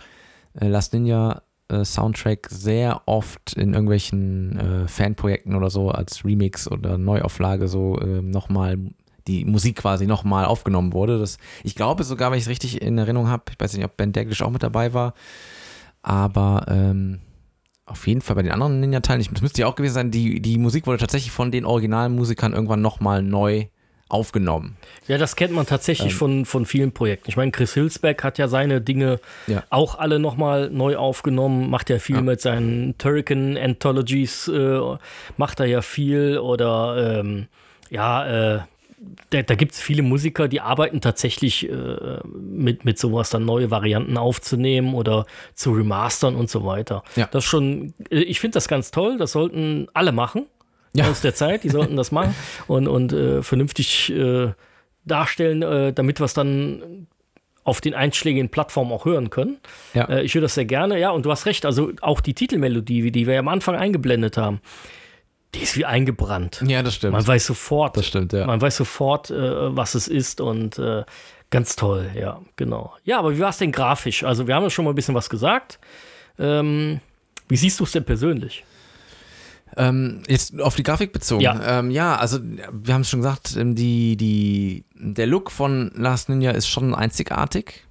äh, 0.61 0.67
Last 0.67 0.93
Ninja 0.93 1.43
Soundtrack 1.85 2.49
sehr 2.51 3.03
oft 3.07 3.55
in 3.55 3.73
irgendwelchen 3.73 4.59
äh, 4.59 4.89
Fanprojekten 4.89 5.55
oder 5.55 5.71
so 5.71 5.91
als 5.91 6.25
Remix 6.25 6.71
oder 6.71 6.99
Neuauflage 6.99 7.69
so 7.69 7.99
äh, 7.99 8.23
nochmal 8.23 8.79
die 9.27 9.45
Musik 9.45 9.77
quasi 9.77 10.07
nochmal 10.07 10.45
aufgenommen 10.45 10.93
wurde. 10.93 11.19
Das, 11.19 11.39
ich 11.63 11.75
glaube 11.75 12.05
sogar, 12.05 12.31
wenn 12.31 12.39
ich 12.39 12.45
es 12.45 12.51
richtig 12.51 12.83
in 12.83 12.99
Erinnerung 12.99 13.29
habe, 13.29 13.45
ich 13.51 13.61
weiß 13.61 13.75
nicht, 13.75 13.85
ob 13.85 13.97
Ben 13.97 14.13
Daglish 14.13 14.43
auch 14.43 14.51
mit 14.51 14.63
dabei 14.63 14.93
war, 14.95 15.15
aber 16.03 16.67
ähm, 16.69 17.21
auf 17.87 18.07
jeden 18.07 18.21
Fall 18.21 18.37
bei 18.37 18.43
den 18.43 18.53
anderen 18.53 18.81
Ninja-Teilen, 18.81 19.27
das 19.33 19.43
müsste 19.43 19.63
ja 19.63 19.67
auch 19.67 19.75
gewesen 19.75 19.95
sein, 19.95 20.11
die, 20.11 20.41
die 20.41 20.59
Musik 20.59 20.87
wurde 20.87 20.99
tatsächlich 20.99 21.33
von 21.33 21.51
den 21.51 21.65
Originalmusikern 21.65 22.53
irgendwann 22.53 22.81
nochmal 22.81 23.23
neu 23.23 23.67
aufgenommen. 24.11 24.77
Ja, 25.09 25.19
das 25.19 25.37
kennt 25.37 25.53
man 25.53 25.67
tatsächlich 25.67 26.13
Ähm. 26.13 26.19
von, 26.19 26.45
von 26.45 26.67
vielen 26.67 26.93
Projekten. 26.93 27.29
Ich 27.31 27.37
meine, 27.37 27.51
Chris 27.53 27.75
Hilsbeck 27.75 28.23
hat 28.25 28.39
ja 28.39 28.49
seine 28.49 28.81
Dinge 28.81 29.21
Ja. 29.47 29.63
auch 29.71 29.99
alle 29.99 30.19
nochmal 30.19 30.69
neu 30.71 30.97
aufgenommen, 30.97 31.71
macht 31.71 31.91
ja 31.91 31.99
viel 31.99 32.17
Ja. 32.17 32.23
mit 32.23 32.41
seinen 32.41 32.99
Turrican 32.99 33.57
Anthologies, 33.57 34.49
äh, 34.49 34.81
macht 35.37 35.61
er 35.61 35.67
ja 35.67 35.83
viel 35.83 36.39
oder 36.39 37.21
ähm, 37.21 37.47
ja, 37.91 38.57
äh, 38.57 38.61
da, 39.31 39.41
da 39.43 39.55
gibt 39.55 39.73
es 39.73 39.81
viele 39.81 40.03
Musiker, 40.03 40.47
die 40.47 40.61
arbeiten 40.61 41.01
tatsächlich 41.01 41.67
äh, 41.71 42.19
mit, 42.35 42.85
mit 42.85 42.99
sowas, 42.99 43.31
dann 43.31 43.47
neue 43.47 43.71
Varianten 43.71 44.19
aufzunehmen 44.19 44.93
oder 44.95 45.25
zu 45.55 45.73
remastern 45.73 46.37
und 46.37 46.51
so 46.51 46.67
weiter. 46.67 47.03
Ja. 47.17 47.27
Das 47.33 47.45
ist 47.45 47.51
schon, 47.51 47.95
äh, 48.11 48.19
ich 48.21 48.41
finde 48.41 48.55
das 48.55 48.69
ganz 48.69 48.91
toll, 48.91 49.17
das 49.17 49.33
sollten 49.33 49.89
alle 49.95 50.13
machen 50.13 50.47
Ja. 50.93 51.09
aus 51.09 51.21
der 51.21 51.35
Zeit, 51.35 51.63
die 51.63 51.69
sollten 51.69 51.97
das 51.97 52.11
machen 52.11 52.35
und, 52.67 52.89
und 52.89 53.13
äh, 53.13 53.43
vernünftig 53.43 54.11
äh, 54.13 54.53
darstellen, 55.05 55.63
äh, 55.63 55.93
damit 55.93 56.21
wir 56.21 56.25
es 56.25 56.35
dann 56.35 57.07
auf 57.63 57.81
den 57.81 57.95
einschlägigen 57.95 58.49
Plattformen 58.49 58.91
auch 58.93 59.05
hören 59.05 59.31
können. 59.31 59.59
Ja. 59.95 60.05
Äh, 60.07 60.23
ich 60.23 60.35
höre 60.35 60.43
das 60.43 60.55
sehr 60.55 60.65
gerne. 60.65 60.99
Ja, 60.99 61.11
und 61.11 61.27
du 61.27 61.31
hast 61.31 61.47
recht, 61.47 61.65
also 61.65 61.93
auch 62.01 62.21
die 62.21 62.35
Titelmelodie, 62.35 63.11
die 63.13 63.27
wir 63.27 63.39
am 63.39 63.49
Anfang 63.49 63.77
eingeblendet 63.77 64.37
haben, 64.37 64.61
die 65.55 65.61
ist 65.61 65.77
wie 65.77 65.85
eingebrannt. 65.85 66.63
Ja, 66.67 66.83
das 66.83 66.95
stimmt. 66.95 67.13
Man 67.13 67.27
weiß 67.27 67.47
sofort, 67.47 67.97
das 67.97 68.07
stimmt, 68.07 68.33
ja. 68.33 68.47
man 68.47 68.61
weiß 68.61 68.77
sofort, 68.77 69.31
äh, 69.31 69.77
was 69.77 69.95
es 69.95 70.09
ist 70.09 70.41
und 70.41 70.79
äh, 70.79 71.05
ganz 71.51 71.77
toll, 71.77 72.11
ja, 72.15 72.41
genau. 72.57 72.95
Ja, 73.05 73.19
aber 73.19 73.37
wie 73.37 73.41
war 73.41 73.51
es 73.51 73.59
denn 73.59 73.73
grafisch? 73.73 74.25
Also 74.25 74.47
wir 74.47 74.55
haben 74.55 74.63
ja 74.63 74.71
schon 74.71 74.85
mal 74.85 74.93
ein 74.93 74.97
bisschen 74.97 75.15
was 75.15 75.29
gesagt. 75.29 75.79
Ähm, 76.39 77.01
wie 77.49 77.57
siehst 77.57 77.81
du 77.81 77.85
es 77.85 77.93
denn 77.93 78.05
persönlich? 78.05 78.65
Ähm, 79.77 80.23
jetzt 80.27 80.61
auf 80.61 80.75
die 80.75 80.83
Grafik 80.83 81.13
bezogen. 81.13 81.43
Ja. 81.43 81.79
Ähm, 81.79 81.91
ja, 81.91 82.17
also 82.17 82.39
wir 82.43 82.95
haben 82.95 83.03
es 83.03 83.11
schon 83.11 83.21
gesagt, 83.21 83.57
ähm, 83.57 83.75
die, 83.75 84.17
die, 84.17 84.85
der 84.95 85.27
Look 85.27 85.51
von 85.51 85.91
Last 85.95 86.29
Ninja 86.29 86.51
ist 86.51 86.69
schon 86.69 86.95
einzigartig. 86.95 87.87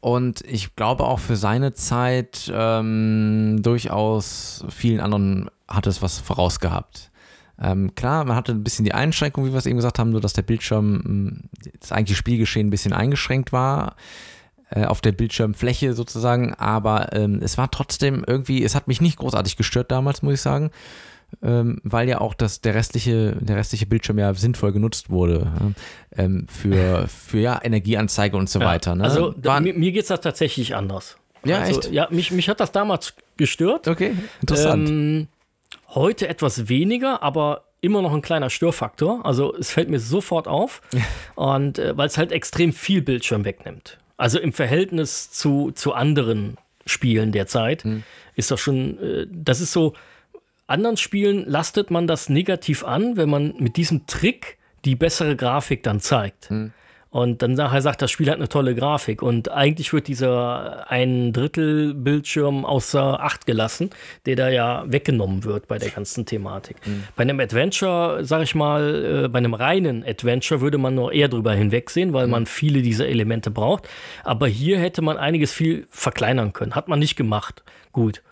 Und 0.00 0.40
ich 0.42 0.74
glaube 0.74 1.04
auch 1.04 1.20
für 1.20 1.36
seine 1.36 1.74
Zeit 1.74 2.50
ähm, 2.52 3.60
durchaus 3.62 4.64
vielen 4.68 4.98
anderen 4.98 5.48
hat 5.68 5.86
es 5.86 6.02
was 6.02 6.18
vorausgehabt. 6.18 7.12
Ähm, 7.60 7.94
klar, 7.94 8.24
man 8.24 8.34
hatte 8.34 8.50
ein 8.50 8.64
bisschen 8.64 8.84
die 8.84 8.94
Einschränkung, 8.94 9.44
wie 9.44 9.52
wir 9.52 9.58
es 9.58 9.66
eben 9.66 9.76
gesagt 9.76 10.00
haben, 10.00 10.12
so 10.12 10.18
dass 10.18 10.32
der 10.32 10.42
Bildschirm, 10.42 11.02
mh, 11.04 11.70
das 11.78 11.92
eigentliche 11.92 12.18
Spielgeschehen 12.18 12.66
ein 12.66 12.70
bisschen 12.70 12.92
eingeschränkt 12.92 13.52
war 13.52 13.94
äh, 14.70 14.86
auf 14.86 15.00
der 15.00 15.12
Bildschirmfläche 15.12 15.92
sozusagen, 15.92 16.54
aber 16.54 17.12
ähm, 17.12 17.38
es 17.40 17.56
war 17.58 17.70
trotzdem 17.70 18.24
irgendwie, 18.26 18.64
es 18.64 18.74
hat 18.74 18.88
mich 18.88 19.00
nicht 19.00 19.18
großartig 19.18 19.56
gestört 19.56 19.92
damals, 19.92 20.22
muss 20.22 20.34
ich 20.34 20.40
sagen, 20.40 20.70
ähm, 21.42 21.80
weil 21.82 22.08
ja 22.08 22.20
auch 22.20 22.34
das, 22.34 22.60
der, 22.60 22.74
restliche, 22.74 23.36
der 23.40 23.56
restliche 23.56 23.86
Bildschirm 23.86 24.18
ja 24.18 24.32
sinnvoll 24.34 24.72
genutzt 24.72 25.10
wurde 25.10 25.52
ja, 25.58 26.24
ähm, 26.24 26.46
für, 26.48 27.06
für 27.08 27.38
ja, 27.38 27.60
Energieanzeige 27.62 28.36
und 28.36 28.48
so 28.48 28.60
weiter. 28.60 28.94
Ne? 28.94 29.04
Also 29.04 29.32
da, 29.32 29.60
mir, 29.60 29.74
mir 29.74 29.92
geht 29.92 30.02
es 30.02 30.08
da 30.08 30.16
tatsächlich 30.16 30.74
anders. 30.74 31.16
Ja, 31.44 31.58
also, 31.58 31.80
echt? 31.80 31.90
Ja, 31.92 32.08
mich, 32.10 32.30
mich 32.30 32.48
hat 32.48 32.60
das 32.60 32.72
damals 32.72 33.14
gestört. 33.36 33.88
okay, 33.88 34.14
interessant. 34.40 34.88
Ähm, 34.88 35.28
heute 35.88 36.28
etwas 36.28 36.68
weniger, 36.68 37.22
aber 37.22 37.64
immer 37.80 38.00
noch 38.00 38.14
ein 38.14 38.22
kleiner 38.22 38.48
Störfaktor. 38.48 39.26
Also 39.26 39.54
es 39.56 39.70
fällt 39.70 39.90
mir 39.90 40.00
sofort 40.00 40.48
auf. 40.48 40.82
Und 41.34 41.78
äh, 41.78 41.96
weil 41.96 42.06
es 42.06 42.16
halt 42.16 42.32
extrem 42.32 42.72
viel 42.72 43.02
Bildschirm 43.02 43.44
wegnimmt. 43.44 43.98
Also 44.16 44.38
im 44.38 44.52
Verhältnis 44.52 45.32
zu, 45.32 45.72
zu 45.72 45.92
anderen 45.92 46.56
Spielen 46.86 47.32
der 47.32 47.46
Zeit 47.46 47.84
ist 48.34 48.50
das 48.50 48.60
schon, 48.60 48.98
äh, 48.98 49.26
das 49.30 49.60
ist 49.60 49.72
so, 49.72 49.94
anderen 50.72 50.96
Spielen 50.96 51.44
lastet 51.46 51.90
man 51.90 52.06
das 52.06 52.28
negativ 52.28 52.84
an, 52.84 53.16
wenn 53.16 53.30
man 53.30 53.54
mit 53.58 53.76
diesem 53.76 54.06
Trick 54.06 54.58
die 54.84 54.96
bessere 54.96 55.36
Grafik 55.36 55.82
dann 55.84 56.00
zeigt. 56.00 56.50
Und 57.12 57.42
dann 57.42 57.52
nachher 57.52 57.82
sagt, 57.82 58.00
das 58.00 58.10
Spiel 58.10 58.30
hat 58.30 58.36
eine 58.36 58.48
tolle 58.48 58.74
Grafik. 58.74 59.20
Und 59.20 59.50
eigentlich 59.50 59.92
wird 59.92 60.08
dieser 60.08 60.90
ein 60.90 61.34
Drittel 61.34 61.92
Bildschirm 61.92 62.64
außer 62.64 63.22
Acht 63.22 63.44
gelassen, 63.44 63.90
der 64.24 64.34
da 64.34 64.48
ja 64.48 64.84
weggenommen 64.86 65.44
wird 65.44 65.68
bei 65.68 65.76
der 65.76 65.90
ganzen 65.90 66.24
Thematik. 66.24 66.78
Bei 67.14 67.22
einem 67.22 67.38
Adventure, 67.38 68.24
sag 68.24 68.42
ich 68.42 68.54
mal, 68.54 69.24
äh, 69.24 69.28
bei 69.28 69.40
einem 69.40 69.52
reinen 69.52 70.02
Adventure 70.06 70.62
würde 70.62 70.78
man 70.78 70.94
nur 70.94 71.12
eher 71.12 71.28
drüber 71.28 71.52
hinwegsehen, 71.52 72.14
weil 72.14 72.28
man 72.28 72.46
viele 72.46 72.80
dieser 72.80 73.06
Elemente 73.06 73.50
braucht. 73.50 73.86
Aber 74.24 74.48
hier 74.48 74.78
hätte 74.78 75.02
man 75.02 75.18
einiges 75.18 75.52
viel 75.52 75.86
verkleinern 75.90 76.54
können. 76.54 76.74
Hat 76.74 76.88
man 76.88 76.98
nicht 76.98 77.16
gemacht. 77.16 77.62
Gut. 77.92 78.22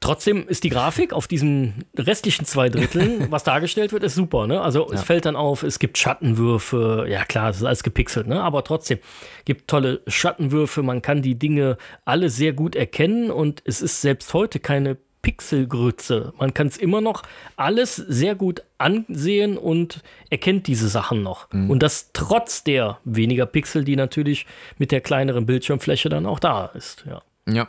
Trotzdem 0.00 0.46
ist 0.46 0.62
die 0.62 0.68
Grafik 0.68 1.12
auf 1.12 1.26
diesen 1.26 1.84
restlichen 1.96 2.44
zwei 2.44 2.68
Dritteln, 2.68 3.26
was 3.30 3.42
dargestellt 3.42 3.92
wird, 3.92 4.04
ist 4.04 4.14
super. 4.14 4.46
Ne? 4.46 4.60
Also 4.60 4.90
es 4.92 5.02
fällt 5.02 5.24
dann 5.24 5.34
auf, 5.34 5.62
es 5.64 5.78
gibt 5.78 5.98
Schattenwürfe. 5.98 7.06
Ja 7.08 7.24
klar, 7.24 7.50
es 7.50 7.56
ist 7.56 7.64
alles 7.64 7.82
gepixelt, 7.82 8.28
ne? 8.28 8.40
aber 8.40 8.62
trotzdem 8.62 8.98
gibt 9.44 9.68
tolle 9.68 10.00
Schattenwürfe. 10.06 10.82
Man 10.82 11.02
kann 11.02 11.22
die 11.22 11.36
Dinge 11.36 11.78
alle 12.04 12.30
sehr 12.30 12.52
gut 12.52 12.76
erkennen 12.76 13.30
und 13.30 13.62
es 13.64 13.82
ist 13.82 14.00
selbst 14.00 14.32
heute 14.34 14.60
keine 14.60 14.96
Pixelgrütze. 15.22 16.32
Man 16.38 16.54
kann 16.54 16.68
es 16.68 16.76
immer 16.76 17.00
noch 17.00 17.22
alles 17.56 17.96
sehr 17.96 18.36
gut 18.36 18.62
ansehen 18.78 19.58
und 19.58 20.02
erkennt 20.30 20.68
diese 20.68 20.88
Sachen 20.88 21.24
noch. 21.24 21.52
Und 21.52 21.82
das 21.82 22.10
trotz 22.12 22.62
der 22.62 22.98
weniger 23.04 23.46
Pixel, 23.46 23.84
die 23.84 23.96
natürlich 23.96 24.46
mit 24.78 24.92
der 24.92 25.00
kleineren 25.00 25.44
Bildschirmfläche 25.44 26.08
dann 26.08 26.24
auch 26.24 26.38
da 26.38 26.66
ist. 26.66 27.04
Ja. 27.06 27.22
Ja. 27.52 27.68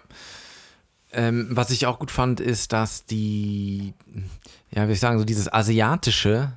Ähm, 1.12 1.48
was 1.52 1.72
ich 1.72 1.88
auch 1.88 1.98
gut 2.00 2.12
fand, 2.12 2.40
ist, 2.40 2.72
dass 2.72 3.06
die, 3.06 3.94
ja, 4.72 4.88
wie 4.88 4.92
ich 4.94 5.00
sagen, 5.00 5.18
so 5.18 5.26
dieses 5.26 5.52
Asiatische 5.52 6.52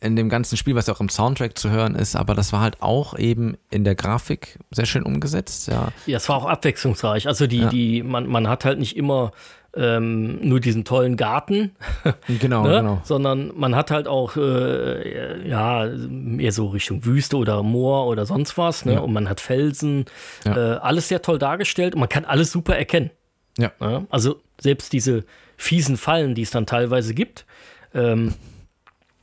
in 0.00 0.16
dem 0.16 0.28
ganzen 0.28 0.56
Spiel, 0.56 0.74
was 0.74 0.86
ja 0.86 0.94
auch 0.94 1.00
im 1.00 1.08
Soundtrack 1.08 1.56
zu 1.58 1.70
hören 1.70 1.94
ist, 1.94 2.14
aber 2.16 2.34
das 2.34 2.52
war 2.52 2.60
halt 2.60 2.82
auch 2.82 3.18
eben 3.18 3.56
in 3.70 3.84
der 3.84 3.94
Grafik 3.94 4.58
sehr 4.70 4.84
schön 4.86 5.02
umgesetzt, 5.02 5.68
ja. 5.68 5.88
Ja, 6.06 6.16
es 6.18 6.28
war 6.28 6.36
auch 6.36 6.44
abwechslungsreich. 6.46 7.26
Also 7.26 7.46
die, 7.46 7.60
Ja. 7.60 7.68
die, 7.68 8.02
man, 8.02 8.26
man 8.26 8.48
hat 8.48 8.64
halt 8.66 8.78
nicht 8.78 8.96
immer 8.96 9.32
ähm, 9.76 10.38
nur 10.46 10.60
diesen 10.60 10.84
tollen 10.84 11.16
Garten, 11.16 11.72
Genau, 12.38 12.64
ne? 12.66 12.76
genau. 12.80 13.00
sondern 13.04 13.50
man 13.56 13.74
hat 13.74 13.90
halt 13.90 14.06
auch 14.06 14.36
äh, 14.36 15.48
ja 15.48 15.86
eher 15.86 16.52
so 16.52 16.68
Richtung 16.68 17.04
Wüste 17.04 17.36
oder 17.38 17.62
Moor 17.62 18.06
oder 18.06 18.24
sonst 18.26 18.56
was. 18.58 18.84
Ne? 18.84 18.94
Ja. 18.94 19.00
Und 19.00 19.12
man 19.12 19.28
hat 19.28 19.40
Felsen, 19.40 20.04
Ja. 20.44 20.56
äh, 20.74 20.76
alles 20.78 21.08
sehr 21.08 21.22
toll 21.22 21.38
dargestellt 21.38 21.94
und 21.94 22.00
man 22.00 22.08
kann 22.08 22.24
alles 22.24 22.52
super 22.52 22.76
erkennen. 22.76 23.10
Ja. 23.58 23.72
Ne? 23.80 24.06
Also 24.10 24.40
selbst 24.60 24.92
diese 24.92 25.24
fiesen 25.56 25.96
Fallen, 25.96 26.34
die 26.34 26.42
es 26.42 26.50
dann 26.50 26.66
teilweise 26.66 27.14
gibt. 27.14 27.46
Ähm, 27.94 28.34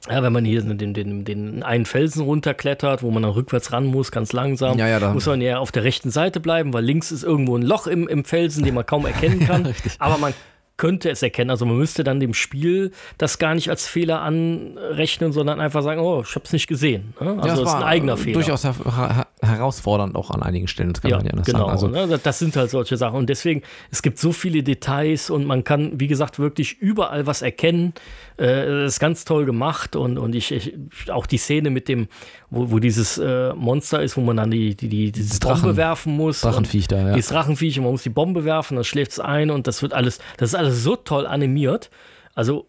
ja, 0.09 0.23
wenn 0.23 0.33
man 0.33 0.45
hier 0.45 0.63
den, 0.63 0.93
den, 0.95 1.25
den 1.25 1.61
einen 1.61 1.85
Felsen 1.85 2.23
runterklettert, 2.23 3.03
wo 3.03 3.11
man 3.11 3.21
dann 3.21 3.33
rückwärts 3.33 3.71
ran 3.71 3.85
muss, 3.85 4.11
ganz 4.11 4.33
langsam, 4.33 4.79
Ja, 4.79 4.87
ja, 4.87 5.13
muss 5.13 5.27
man 5.27 5.41
ja 5.41 5.59
auf 5.59 5.71
der 5.71 5.83
rechten 5.83 6.09
Seite 6.09 6.39
bleiben, 6.39 6.73
weil 6.73 6.83
links 6.83 7.11
ist 7.11 7.23
irgendwo 7.23 7.55
ein 7.55 7.61
Loch 7.61 7.85
im, 7.85 8.07
im 8.07 8.25
Felsen, 8.25 8.63
den 8.63 8.73
man 8.73 8.85
kaum 8.85 9.05
erkennen 9.05 9.39
kann. 9.45 9.75
Aber 9.99 10.17
man 10.17 10.33
könnte 10.81 11.11
es 11.11 11.21
erkennen. 11.21 11.51
Also 11.51 11.65
man 11.67 11.77
müsste 11.77 12.03
dann 12.03 12.19
dem 12.19 12.33
Spiel 12.33 12.91
das 13.19 13.37
gar 13.37 13.53
nicht 13.53 13.69
als 13.69 13.87
Fehler 13.87 14.21
anrechnen, 14.21 15.31
sondern 15.31 15.59
einfach 15.59 15.83
sagen, 15.83 16.01
oh, 16.01 16.23
ich 16.27 16.33
habe 16.35 16.43
es 16.45 16.53
nicht 16.53 16.65
gesehen. 16.67 17.13
Ne? 17.21 17.27
Also 17.29 17.35
ja, 17.35 17.47
das 17.47 17.59
es 17.59 17.67
ist 17.69 17.73
ein 17.75 17.83
eigener 17.83 18.17
Fehler. 18.17 18.33
Durchaus 18.33 18.63
her 18.63 18.73
her 18.83 19.27
herausfordernd 19.43 20.15
auch 20.15 20.31
an 20.31 20.41
einigen 20.43 20.67
Stellen, 20.67 20.93
das 20.93 21.01
kann 21.01 21.11
Ja, 21.11 21.17
man 21.17 21.25
ja 21.27 21.35
nicht 21.35 21.45
genau. 21.45 21.59
sagen. 21.59 21.71
Also, 21.71 21.87
ne? 21.87 22.07
Das- 22.07 22.21
Das 22.23 22.39
sind 22.39 22.55
halt 22.55 22.69
solche 22.71 22.97
Sachen. 22.97 23.17
Und 23.17 23.29
deswegen, 23.29 23.61
es 23.91 24.01
gibt 24.01 24.17
so 24.17 24.31
viele 24.31 24.63
Details 24.63 25.29
und 25.29 25.45
man 25.45 25.63
kann, 25.63 25.99
wie 25.99 26.07
gesagt, 26.07 26.39
wirklich 26.39 26.79
überall 26.79 27.27
was 27.27 27.41
erkennen. 27.43 27.93
Äh, 28.37 28.65
das 28.65 28.93
ist 28.93 28.99
ganz 28.99 29.23
toll 29.25 29.45
gemacht 29.45 29.95
und, 29.95 30.17
und 30.17 30.33
ich, 30.33 30.51
ich 30.51 30.73
auch 31.11 31.25
die 31.27 31.37
Szene 31.37 31.69
mit 31.69 31.87
dem, 31.87 32.07
wo, 32.51 32.69
wo 32.69 32.77
dieses 32.79 33.17
äh, 33.17 33.53
Monster 33.55 34.03
ist, 34.03 34.15
wo 34.17 34.21
man 34.21 34.37
dann 34.37 34.51
die, 34.51 34.75
die, 34.75 34.87
die 34.87 35.11
diese 35.11 35.39
Drachen- 35.39 35.61
Bombe 35.61 35.77
werfen 35.77 36.15
muss. 36.15 36.41
Drachenviech 36.41 36.87
da, 36.87 37.07
ja. 37.07 37.13
Dieses 37.15 37.29
Drachenviech, 37.31 37.77
und 37.79 37.85
man 37.85 37.93
muss 37.93 38.03
die 38.03 38.09
Bombe 38.09 38.45
werfen, 38.45 38.75
dann 38.75 38.83
schläft 38.83 39.11
es 39.13 39.19
ein 39.19 39.49
und 39.49 39.65
das 39.67 39.81
wird 39.81 39.93
alles, 39.93 40.19
das 40.37 40.49
ist 40.49 40.55
alles 40.55 40.83
so 40.83 40.95
toll 40.95 41.25
animiert. 41.25 41.89
Also 42.35 42.67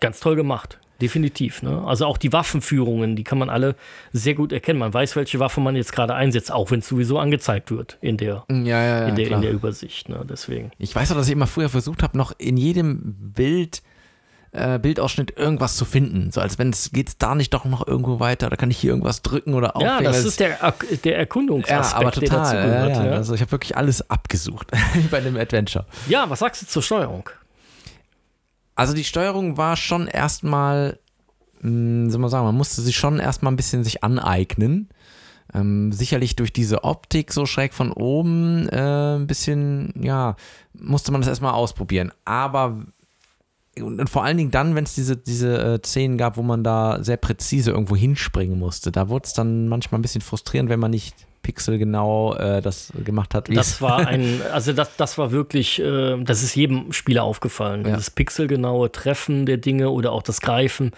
ganz 0.00 0.20
toll 0.20 0.36
gemacht. 0.36 0.78
definitiv. 1.02 1.62
Ne? 1.62 1.82
Also 1.86 2.06
auch 2.06 2.16
die 2.16 2.32
Waffenführungen, 2.32 3.16
die 3.16 3.24
kann 3.24 3.36
man 3.38 3.50
alle 3.50 3.74
sehr 4.12 4.34
gut 4.34 4.50
erkennen. 4.52 4.78
Man 4.78 4.94
weiß, 4.94 5.14
welche 5.16 5.38
Waffe 5.40 5.60
man 5.60 5.76
jetzt 5.76 5.92
gerade 5.92 6.14
einsetzt, 6.14 6.50
auch 6.52 6.70
wenn 6.70 6.78
es 6.78 6.88
sowieso 6.88 7.18
angezeigt 7.18 7.70
wird 7.70 7.98
in 8.00 8.16
der, 8.16 8.44
Ja, 8.50 8.56
ja, 8.56 8.82
ja, 9.00 9.06
in 9.08 9.16
der, 9.16 9.30
in 9.30 9.42
der 9.42 9.52
Übersicht. 9.52 10.08
Ne? 10.08 10.24
Deswegen. 10.28 10.70
Ich 10.78 10.94
weiß 10.96 11.12
auch, 11.12 11.16
dass 11.16 11.26
ich 11.26 11.32
immer 11.32 11.46
früher 11.46 11.68
versucht 11.68 12.02
habe, 12.02 12.16
noch 12.16 12.32
in 12.38 12.56
jedem 12.56 13.14
Bild, 13.34 13.82
äh, 14.56 14.78
Bildausschnitt 14.80 15.36
irgendwas 15.36 15.76
zu 15.76 15.84
finden. 15.84 16.30
So 16.32 16.40
als 16.40 16.58
wenn 16.58 16.70
es 16.70 16.90
geht 16.92 17.14
da 17.18 17.34
nicht 17.34 17.52
doch 17.54 17.64
noch 17.64 17.86
irgendwo 17.86 18.18
weiter, 18.20 18.48
da 18.50 18.56
kann 18.56 18.70
ich 18.70 18.78
hier 18.78 18.90
irgendwas 18.90 19.22
drücken 19.22 19.54
oder 19.54 19.74
Ja, 19.78 19.94
auflegen. 19.96 20.04
das 20.04 20.24
ist 20.24 20.40
der, 20.40 20.56
der 21.04 21.12
ja, 21.12 21.18
Erkundungsaspekt, 21.18 21.94
aber 21.94 22.10
der 22.10 22.20
dazu 22.28 22.34
total. 22.52 22.62
gehört. 22.66 22.88
ja, 22.90 23.04
ja. 23.04 23.10
ja. 23.10 23.12
Also 23.12 23.34
ich 23.34 23.40
habe 23.40 23.52
wirklich 23.52 23.76
alles 23.76 24.10
abgesucht 24.10 24.70
bei 25.10 25.20
dem 25.20 25.36
Adventure. 25.36 25.86
ja, 26.08 26.28
was 26.28 26.38
sagst 26.40 26.62
du 26.62 26.66
zur 26.66 26.82
Steuerung? 26.82 27.28
Also 28.74 28.92
die 28.94 29.04
Steuerung 29.04 29.56
war 29.56 29.76
schon 29.76 30.06
erstmal, 30.06 30.98
mh, 31.60 32.10
soll 32.10 32.20
man 32.20 32.30
sagen, 32.30 32.44
man 32.44 32.56
musste 32.56 32.82
sich 32.82 32.96
schon 32.96 33.18
erstmal 33.18 33.52
ein 33.52 33.56
bisschen 33.56 33.84
sich 33.84 34.04
aneignen. 34.04 34.88
Ähm, 35.54 35.92
sicherlich 35.92 36.34
durch 36.34 36.52
diese 36.52 36.82
Optik 36.82 37.32
so 37.32 37.46
schräg 37.46 37.72
von 37.72 37.92
oben 37.92 38.68
äh, 38.68 39.14
ein 39.16 39.26
bisschen, 39.28 39.92
ja, 40.02 40.34
musste 40.74 41.12
man 41.12 41.20
das 41.20 41.28
erstmal 41.28 41.52
ausprobieren. 41.54 42.12
Aber 42.24 42.82
und, 43.80 44.08
vor 44.08 44.24
allen 44.24 44.36
Dingen 44.36 44.50
dann, 44.50 44.74
wenn 44.74 44.84
es 44.84 44.94
diese, 44.94 45.16
diese 45.16 45.58
äh, 45.58 45.78
Szenen 45.84 46.18
gab, 46.18 46.36
wo 46.36 46.42
man 46.42 46.64
da 46.64 47.02
sehr 47.02 47.16
präzise 47.16 47.70
irgendwo 47.70 47.96
hinspringen 47.96 48.58
musste, 48.58 48.90
da 48.90 49.08
wurde 49.08 49.26
es 49.26 49.32
dann 49.32 49.68
manchmal 49.68 49.98
ein 49.98 50.02
bisschen 50.02 50.22
frustrierend, 50.22 50.70
wenn 50.70 50.80
man 50.80 50.90
nicht 50.90 51.14
pixelgenau 51.42 52.34
äh, 52.34 52.60
das 52.60 52.92
gemacht 53.04 53.34
hat. 53.34 53.48
Das 53.54 53.80
war 53.80 54.06
ein, 54.06 54.40
also 54.52 54.72
das, 54.72 54.96
das 54.96 55.16
war 55.16 55.30
wirklich, 55.30 55.80
äh, 55.80 56.16
das 56.22 56.42
ist 56.42 56.56
jedem 56.56 56.92
Spieler 56.92 57.22
aufgefallen. 57.22 57.86
Ja. 57.86 57.94
Das 57.94 58.10
pixelgenaue 58.10 58.90
Treffen 58.90 59.46
der 59.46 59.58
Dinge 59.58 59.90
oder 59.90 60.12
auch 60.12 60.22
das 60.22 60.40
Greifen, 60.40 60.90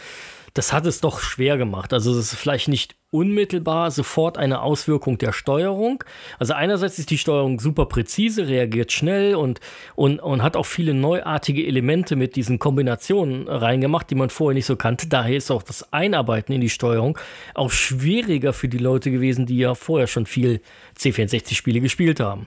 das 0.54 0.72
hat 0.72 0.86
es 0.86 1.00
doch 1.00 1.20
schwer 1.20 1.58
gemacht. 1.58 1.92
Also 1.92 2.12
es 2.12 2.32
ist 2.32 2.38
vielleicht 2.38 2.68
nicht 2.68 2.96
unmittelbar 3.10 3.90
sofort 3.90 4.36
eine 4.36 4.60
Auswirkung 4.60 5.16
der 5.16 5.32
Steuerung. 5.32 6.04
Also 6.38 6.52
einerseits 6.52 6.98
ist 6.98 7.10
die 7.10 7.16
Steuerung 7.16 7.58
super 7.58 7.86
präzise, 7.86 8.48
reagiert 8.48 8.92
schnell 8.92 9.34
und, 9.34 9.60
und, 9.94 10.20
und 10.20 10.42
hat 10.42 10.56
auch 10.56 10.66
viele 10.66 10.92
neuartige 10.92 11.66
Elemente 11.66 12.16
mit 12.16 12.36
diesen 12.36 12.58
Kombinationen 12.58 13.48
reingemacht, 13.48 14.10
die 14.10 14.14
man 14.14 14.28
vorher 14.28 14.54
nicht 14.54 14.66
so 14.66 14.76
kannte. 14.76 15.08
Daher 15.08 15.36
ist 15.36 15.50
auch 15.50 15.62
das 15.62 15.90
Einarbeiten 15.92 16.52
in 16.52 16.60
die 16.60 16.68
Steuerung 16.68 17.18
auch 17.54 17.70
schwieriger 17.70 18.52
für 18.52 18.68
die 18.68 18.78
Leute 18.78 19.10
gewesen, 19.10 19.46
die 19.46 19.56
ja 19.56 19.74
vorher 19.74 20.06
schon 20.06 20.26
viel 20.26 20.60
C64-Spiele 20.98 21.80
gespielt 21.80 22.20
haben. 22.20 22.46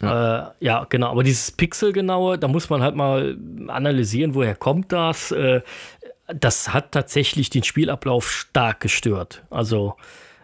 Ja. 0.00 0.48
Äh, 0.48 0.50
ja, 0.60 0.86
genau. 0.88 1.10
Aber 1.10 1.24
dieses 1.24 1.50
Pixelgenaue, 1.50 2.38
da 2.38 2.48
muss 2.48 2.70
man 2.70 2.82
halt 2.82 2.94
mal 2.94 3.36
analysieren, 3.66 4.34
woher 4.34 4.54
kommt 4.54 4.92
das. 4.92 5.32
Äh, 5.32 5.60
das 6.34 6.72
hat 6.72 6.92
tatsächlich 6.92 7.50
den 7.50 7.62
Spielablauf 7.64 8.30
stark 8.30 8.80
gestört. 8.80 9.44
Also 9.50 9.94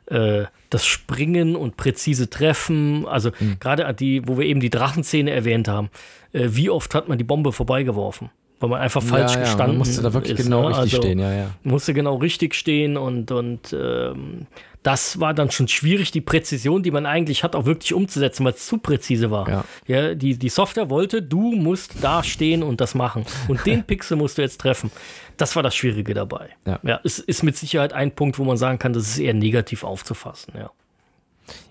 äh, 0.07 0.45
das 0.71 0.85
Springen 0.85 1.57
und 1.57 1.77
präzise 1.77 2.29
Treffen, 2.31 3.07
also 3.07 3.31
Mhm. 3.39 3.59
gerade 3.61 3.87
an 3.87 3.97
die, 3.97 4.27
wo 4.27 4.39
wir 4.39 4.47
eben 4.47 4.61
die 4.61 4.71
Drachenszene 4.71 5.31
erwähnt 5.31 5.69
haben, 5.69 5.91
äh, 6.33 6.49
wie 6.51 6.69
oft 6.71 6.95
hat 6.95 7.09
man 7.09 7.19
die 7.19 7.25
Bombe 7.25 7.53
vorbeigeworfen? 7.53 8.31
Weil 8.61 8.71
man 8.71 8.81
einfach 8.81 9.03
falsch 9.03 9.33
ja, 9.33 9.39
ja, 9.39 9.45
gestanden 9.45 9.79
man 9.79 9.87
musste 9.87 10.03
da 10.03 10.13
wirklich 10.15 10.39
ist, 10.39 10.45
genau 10.45 10.63
ne? 10.63 10.69
richtig 10.69 10.95
Also, 10.95 10.97
stehen, 11.03 11.19
ja, 11.19 11.33
ja. 11.33 11.51
musste 11.65 11.93
genau 11.93 12.17
richtig 12.17 12.55
stehen 12.55 12.97
und, 12.97 13.31
und 13.31 13.73
ähm, 13.79 14.47
das 14.85 15.19
war 15.19 15.33
dann 15.33 15.51
schon 15.51 15.67
schwierig, 15.67 16.11
die 16.11 16.21
Präzision, 16.21 16.83
die 16.83 16.91
man 16.91 17.07
eigentlich 17.07 17.43
hat, 17.43 17.57
auch 17.57 17.65
wirklich 17.65 17.95
umzusetzen, 17.95 18.45
weil 18.45 18.53
es 18.53 18.67
zu 18.67 18.77
präzise 18.77 19.31
war. 19.31 19.49
Ja. 19.49 19.65
Ja, 19.87 20.15
die, 20.15 20.39
die 20.39 20.51
Software 20.51 20.91
wollte, 20.91 21.23
du 21.23 21.53
musst 21.53 21.95
da 22.03 22.23
stehen 22.23 22.63
und 22.63 22.83
das 22.83 22.95
machen. 22.95 23.25
Und 23.49 23.65
den 23.65 23.83
Pixel 23.87 24.19
musst 24.19 24.37
du 24.37 24.43
jetzt 24.43 24.61
treffen. 24.61 24.91
Das 25.39 25.57
war 25.57 25.63
das 25.63 25.75
Schwierige 25.75 26.13
dabei. 26.13 26.51
Ja. 26.67 26.81
ja 26.83 27.01
es 27.03 27.19
ist 27.19 27.43
mit 27.43 27.57
Sicherheit 27.57 27.95
ein 27.95 28.15
Punkt, 28.15 28.39
wo 28.39 28.45
man 28.45 28.59
sagen 28.59 28.79
kann, 28.79 28.93
das 28.93 29.09
ist 29.09 29.19
eher 29.19 29.33
negativ 29.33 29.85
aufzufassen. 29.85 30.53
Ja. 30.55 30.71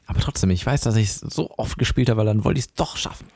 Aber 0.07 0.19
trotzdem, 0.19 0.49
ich 0.49 0.65
weiß, 0.65 0.81
dass 0.81 0.95
ich 0.95 1.09
es 1.09 1.19
so 1.19 1.51
oft 1.57 1.77
gespielt 1.77 2.09
habe, 2.09 2.17
weil 2.17 2.25
dann 2.25 2.43
wollte 2.43 2.57
ich 2.59 2.65
es 2.65 2.73
doch 2.73 2.97
schaffen. 2.97 3.27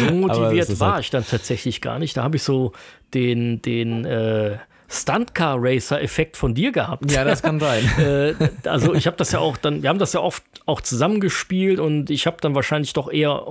So 0.00 0.14
motiviert 0.14 0.80
war 0.80 0.94
halt- 0.94 1.04
ich 1.04 1.10
dann 1.10 1.26
tatsächlich 1.26 1.82
gar 1.82 1.98
nicht. 1.98 2.16
Da 2.16 2.22
habe 2.22 2.36
ich 2.36 2.42
so 2.42 2.72
den, 3.12 3.60
den 3.60 4.06
äh, 4.06 4.56
Stunt-Car-Racer-Effekt 4.92 6.36
von 6.36 6.54
dir 6.54 6.70
gehabt. 6.70 7.10
Ja, 7.10 7.24
das 7.24 7.42
kann 7.42 7.58
sein. 7.58 7.84
äh, 7.98 8.34
also 8.68 8.94
ich 8.94 9.06
habe 9.06 9.16
das 9.16 9.32
ja 9.32 9.38
auch 9.38 9.56
dann, 9.56 9.82
wir 9.82 9.88
haben 9.88 9.98
das 9.98 10.12
ja 10.12 10.20
oft 10.20 10.44
auch 10.66 10.80
zusammengespielt 10.80 11.80
und 11.80 12.10
ich 12.10 12.26
habe 12.26 12.36
dann 12.40 12.54
wahrscheinlich 12.54 12.92
doch 12.92 13.10
eher 13.10 13.42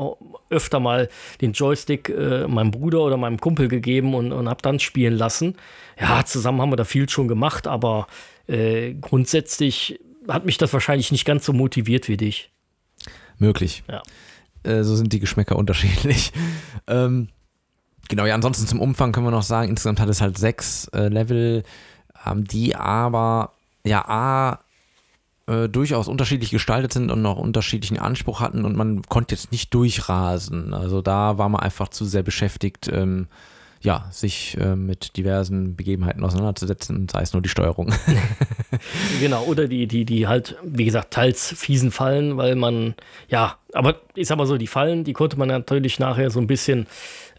öfter 0.50 0.80
mal 0.80 1.10
den 1.42 1.54
Joystick 1.54 2.10
äh, 2.10 2.48
meinem 2.48 2.72
Bruder 2.72 3.02
oder 3.02 3.18
meinem 3.18 3.40
Kumpel 3.40 3.68
gegeben 3.68 4.14
und, 4.14 4.32
und 4.32 4.48
habe 4.48 4.62
dann 4.62 4.80
spielen 4.80 5.16
lassen. 5.16 5.56
Ja, 6.00 6.24
zusammen 6.26 6.62
haben 6.62 6.72
wir 6.72 6.78
da 6.78 6.86
viel 6.86 7.10
schon 7.10 7.28
gemacht, 7.28 7.68
aber 7.68 8.08
äh, 8.48 8.94
grundsätzlich 8.94 10.00
hat 10.28 10.46
mich 10.46 10.58
das 10.58 10.72
wahrscheinlich 10.74 11.12
nicht 11.12 11.26
ganz 11.26 11.46
so 11.46 11.54
motiviert 11.54 12.08
wie 12.08 12.18
dich. 12.18 12.52
Möglich. 13.38 13.84
Ja. 13.90 14.04
Äh, 14.64 14.84
so 14.84 14.96
sind 14.96 15.12
die 15.12 15.20
Geschmäcker 15.20 15.56
unterschiedlich. 15.56 16.32
ähm, 16.88 17.30
genau, 18.12 18.26
ja, 18.26 18.36
ansonsten 18.36 18.68
zum 18.68 18.80
Umfang 18.80 19.12
können 19.12 19.26
wir 19.26 19.32
noch 19.32 19.42
sagen, 19.42 19.70
insgesamt 19.70 20.00
hat 20.00 20.10
es 20.10 20.22
halt 20.22 20.38
sechs 20.38 20.88
äh, 20.90 21.08
Level, 21.08 21.64
ähm, 22.28 22.44
die 22.44 22.76
aber 22.76 23.54
ja 23.84 24.08
A 24.08 24.60
äh, 25.48 25.68
durchaus 25.70 26.08
unterschiedlich 26.08 26.52
gestaltet 26.52 26.94
sind 26.94 27.10
und 27.10 27.22
noch 27.24 27.38
unterschiedlichen 27.38 27.98
Anspruch 27.98 28.42
hatten 28.42 28.66
und 28.66 28.76
man 28.76 29.02
konnte 29.04 29.34
jetzt 29.34 29.52
nicht 29.52 29.74
durchrasen. 29.74 30.74
Also 30.74 31.02
da 31.02 31.40
war 31.40 31.50
man 31.50 31.62
einfach 31.62 31.88
zu 31.88 32.06
sehr 32.06 32.22
beschäftigt, 32.22 32.90
ähm, 32.94 33.28
ja, 33.82 34.08
sich 34.12 34.58
äh, 34.60 34.76
mit 34.76 35.18
diversen 35.18 35.76
Begebenheiten 35.76 36.24
auseinanderzusetzen, 36.24 37.08
sei 37.10 37.22
es 37.22 37.34
nur 37.34 37.42
die 37.42 37.50
Steuerung. 37.50 37.94
Genau, 39.20 39.44
oder 39.44 39.68
die, 39.68 39.86
die, 39.86 40.06
die 40.06 40.28
halt, 40.28 40.56
wie 40.64 40.86
gesagt, 40.86 41.12
teils 41.12 41.54
fiesen 41.56 41.92
Fallen, 41.92 42.38
weil 42.38 42.56
man, 42.56 42.96
ja, 43.28 43.58
aber 43.74 43.98
ich 44.16 44.28
sag 44.28 44.38
mal 44.38 44.48
so, 44.48 44.58
die 44.58 44.66
Fallen, 44.66 45.04
die 45.04 45.14
konnte 45.14 45.38
man 45.38 45.50
natürlich 45.50 46.00
nachher 46.00 46.32
so 46.32 46.40
ein 46.40 46.48
bisschen, 46.48 46.88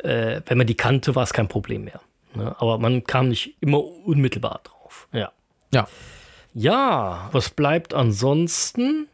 äh, 0.04 0.40
wenn 0.46 0.58
man 0.58 0.66
die 0.66 0.76
kannte, 0.76 1.16
war 1.16 1.22
es 1.24 1.32
kein 1.32 1.48
Problem 1.48 1.84
mehr. 1.84 2.00
Ne? 2.34 2.54
Aber 2.58 2.78
man 2.78 3.02
kam 3.04 3.28
nicht 3.28 3.56
immer 3.60 3.82
unmittelbar 3.82 4.60
drauf. 4.62 5.08
Ja. 5.12 5.32
ja, 5.72 5.88
Ja, 6.54 7.28
was 7.32 7.50
bleibt 7.50 7.94
ansonsten? 7.94 9.08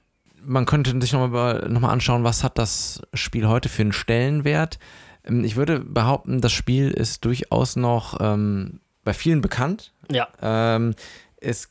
man 0.44 0.66
könnte 0.66 0.98
sich 1.00 1.12
nochmal 1.12 1.66
noch 1.68 1.80
mal 1.80 1.90
anschauen, 1.90 2.24
was 2.24 2.42
hat 2.42 2.58
das 2.58 3.02
Spiel 3.14 3.46
heute 3.46 3.68
für 3.68 3.82
einen 3.82 3.92
Stellenwert. 3.92 4.78
Ähm, 4.78 4.86
Ich 5.28 5.56
würde 5.56 5.80
behaupten, 5.80 6.40
das 6.40 6.52
Spiel 6.52 6.90
ist 6.90 7.24
durchaus 7.24 7.76
noch 7.76 8.18
ähm, 8.20 8.80
bei 9.04 9.12
vielen 9.12 9.40
bekannt. 9.40 9.92
Ja, 10.10 10.28
Ähm, 10.40 10.94
es, 11.40 11.70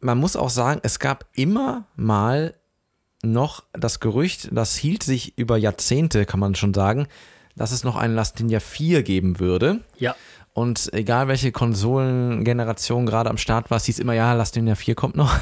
man 0.00 0.18
muss 0.18 0.36
auch 0.36 0.50
sagen, 0.50 0.80
es 0.82 0.98
gab 0.98 1.26
immer 1.34 1.84
mal 1.96 2.54
noch 3.22 3.64
das 3.72 4.00
Gerücht, 4.00 4.48
das 4.52 4.76
hielt 4.76 5.02
sich 5.02 5.36
über 5.36 5.56
Jahrzehnte, 5.56 6.26
kann 6.26 6.40
man 6.40 6.54
schon 6.54 6.74
sagen, 6.74 7.08
dass 7.56 7.72
es 7.72 7.84
noch 7.84 7.96
einen 7.96 8.14
Last 8.14 8.38
Ninja 8.38 8.60
4 8.60 9.02
geben 9.02 9.40
würde. 9.40 9.80
ja, 9.98 10.14
Und 10.52 10.92
egal 10.92 11.28
welche 11.28 11.52
Konsolengeneration 11.52 13.06
gerade 13.06 13.30
am 13.30 13.38
Start 13.38 13.70
war, 13.70 13.76
es 13.76 13.84
hieß 13.84 13.98
immer, 13.98 14.14
ja, 14.14 14.32
Last 14.34 14.56
Ninja 14.56 14.74
4 14.74 14.94
kommt 14.94 15.16
noch. 15.16 15.34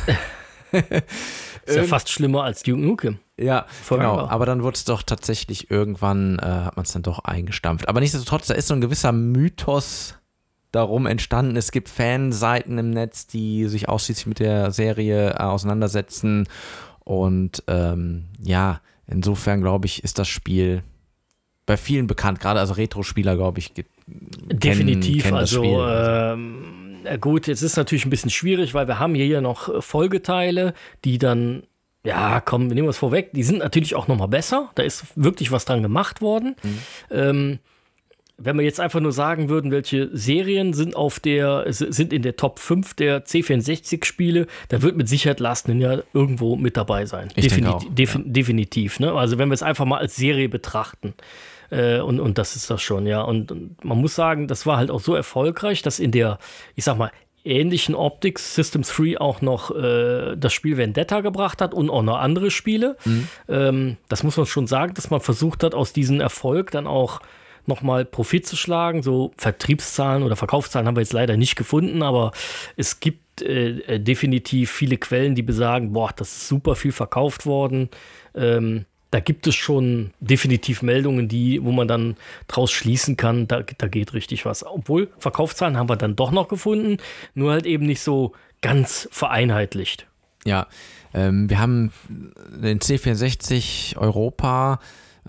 ist 0.72 1.76
ja 1.76 1.84
fast 1.84 2.08
schlimmer 2.10 2.44
als 2.44 2.62
Duke 2.62 2.80
Nukem. 2.80 3.18
Ja, 3.38 3.66
genau. 3.88 4.26
Aber 4.28 4.46
dann 4.46 4.62
wurde 4.62 4.76
es 4.76 4.84
doch 4.84 5.02
tatsächlich 5.02 5.70
irgendwann, 5.70 6.38
äh, 6.38 6.46
hat 6.46 6.76
man 6.76 6.84
es 6.84 6.92
dann 6.92 7.02
doch 7.02 7.20
eingestampft. 7.20 7.88
Aber 7.88 8.00
nichtsdestotrotz, 8.00 8.46
da 8.46 8.54
ist 8.54 8.68
so 8.68 8.74
ein 8.74 8.80
gewisser 8.80 9.12
Mythos 9.12 10.14
darum 10.72 11.06
entstanden. 11.06 11.56
Es 11.56 11.70
gibt 11.70 11.88
Fanseiten 11.88 12.78
im 12.78 12.90
Netz, 12.90 13.26
die 13.26 13.66
sich 13.68 13.88
ausschließlich 13.88 14.26
mit 14.26 14.38
der 14.38 14.70
Serie 14.72 15.32
äh, 15.32 15.42
auseinandersetzen. 15.42 16.48
Und 17.04 17.62
ähm, 17.66 18.24
ja, 18.40 18.80
insofern 19.06 19.60
glaube 19.60 19.86
ich, 19.86 20.02
ist 20.02 20.18
das 20.18 20.28
Spiel 20.28 20.82
bei 21.66 21.76
vielen 21.76 22.06
bekannt. 22.06 22.40
Gerade 22.40 22.60
als 22.60 22.76
Retro-Spieler, 22.76 23.36
glaube 23.36 23.58
ich, 23.58 23.72
Definitiv. 24.06 25.24
kennen 25.24 25.34
das 25.34 25.54
also, 25.54 25.64
Spiel. 25.64 25.86
ähm, 25.88 27.20
gut, 27.20 27.46
jetzt 27.46 27.62
ist 27.62 27.76
natürlich 27.76 28.06
ein 28.06 28.10
bisschen 28.10 28.30
schwierig, 28.30 28.72
weil 28.72 28.86
wir 28.86 28.98
haben 28.98 29.14
hier 29.14 29.26
ja 29.26 29.40
noch 29.40 29.68
äh, 29.68 29.82
Folgeteile, 29.82 30.74
die 31.04 31.18
dann, 31.18 31.64
ja, 32.06 32.40
komm, 32.40 32.68
wir 32.70 32.74
nehmen 32.74 32.88
es 32.88 32.98
vorweg, 32.98 33.30
die 33.32 33.42
sind 33.42 33.58
natürlich 33.58 33.94
auch 33.94 34.08
nochmal 34.08 34.28
besser. 34.28 34.70
Da 34.76 34.82
ist 34.82 35.04
wirklich 35.16 35.50
was 35.52 35.64
dran 35.64 35.82
gemacht 35.82 36.20
worden. 36.20 36.56
Mhm. 36.62 36.78
Ähm, 37.10 37.58
wenn 38.38 38.56
wir 38.58 38.64
jetzt 38.66 38.80
einfach 38.80 39.00
nur 39.00 39.12
sagen 39.12 39.48
würden, 39.48 39.70
welche 39.70 40.10
Serien 40.14 40.74
sind 40.74 40.94
auf 40.94 41.20
der, 41.20 41.64
sind 41.70 42.12
in 42.12 42.20
der 42.20 42.36
Top 42.36 42.58
5 42.58 42.92
der 42.92 43.24
C64-Spiele, 43.24 44.46
da 44.68 44.82
wird 44.82 44.94
mit 44.96 45.08
Sicherheit 45.08 45.40
Last 45.40 45.68
Ninja 45.68 46.02
irgendwo 46.12 46.54
mit 46.56 46.76
dabei 46.76 47.06
sein. 47.06 47.28
Ich 47.34 47.48
denke 47.48 47.66
Definit- 47.70 47.74
auch, 47.74 47.84
defi- 47.84 48.22
Definitiv. 48.30 49.00
Ne? 49.00 49.12
Also 49.12 49.38
wenn 49.38 49.48
wir 49.48 49.54
es 49.54 49.62
einfach 49.62 49.86
mal 49.86 49.98
als 49.98 50.16
Serie 50.16 50.48
betrachten. 50.50 51.14
Äh, 51.70 52.00
und, 52.00 52.20
und 52.20 52.36
das 52.38 52.56
ist 52.56 52.70
das 52.70 52.82
schon, 52.82 53.06
ja. 53.06 53.22
Und, 53.22 53.50
und 53.50 53.82
man 53.84 53.98
muss 53.98 54.14
sagen, 54.14 54.46
das 54.48 54.66
war 54.66 54.76
halt 54.76 54.90
auch 54.90 55.00
so 55.00 55.14
erfolgreich, 55.14 55.82
dass 55.82 55.98
in 55.98 56.12
der, 56.12 56.38
ich 56.74 56.84
sag 56.84 56.98
mal, 56.98 57.10
ähnlichen 57.46 57.94
Optik 57.94 58.38
System 58.38 58.82
3 58.82 59.20
auch 59.20 59.40
noch 59.40 59.74
äh, 59.74 60.36
das 60.36 60.52
Spiel 60.52 60.76
Vendetta 60.76 61.20
gebracht 61.20 61.62
hat 61.62 61.74
und 61.74 61.90
auch 61.90 62.02
noch 62.02 62.18
andere 62.18 62.50
Spiele. 62.50 62.96
Ähm, 63.48 63.96
das 64.08 64.22
muss 64.22 64.36
man 64.36 64.46
schon 64.46 64.66
sagen, 64.66 64.94
dass 64.94 65.10
man 65.10 65.20
versucht 65.20 65.62
hat, 65.62 65.74
aus 65.74 65.92
diesem 65.92 66.20
Erfolg 66.20 66.70
dann 66.70 66.86
auch 66.86 67.20
nochmal 67.66 68.04
Profit 68.04 68.46
zu 68.46 68.56
schlagen. 68.56 69.02
So 69.02 69.32
Vertriebszahlen 69.36 70.22
oder 70.22 70.36
Verkaufszahlen 70.36 70.86
haben 70.86 70.96
wir 70.96 71.02
jetzt 71.02 71.12
leider 71.12 71.36
nicht 71.36 71.56
gefunden, 71.56 72.02
aber 72.02 72.32
es 72.76 73.00
gibt 73.00 73.42
äh, 73.42 73.80
äh 73.80 74.00
definitiv 74.00 74.70
viele 74.70 74.96
Quellen, 74.96 75.34
die 75.34 75.42
besagen, 75.42 75.92
boah, 75.92 76.10
das 76.14 76.28
ist 76.28 76.48
super 76.48 76.76
viel 76.76 76.92
verkauft 76.92 77.46
worden. 77.46 77.90
Ähm, 78.34 78.86
da 79.16 79.20
gibt 79.20 79.46
es 79.46 79.54
schon 79.54 80.10
definitiv 80.20 80.82
Meldungen, 80.82 81.26
die, 81.26 81.64
wo 81.64 81.72
man 81.72 81.88
dann 81.88 82.18
draus 82.48 82.70
schließen 82.70 83.16
kann, 83.16 83.48
da, 83.48 83.62
da 83.62 83.88
geht 83.88 84.12
richtig 84.12 84.44
was. 84.44 84.62
Obwohl 84.62 85.08
Verkaufszahlen 85.16 85.78
haben 85.78 85.88
wir 85.88 85.96
dann 85.96 86.16
doch 86.16 86.32
noch 86.32 86.48
gefunden, 86.48 86.98
nur 87.32 87.52
halt 87.52 87.64
eben 87.64 87.86
nicht 87.86 88.02
so 88.02 88.34
ganz 88.60 89.08
vereinheitlicht. 89.10 90.06
Ja, 90.44 90.66
ähm, 91.14 91.48
wir 91.48 91.58
haben 91.58 91.92
den 92.10 92.78
C64 92.78 93.96
Europa 93.96 94.80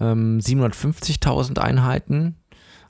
ähm, 0.01 0.39
750.000 0.39 1.57
Einheiten. 1.57 2.35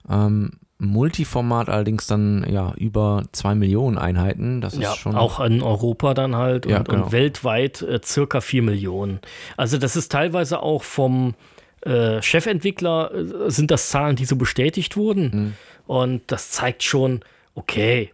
Ähm, 0.09 0.53
Multiformat 0.79 1.69
allerdings 1.69 2.05
dann 2.05 2.45
ja 2.49 2.73
über 2.75 3.23
2 3.31 3.55
Millionen 3.55 3.97
Einheiten. 3.97 4.61
Das 4.61 4.73
ist 4.73 4.81
ja, 4.81 4.93
schon. 4.93 5.15
Auch 5.15 5.39
in 5.39 5.63
Europa 5.63 6.13
dann 6.13 6.35
halt 6.35 6.65
und, 6.65 6.71
ja, 6.71 6.83
genau. 6.83 7.05
und 7.05 7.11
weltweit 7.11 7.81
äh, 7.81 7.99
circa 8.03 8.41
4 8.41 8.61
Millionen. 8.61 9.19
Also, 9.55 9.77
das 9.77 9.95
ist 9.95 10.11
teilweise 10.11 10.61
auch 10.61 10.83
vom 10.83 11.33
äh, 11.81 12.21
Chefentwickler, 12.21 13.11
äh, 13.13 13.49
sind 13.49 13.71
das 13.71 13.89
Zahlen, 13.89 14.15
die 14.15 14.25
so 14.25 14.35
bestätigt 14.35 14.97
wurden. 14.97 15.23
Mhm. 15.23 15.53
Und 15.87 16.21
das 16.27 16.51
zeigt 16.51 16.83
schon, 16.83 17.21
okay, 17.55 18.13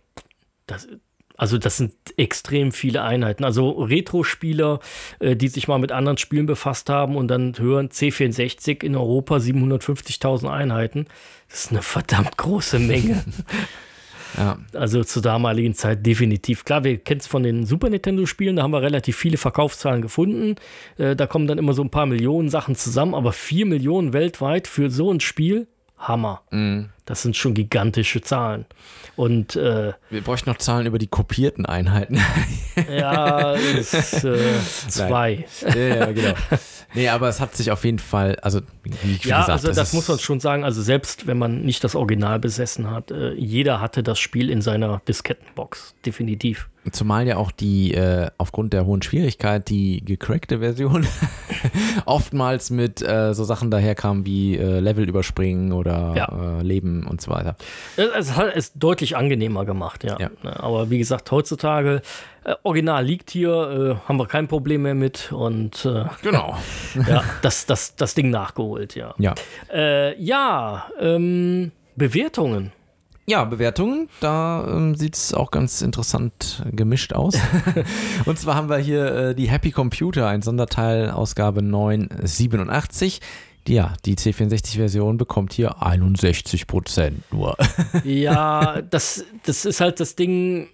das, 0.68 0.88
also 1.44 1.58
das 1.58 1.76
sind 1.76 1.94
extrem 2.16 2.72
viele 2.72 3.04
Einheiten. 3.04 3.44
Also 3.44 3.72
Retro-Spieler, 3.72 4.80
äh, 5.20 5.36
die 5.36 5.50
sich 5.50 5.68
mal 5.68 5.78
mit 5.78 5.92
anderen 5.92 6.18
Spielen 6.18 6.46
befasst 6.46 6.90
haben 6.90 7.18
und 7.18 7.28
dann 7.28 7.60
hören 7.60 7.90
C64 7.90 8.82
in 8.82 8.96
Europa 8.96 9.36
750.000 9.36 10.50
Einheiten. 10.50 11.06
Das 11.50 11.66
ist 11.66 11.72
eine 11.72 11.82
verdammt 11.82 12.38
große 12.38 12.80
Menge. 12.80 13.26
ja. 14.38 14.58
Also 14.72 15.04
zur 15.04 15.22
damaligen 15.22 15.74
Zeit 15.74 16.06
definitiv. 16.06 16.64
Klar, 16.64 16.86
wir 16.86 16.98
kennen 16.98 17.20
es 17.20 17.28
von 17.28 17.44
den 17.44 17.66
Super 17.66 17.90
Nintendo-Spielen, 17.90 18.56
da 18.56 18.64
haben 18.64 18.72
wir 18.72 18.82
relativ 18.82 19.18
viele 19.18 19.36
Verkaufszahlen 19.36 20.02
gefunden. 20.02 20.56
Äh, 20.98 21.18
da 21.18 21.28
kommen 21.28 21.48
dann 21.48 21.58
immer 21.58 21.74
so 21.74 21.84
ein 21.84 21.90
paar 21.90 22.06
Millionen 22.06 22.48
Sachen 22.48 22.78
zusammen, 22.78 23.16
aber 23.16 23.34
vier 23.34 23.66
Millionen 23.66 24.14
weltweit 24.14 24.66
für 24.66 24.90
so 24.90 25.12
ein 25.12 25.20
Spiel, 25.20 25.68
Hammer. 26.08 26.42
Mhm. 26.52 26.90
Das 27.06 27.22
sind 27.22 27.36
schon 27.36 27.54
gigantische 27.54 28.22
Zahlen. 28.22 28.66
Und 29.16 29.56
äh, 29.56 29.94
wir 30.10 30.22
bräuchten 30.22 30.50
noch 30.50 30.58
Zahlen 30.58 30.88
über 30.88 30.98
die 30.98 31.08
kopierten 31.08 31.66
Einheiten. 31.66 32.20
ja, 32.90 33.52
ist, 33.54 34.24
äh, 34.24 34.38
zwei. 34.88 35.46
Ja, 35.62 35.76
ja, 35.76 36.12
genau. 36.12 36.34
Nee, 36.94 37.10
aber 37.10 37.28
es 37.28 37.40
hat 37.40 37.56
sich 37.56 37.72
auf 37.72 37.84
jeden 37.86 38.00
Fall, 38.00 38.38
also 38.42 38.62
wie, 38.84 38.92
wie 39.04 39.30
ja, 39.30 39.42
gesagt, 39.42 39.50
also 39.50 39.68
das, 39.68 39.76
das 39.76 39.94
muss 39.94 40.08
man 40.08 40.20
schon 40.20 40.40
sagen. 40.40 40.64
Also 40.64 40.82
selbst 40.82 41.28
wenn 41.28 41.38
man 41.38 41.62
nicht 41.64 41.84
das 41.84 41.96
Original 41.96 42.40
besessen 42.40 42.90
hat, 42.90 43.12
äh, 43.12 43.34
jeder 43.34 43.82
hatte 43.82 44.02
das 44.02 44.20
Spiel 44.20 44.50
in 44.50 44.62
seiner 44.62 45.02
Diskettenbox, 45.08 45.96
definitiv. 46.06 46.70
Zumal 46.92 47.28
ja 47.28 47.38
auch 47.38 47.52
die, 47.52 47.94
äh, 47.94 48.30
aufgrund 48.38 48.74
der 48.74 48.86
hohen 48.86 49.02
Schwierigkeit, 49.02 49.70
die 49.70 50.04
gecrackte 50.04 50.60
Version 50.60 51.08
oftmals 52.06 52.70
mit 52.70 53.02
äh, 53.02 53.34
so 53.34 53.44
Sachen 53.44 53.72
daherkam 53.72 54.26
wie 54.26 54.58
äh, 54.58 54.80
Level 54.80 55.08
überspringen 55.08 55.72
oder 55.72 56.14
ja. 56.16 56.60
Äh, 56.60 56.62
Leben 56.62 57.08
und 57.08 57.22
so 57.22 57.32
weiter. 57.32 57.56
Es 57.96 58.36
hat 58.36 58.54
es 58.56 58.74
deutlich 58.74 59.16
angenehmer 59.16 59.66
gemacht, 59.66 60.04
ja. 60.04 60.18
ja. 60.20 60.30
Aber 60.44 60.90
wie 60.90 60.98
gesagt, 60.98 61.32
heutzutage, 61.32 62.02
äh, 62.44 62.56
Original 62.64 63.06
liegt 63.06 63.32
hier, 63.32 64.00
äh, 64.04 64.08
haben 64.08 64.18
wir 64.18 64.28
kein 64.28 64.48
Problem 64.48 64.82
mehr 64.82 64.96
mit 64.96 65.32
und 65.32 65.88
genau. 66.22 66.58
ja, 67.08 67.24
das, 67.42 67.66
das, 67.66 67.96
das 67.96 68.14
Ding 68.14 68.30
nachgeholt, 68.30 68.96
ja. 68.96 69.16
Ja, 69.18 69.36
ja 70.18 70.88
ähm, 71.00 71.72
Bewertungen. 71.96 72.72
Ja, 73.26 73.46
Bewertungen, 73.46 74.10
da 74.20 74.68
ähm, 74.68 74.96
sieht 74.96 75.16
es 75.16 75.34
auch 75.34 75.50
ganz 75.50 75.82
interessant 75.82 76.62
gemischt 76.72 77.14
aus. 77.14 77.36
und 78.26 78.38
zwar 78.38 78.56
haben 78.56 78.70
wir 78.70 78.78
hier 78.78 79.06
äh, 79.16 79.36
die 79.36 79.50
Happy 79.50 79.72
Computer, 79.72 80.28
ein 80.28 80.42
Sonderteil, 80.42 81.10
Ausgabe 81.10 81.62
987. 81.62 83.22
Die, 83.68 83.76
ja, 83.76 83.94
die 84.04 84.16
C64-Version 84.16 85.18
bekommt 85.18 85.54
hier 85.54 85.78
61% 85.82 87.14
nur. 87.32 87.56
ja, 88.04 88.82
das, 88.82 89.24
das 89.46 89.64
ist 89.64 89.80
halt 89.80 90.02
das 90.02 90.18
Ding. 90.18 90.68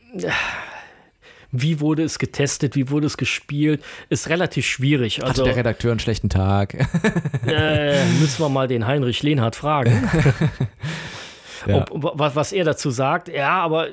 Wie 1.52 1.80
wurde 1.80 2.02
es 2.04 2.18
getestet? 2.18 2.76
Wie 2.76 2.90
wurde 2.90 3.06
es 3.06 3.18
gespielt? 3.18 3.84
Ist 4.10 4.28
relativ 4.30 4.66
schwierig. 4.66 5.24
Also, 5.24 5.44
Hatte 5.44 5.50
der 5.50 5.56
Redakteur 5.56 5.92
einen 5.92 6.00
schlechten 6.00 6.30
Tag? 6.30 6.74
äh, 7.46 8.04
müssen 8.20 8.40
wir 8.40 8.50
mal 8.50 8.68
den 8.68 8.88
Heinrich 8.88 9.22
Lehnhardt 9.22 9.56
fragen. 9.56 10.10
Ja. 11.68 11.86
Ob, 11.90 12.20
was, 12.20 12.36
was 12.36 12.52
er 12.52 12.66
dazu 12.66 12.90
sagt, 12.90 13.30
ja, 13.30 13.62
aber 13.62 13.90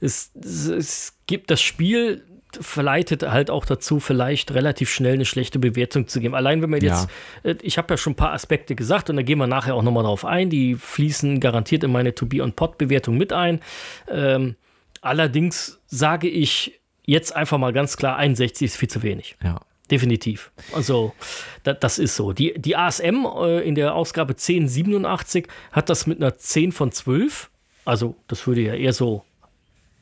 es, 0.00 0.32
es 0.34 1.18
gibt 1.26 1.50
das 1.50 1.60
Spiel 1.60 2.22
verleitet 2.60 3.22
halt 3.22 3.50
auch 3.50 3.64
dazu, 3.64 4.00
vielleicht 4.00 4.54
relativ 4.54 4.90
schnell 4.90 5.14
eine 5.14 5.24
schlechte 5.24 5.58
Bewertung 5.58 6.06
zu 6.06 6.20
geben. 6.20 6.34
Allein 6.34 6.62
wenn 6.62 6.70
man 6.70 6.80
jetzt, 6.80 7.08
ja. 7.42 7.50
Äh, 7.50 7.56
ich 7.62 7.78
habe 7.78 7.92
ja 7.92 7.96
schon 7.98 8.12
ein 8.12 8.16
paar 8.16 8.32
Aspekte 8.32 8.74
gesagt 8.74 9.10
und 9.10 9.16
da 9.16 9.22
gehen 9.22 9.38
wir 9.38 9.46
nachher 9.46 9.74
auch 9.74 9.82
nochmal 9.82 10.04
drauf 10.04 10.24
ein, 10.24 10.50
die 10.50 10.74
fließen 10.74 11.40
garantiert 11.40 11.84
in 11.84 11.92
meine 11.92 12.14
To 12.14 12.26
Be 12.26 12.42
on 12.42 12.52
Pod 12.52 12.78
Bewertung 12.78 13.16
mit 13.16 13.32
ein. 13.32 13.60
Ähm, 14.08 14.56
allerdings 15.00 15.80
sage 15.86 16.28
ich 16.28 16.80
jetzt 17.04 17.34
einfach 17.34 17.58
mal 17.58 17.72
ganz 17.72 17.96
klar, 17.96 18.16
61 18.16 18.66
ist 18.66 18.76
viel 18.76 18.88
zu 18.88 19.02
wenig. 19.02 19.36
Ja. 19.42 19.60
Definitiv. 19.90 20.50
Also, 20.72 21.12
da, 21.62 21.74
das 21.74 21.98
ist 21.98 22.16
so. 22.16 22.32
Die, 22.32 22.54
die 22.56 22.76
ASM 22.76 23.26
äh, 23.26 23.60
in 23.60 23.74
der 23.74 23.94
Ausgabe 23.94 24.32
1087 24.32 25.46
hat 25.72 25.90
das 25.90 26.06
mit 26.06 26.18
einer 26.18 26.36
10 26.36 26.72
von 26.72 26.90
12. 26.90 27.50
Also, 27.84 28.16
das 28.26 28.46
würde 28.46 28.62
ja 28.62 28.74
eher 28.74 28.94
so 28.94 29.24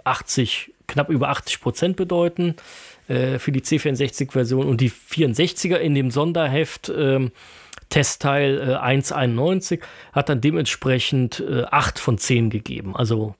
80, 0.04 0.72
knapp 0.86 1.08
über 1.08 1.30
80 1.30 1.60
Prozent 1.60 1.96
bedeuten 1.96 2.54
äh, 3.08 3.40
für 3.40 3.50
die 3.50 3.60
C64-Version. 3.60 4.68
Und 4.68 4.80
die 4.80 4.90
64er 4.90 5.76
in 5.76 5.94
dem 5.94 6.12
Sonderheft 6.12 6.88
äh, 6.88 7.28
Testteil 7.88 8.60
äh, 8.60 8.74
191 8.76 9.80
hat 10.12 10.28
dann 10.28 10.40
dementsprechend 10.40 11.40
äh, 11.40 11.64
8 11.64 11.98
von 11.98 12.18
10 12.18 12.50
gegeben. 12.50 12.94
Also, 12.94 13.34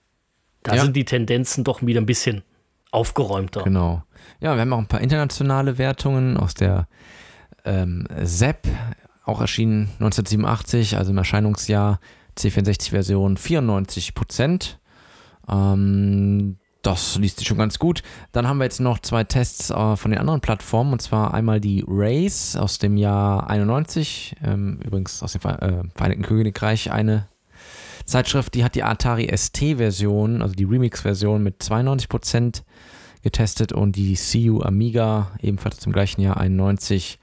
da 0.65 0.75
ja. 0.75 0.83
sind 0.83 0.97
die 0.97 1.05
Tendenzen 1.05 1.63
doch 1.63 1.83
wieder 1.83 2.01
ein 2.01 2.07
bisschen 2.07 2.43
aufgeräumter. 2.93 3.63
Genau. 3.63 4.05
Ja, 4.41 4.55
wir 4.55 4.61
haben 4.61 4.73
auch 4.73 4.79
ein 4.79 4.87
paar 4.87 5.01
internationale 5.01 5.79
Wertungen 5.79 6.37
aus 6.37 6.55
der 6.55 6.87
ähm, 7.65 8.07
ZEP, 8.23 8.69
auch 9.25 9.40
erschienen 9.40 9.88
1987, 9.95 10.97
also 10.97 11.11
im 11.11 11.19
Erscheinungsjahr 11.19 11.99
C64-Version 12.38 13.37
94 13.37 14.15
Prozent. 14.15 14.79
Ähm, 15.49 16.59
das 16.83 17.17
liest 17.17 17.38
sich 17.38 17.47
schon 17.47 17.59
ganz 17.59 17.79
gut. 17.79 18.03
Dann 18.33 18.49
haben 18.49 18.59
wir 18.59 18.65
jetzt 18.65 18.81
noch 18.81 18.99
zwei 18.99 19.25
Tests 19.25 19.71
äh, 19.71 19.97
von 19.97 20.11
den 20.11 20.21
anderen 20.21 20.40
Plattformen, 20.40 20.93
und 20.93 21.01
zwar 21.01 21.33
einmal 21.33 21.61
die 21.61 21.85
Race 21.87 22.57
aus 22.57 22.79
dem 22.79 22.97
Jahr 22.97 23.49
91, 23.49 24.37
ähm, 24.45 24.81
übrigens 24.85 25.23
aus 25.23 25.33
dem 25.33 25.43
äh, 25.43 25.85
Vereinigten 25.95 26.25
Königreich 26.25 26.90
eine 26.90 27.29
Zeitschrift, 28.05 28.55
die 28.55 28.65
hat 28.65 28.75
die 28.75 28.83
Atari 28.83 29.31
ST-Version, 29.35 30.42
also 30.42 30.55
die 30.55 30.65
Remix-Version 30.65 31.42
mit 31.42 31.63
92 31.63 32.09
Prozent 32.09 32.65
getestet 33.23 33.73
und 33.73 33.96
die 33.96 34.17
CU 34.17 34.63
Amiga 34.63 35.31
ebenfalls 35.40 35.79
zum 35.79 35.92
gleichen 35.92 36.21
Jahr 36.21 36.37
91, 36.37 37.19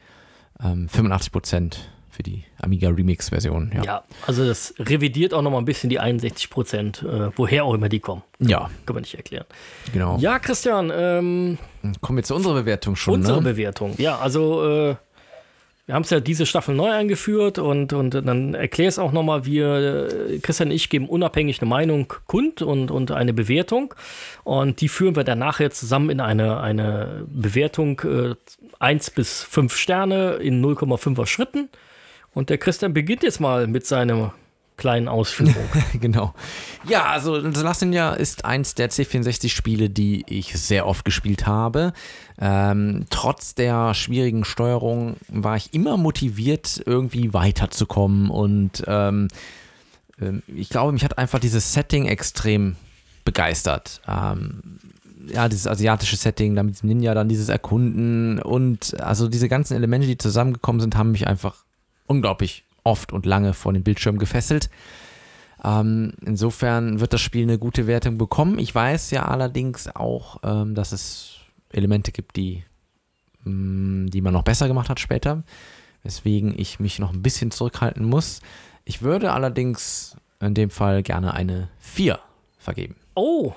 ähm, 0.64 0.88
85 0.88 1.32
Prozent 1.32 1.90
für 2.20 2.24
die 2.24 2.44
Amiga 2.58 2.90
Remix-Version. 2.90 3.72
Ja. 3.74 3.84
ja. 3.84 4.04
also 4.28 4.46
das 4.46 4.74
revidiert 4.78 5.34
auch 5.34 5.42
nochmal 5.42 5.62
ein 5.62 5.66
bisschen 5.66 5.90
die 5.90 6.00
61 6.00 6.50
Prozent, 6.50 7.04
äh, 7.04 7.30
woher 7.38 7.64
auch 7.64 7.74
immer 7.74 7.88
die 7.88 8.02
kommen. 8.02 8.24
Ja. 8.40 8.70
Kann 8.86 8.96
man 8.96 9.04
nicht 9.04 9.16
erklären. 9.16 9.46
Genau. 9.94 10.18
Ja, 10.20 10.40
Christian. 10.40 10.92
Ähm, 10.94 11.58
Kommen 12.02 12.18
wir 12.18 12.24
zu 12.24 12.36
unserer 12.36 12.56
Bewertung 12.56 12.98
schon. 12.98 13.14
Unsere 13.14 13.38
ne? 13.38 13.52
Bewertung, 13.52 13.96
ja. 13.98 14.18
Also 14.18 14.90
äh, 14.90 14.96
wir 15.90 15.96
haben 15.96 16.04
es 16.04 16.12
ja 16.12 16.20
diese 16.20 16.46
Staffel 16.46 16.76
neu 16.76 16.92
eingeführt 16.92 17.58
und, 17.58 17.94
und 17.94 18.14
dann 18.14 18.54
erkläre 18.54 18.90
es 18.90 19.00
auch 19.00 19.12
nochmal. 19.12 19.48
Wir, 19.48 20.38
Christian 20.44 20.70
und 20.70 20.76
ich, 20.76 20.90
geben 20.90 21.10
unabhängig 21.10 21.64
eine 21.64 21.68
Meinung 21.68 22.14
kund 22.28 22.62
und, 22.62 22.92
und 22.92 23.10
eine 23.10 23.34
Bewertung. 23.34 23.96
Und 24.44 24.82
die 24.82 24.88
führen 24.88 25.16
wir 25.16 25.24
dann 25.24 25.40
nachher 25.40 25.72
zusammen 25.72 26.12
in 26.12 26.20
eine, 26.20 26.60
eine 26.60 27.26
Bewertung 27.26 28.00
äh, 28.02 28.36
1 28.78 29.10
bis 29.10 29.42
5 29.42 29.76
Sterne 29.76 30.34
in 30.34 30.64
0,5er 30.64 31.26
Schritten. 31.26 31.70
Und 32.36 32.52
der 32.52 32.60
Christian 32.60 32.94
beginnt 32.94 33.24
jetzt 33.24 33.40
mal 33.40 33.66
mit 33.66 33.88
seinem 33.88 34.30
kleinen 34.80 35.08
Ausführung. 35.08 35.54
genau. 36.00 36.34
Ja, 36.88 37.06
also 37.06 37.40
The 37.40 37.62
Last 37.62 37.82
Ninja 37.82 38.14
ist 38.14 38.46
eins 38.46 38.74
der 38.74 38.90
C64-Spiele, 38.90 39.90
die 39.90 40.26
ich 40.28 40.58
sehr 40.58 40.88
oft 40.88 41.06
gespielt 41.06 41.46
habe. 41.46 41.94
Ähm, 42.40 43.06
trotz 43.12 43.54
der 43.54 43.94
schwierigen 43.94 44.46
Steuerung 44.46 45.18
war 45.28 45.58
ich 45.58 45.74
immer 45.74 45.98
motiviert, 45.98 46.82
irgendwie 46.86 47.34
weiterzukommen 47.34 48.32
und 48.32 48.84
ähm, 48.88 49.28
ähm, 50.22 50.42
ich 50.48 50.70
glaube, 50.70 50.94
mich 50.94 51.04
hat 51.04 51.18
einfach 51.18 51.40
dieses 51.40 51.74
Setting 51.74 52.06
extrem 52.06 52.76
begeistert. 53.26 54.02
Ähm, 54.08 54.80
ja, 55.28 55.50
dieses 55.50 55.68
asiatische 55.68 56.16
Setting, 56.16 56.56
dann 56.56 56.68
mit 56.68 56.76
diesem 56.76 56.90
Ninja, 56.90 57.14
dann 57.14 57.30
dieses 57.30 57.50
Erkunden 57.50 58.42
und 58.42 59.00
also 59.02 59.28
diese 59.28 59.50
ganzen 59.50 59.76
Elemente, 59.76 60.08
die 60.08 60.18
zusammengekommen 60.18 60.80
sind, 60.80 60.96
haben 60.96 61.12
mich 61.12 61.28
einfach 61.28 61.66
unglaublich 62.08 62.64
oft 62.84 63.12
und 63.12 63.26
lange 63.26 63.54
vor 63.54 63.74
den 63.74 63.84
Bildschirm 63.84 64.18
gefesselt. 64.18 64.70
Ähm, 65.64 66.14
insofern 66.26 67.00
wird 67.00 67.14
das 67.14 67.22
Spiel 67.22 67.44
eine 67.44 67.58
gute 67.58 67.88
Wertung 67.88 68.18
bekommen. 68.18 68.60
Ich 68.60 68.74
weiß 68.74 69.12
ja 69.12 69.26
allerdings 69.26 69.94
auch, 69.94 70.40
ähm, 70.44 70.76
dass 70.76 70.92
es 70.92 71.36
Elemente 71.72 72.12
gibt, 72.12 72.36
die, 72.36 72.64
mh, 73.44 73.52
mm, 73.52 74.10
die 74.10 74.22
man 74.22 74.34
noch 74.34 74.44
besser 74.44 74.68
gemacht 74.68 74.90
hat 74.90 75.00
später, 75.00 75.44
weswegen 76.04 76.58
ich 76.58 76.80
mich 76.80 77.00
noch 77.00 77.12
ein 77.12 77.22
bisschen 77.22 77.52
zurückhalten 77.52 78.06
muss. 78.06 78.42
Ich 78.86 79.02
würde 79.02 79.34
allerdings 79.34 80.16
in 80.40 80.54
dem 80.54 80.70
Fall 80.70 81.04
gerne 81.04 81.34
eine 81.34 81.70
4 81.80 82.20
vergeben. 82.58 82.96
Oh, 83.16 83.54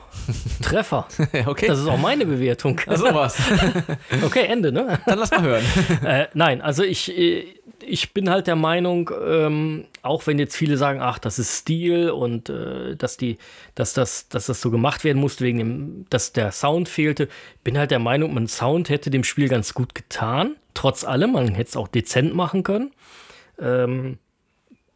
Treffer. 0.61 1.07
okay. 1.47 1.68
Das 1.68 1.79
ist 1.79 1.87
auch 1.87 1.99
meine 1.99 2.27
Bewertung. 2.27 2.81
Ach, 2.87 2.97
sowas. 2.97 3.39
okay, 4.25 4.47
Ende, 4.47 4.73
ne? 4.73 4.99
Dann 5.07 5.18
lass 5.18 5.31
mal 5.31 5.43
hören. 5.43 5.64
äh, 6.05 6.27
nein, 6.35 6.61
also 6.61 6.83
ich, 6.83 7.16
äh, 7.16 7.45
ich 7.87 8.12
bin 8.14 8.30
halt 8.30 8.47
der 8.47 8.57
Meinung, 8.57 9.11
ähm, 9.24 9.85
auch 10.03 10.26
wenn 10.26 10.39
jetzt 10.39 10.57
viele 10.57 10.76
sagen, 10.76 11.01
ach, 11.01 11.18
das 11.18 11.39
ist 11.39 11.59
Stil 11.59 12.11
und 12.11 12.49
äh, 12.49 12.97
dass, 12.97 13.16
die, 13.16 13.39
dass, 13.74 13.95
das, 13.95 14.28
dass 14.28 14.47
das 14.47 14.61
so 14.61 14.70
gemacht 14.70 15.05
werden 15.05 15.18
musste, 15.18 15.45
wegen 15.45 15.59
dem, 15.59 16.07
dass 16.11 16.33
der 16.33 16.53
Sound 16.53 16.89
fehlte, 16.89 17.28
bin 17.64 17.78
halt 17.78 17.91
der 17.91 17.99
Meinung, 17.99 18.35
mein 18.35 18.49
Sound 18.49 18.89
hätte 18.89 19.11
dem 19.11 19.24
Spiel 19.24 19.49
ganz 19.49 19.74
gut 19.74 19.95
getan. 19.95 20.57
Trotz 20.74 21.05
allem, 21.05 21.33
man 21.33 21.55
hätte 21.55 21.70
es 21.70 21.76
auch 21.76 21.89
dezent 21.89 22.35
machen 22.35 22.62
können. 22.62 22.93
Ähm, 23.59 24.18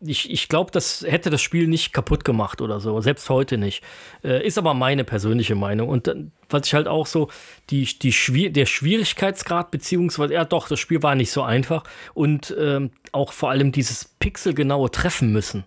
ich, 0.01 0.31
ich 0.31 0.49
glaube, 0.49 0.71
das 0.71 1.05
hätte 1.09 1.31
das 1.31 1.41
Spiel 1.41 1.67
nicht 1.67 1.93
kaputt 1.93 2.25
gemacht 2.25 2.61
oder 2.61 2.81
so, 2.81 3.01
selbst 3.01 3.31
heute 3.31 3.57
nicht. 3.57 3.83
Äh, 4.23 4.47
ist 4.47 4.59
aber 4.59 4.75
meine 4.75 5.05
persönliche 5.05 5.55
Meinung. 5.55 5.89
Und 5.89 6.15
was 6.51 6.67
ich 6.67 6.75
halt 6.75 6.87
auch 6.87 7.07
so, 7.07 7.29
die, 7.71 7.85
die 7.85 8.13
Schwier 8.13 8.53
der 8.53 8.67
Schwierigkeitsgrad, 8.67 9.71
beziehungsweise, 9.71 10.35
ja 10.35 10.45
doch, 10.45 10.69
das 10.69 10.81
Spiel 10.81 11.03
war 11.03 11.15
nicht 11.15 11.31
so 11.31 11.43
einfach. 11.43 11.85
Und 12.15 12.55
ähm, 12.59 12.91
auch 13.13 13.33
vor 13.33 13.51
allem 13.51 13.73
dieses 13.73 14.05
pixelgenaue 14.05 14.91
Treffen 14.91 15.33
müssen. 15.33 15.65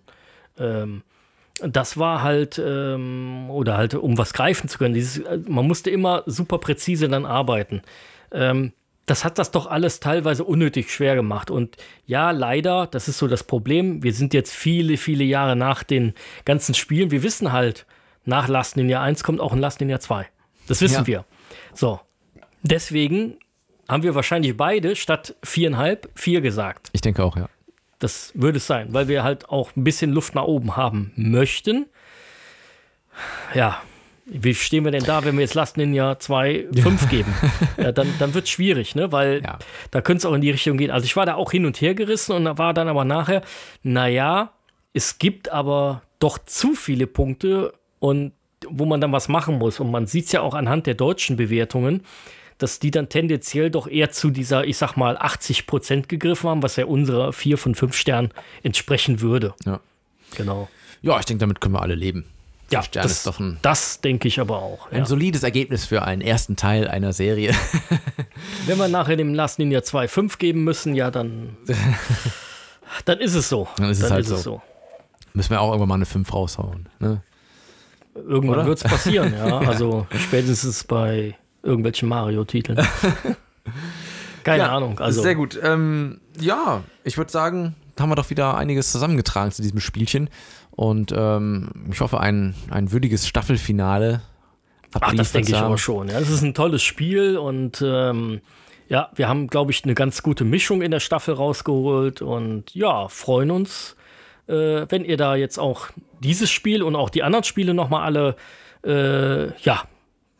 Ähm, 0.58 1.02
das 1.62 1.98
war 1.98 2.22
halt, 2.22 2.60
ähm, 2.64 3.50
oder 3.50 3.76
halt, 3.76 3.94
um 3.94 4.16
was 4.16 4.32
greifen 4.32 4.68
zu 4.68 4.78
können, 4.78 4.94
dieses, 4.94 5.18
äh, 5.24 5.38
man 5.46 5.66
musste 5.66 5.90
immer 5.90 6.22
super 6.26 6.58
präzise 6.58 7.08
dann 7.08 7.26
arbeiten. 7.26 7.82
Ähm, 8.32 8.72
das 9.10 9.24
hat 9.24 9.38
das 9.38 9.50
doch 9.50 9.66
alles 9.66 9.98
teilweise 9.98 10.44
unnötig 10.44 10.92
schwer 10.92 11.16
gemacht. 11.16 11.50
Und 11.50 11.76
ja, 12.06 12.30
leider, 12.30 12.86
das 12.86 13.08
ist 13.08 13.18
so 13.18 13.26
das 13.26 13.42
Problem. 13.42 14.04
Wir 14.04 14.12
sind 14.12 14.32
jetzt 14.32 14.54
viele, 14.54 14.96
viele 14.96 15.24
Jahre 15.24 15.56
nach 15.56 15.82
den 15.82 16.14
ganzen 16.44 16.74
Spielen. 16.74 17.10
Wir 17.10 17.24
wissen 17.24 17.50
halt, 17.50 17.86
nach 18.24 18.46
Last 18.46 18.76
Ninja 18.76 19.02
1 19.02 19.24
kommt 19.24 19.40
auch 19.40 19.52
ein 19.52 19.58
Last 19.58 19.80
Ninja 19.80 19.98
2. 19.98 20.28
Das 20.68 20.80
wissen 20.80 21.00
ja. 21.00 21.06
wir. 21.08 21.24
So. 21.74 21.98
Deswegen 22.62 23.38
haben 23.88 24.04
wir 24.04 24.14
wahrscheinlich 24.14 24.56
beide 24.56 24.94
statt 24.94 25.34
viereinhalb 25.42 26.08
vier 26.14 26.40
gesagt. 26.40 26.90
Ich 26.92 27.00
denke 27.00 27.24
auch, 27.24 27.36
ja. 27.36 27.48
Das 27.98 28.30
würde 28.34 28.58
es 28.58 28.66
sein, 28.68 28.94
weil 28.94 29.08
wir 29.08 29.24
halt 29.24 29.48
auch 29.48 29.74
ein 29.76 29.82
bisschen 29.82 30.12
Luft 30.12 30.36
nach 30.36 30.44
oben 30.44 30.76
haben 30.76 31.12
möchten. 31.16 31.86
Ja, 33.54 33.82
wie 34.32 34.54
stehen 34.54 34.84
wir 34.84 34.92
denn 34.92 35.04
da, 35.04 35.24
wenn 35.24 35.34
wir 35.34 35.42
jetzt 35.42 35.54
Last 35.54 35.76
Ninja 35.76 36.18
2 36.18 36.68
5 36.74 37.08
geben? 37.08 37.34
ja, 37.76 37.92
dann 37.92 38.12
dann 38.18 38.34
wird 38.34 38.44
es 38.44 38.50
schwierig, 38.50 38.94
ne? 38.94 39.12
weil 39.12 39.42
ja. 39.42 39.58
da 39.90 40.00
könnte 40.00 40.18
es 40.18 40.26
auch 40.26 40.34
in 40.34 40.40
die 40.40 40.50
Richtung 40.50 40.76
gehen. 40.76 40.90
Also 40.90 41.04
ich 41.04 41.16
war 41.16 41.26
da 41.26 41.34
auch 41.34 41.50
hin 41.50 41.66
und 41.66 41.80
her 41.80 41.94
gerissen 41.94 42.32
und 42.32 42.44
da 42.44 42.58
war 42.58 42.74
dann 42.74 42.88
aber 42.88 43.04
nachher, 43.04 43.42
naja, 43.82 44.52
es 44.92 45.18
gibt 45.18 45.50
aber 45.50 46.02
doch 46.18 46.38
zu 46.38 46.74
viele 46.74 47.06
Punkte 47.06 47.72
und 47.98 48.32
wo 48.68 48.84
man 48.84 49.00
dann 49.00 49.12
was 49.12 49.28
machen 49.28 49.58
muss. 49.58 49.80
Und 49.80 49.90
man 49.90 50.06
sieht 50.06 50.26
es 50.26 50.32
ja 50.32 50.42
auch 50.42 50.54
anhand 50.54 50.86
der 50.86 50.94
deutschen 50.94 51.36
Bewertungen, 51.36 52.02
dass 52.58 52.78
die 52.78 52.90
dann 52.90 53.08
tendenziell 53.08 53.70
doch 53.70 53.86
eher 53.86 54.10
zu 54.10 54.30
dieser, 54.30 54.64
ich 54.66 54.76
sag 54.76 54.96
mal, 54.96 55.16
80 55.16 55.66
Prozent 55.66 56.08
gegriffen 56.08 56.50
haben, 56.50 56.62
was 56.62 56.76
ja 56.76 56.84
unserer 56.84 57.32
4 57.32 57.56
von 57.56 57.74
5 57.74 57.96
Sternen 57.96 58.32
entsprechen 58.62 59.20
würde. 59.20 59.54
Ja. 59.64 59.80
Genau. 60.36 60.68
Ja, 61.02 61.18
ich 61.18 61.24
denke, 61.24 61.40
damit 61.40 61.60
können 61.60 61.74
wir 61.74 61.82
alle 61.82 61.94
leben. 61.94 62.26
Ja, 62.70 62.82
das, 62.92 63.28
das 63.62 64.00
denke 64.00 64.28
ich 64.28 64.38
aber 64.38 64.62
auch. 64.62 64.90
Ein 64.92 64.98
ja. 64.98 65.04
solides 65.04 65.42
Ergebnis 65.42 65.84
für 65.84 66.02
einen 66.02 66.22
ersten 66.22 66.54
Teil 66.54 66.86
einer 66.86 67.12
Serie. 67.12 67.52
Wenn 68.66 68.78
wir 68.78 68.86
nachher 68.86 69.16
dem 69.16 69.34
Last 69.34 69.58
Ninja 69.58 69.82
2 69.82 70.06
5 70.06 70.38
geben 70.38 70.62
müssen, 70.62 70.94
ja, 70.94 71.10
dann, 71.10 71.56
dann 73.04 73.18
ist 73.18 73.34
es 73.34 73.48
so. 73.48 73.66
Dann 73.76 73.90
ist 73.90 73.98
es 73.98 74.04
dann 74.04 74.12
halt 74.12 74.22
ist 74.22 74.28
so. 74.28 74.34
Es 74.36 74.42
so. 74.42 74.62
Müssen 75.32 75.50
wir 75.50 75.60
auch 75.60 75.68
irgendwann 75.68 75.88
mal 75.88 75.94
eine 75.96 76.06
5 76.06 76.32
raushauen. 76.32 76.88
Ne? 77.00 77.22
Irgendwann 78.14 78.66
wird 78.66 78.78
es 78.78 78.84
passieren, 78.84 79.34
ja. 79.36 79.58
Also 79.58 80.06
spätestens 80.16 80.84
bei 80.84 81.36
irgendwelchen 81.64 82.08
Mario-Titeln. 82.08 82.80
Keine 84.44 84.62
ja, 84.62 84.76
Ahnung. 84.76 84.98
Also. 85.00 85.22
Sehr 85.22 85.34
gut. 85.34 85.58
Ähm, 85.62 86.20
ja, 86.38 86.82
ich 87.02 87.16
würde 87.16 87.32
sagen, 87.32 87.74
haben 87.98 88.10
wir 88.10 88.16
doch 88.16 88.30
wieder 88.30 88.56
einiges 88.56 88.92
zusammengetragen 88.92 89.52
zu 89.52 89.62
diesem 89.62 89.80
Spielchen. 89.80 90.30
Und 90.80 91.12
ähm, 91.14 91.68
ich 91.92 92.00
hoffe, 92.00 92.20
ein, 92.20 92.54
ein 92.70 92.90
würdiges 92.90 93.28
Staffelfinale. 93.28 94.22
Ach, 94.98 95.12
das 95.12 95.32
denke 95.32 95.50
ich 95.50 95.56
aber 95.58 95.76
schon. 95.76 96.08
Ja. 96.08 96.18
Es 96.18 96.30
ist 96.30 96.40
ein 96.40 96.54
tolles 96.54 96.82
Spiel 96.82 97.36
und 97.36 97.84
ähm, 97.86 98.40
ja, 98.88 99.10
wir 99.14 99.28
haben, 99.28 99.48
glaube 99.48 99.72
ich, 99.72 99.84
eine 99.84 99.92
ganz 99.92 100.22
gute 100.22 100.46
Mischung 100.46 100.80
in 100.80 100.90
der 100.90 101.00
Staffel 101.00 101.34
rausgeholt 101.34 102.22
und 102.22 102.74
ja, 102.74 103.08
freuen 103.08 103.50
uns, 103.50 103.94
äh, 104.46 104.86
wenn 104.88 105.04
ihr 105.04 105.18
da 105.18 105.36
jetzt 105.36 105.58
auch 105.58 105.88
dieses 106.20 106.50
Spiel 106.50 106.82
und 106.82 106.96
auch 106.96 107.10
die 107.10 107.24
anderen 107.24 107.44
Spiele 107.44 107.74
nochmal 107.74 108.02
alle 108.02 108.36
äh, 108.82 109.52
ja, 109.60 109.82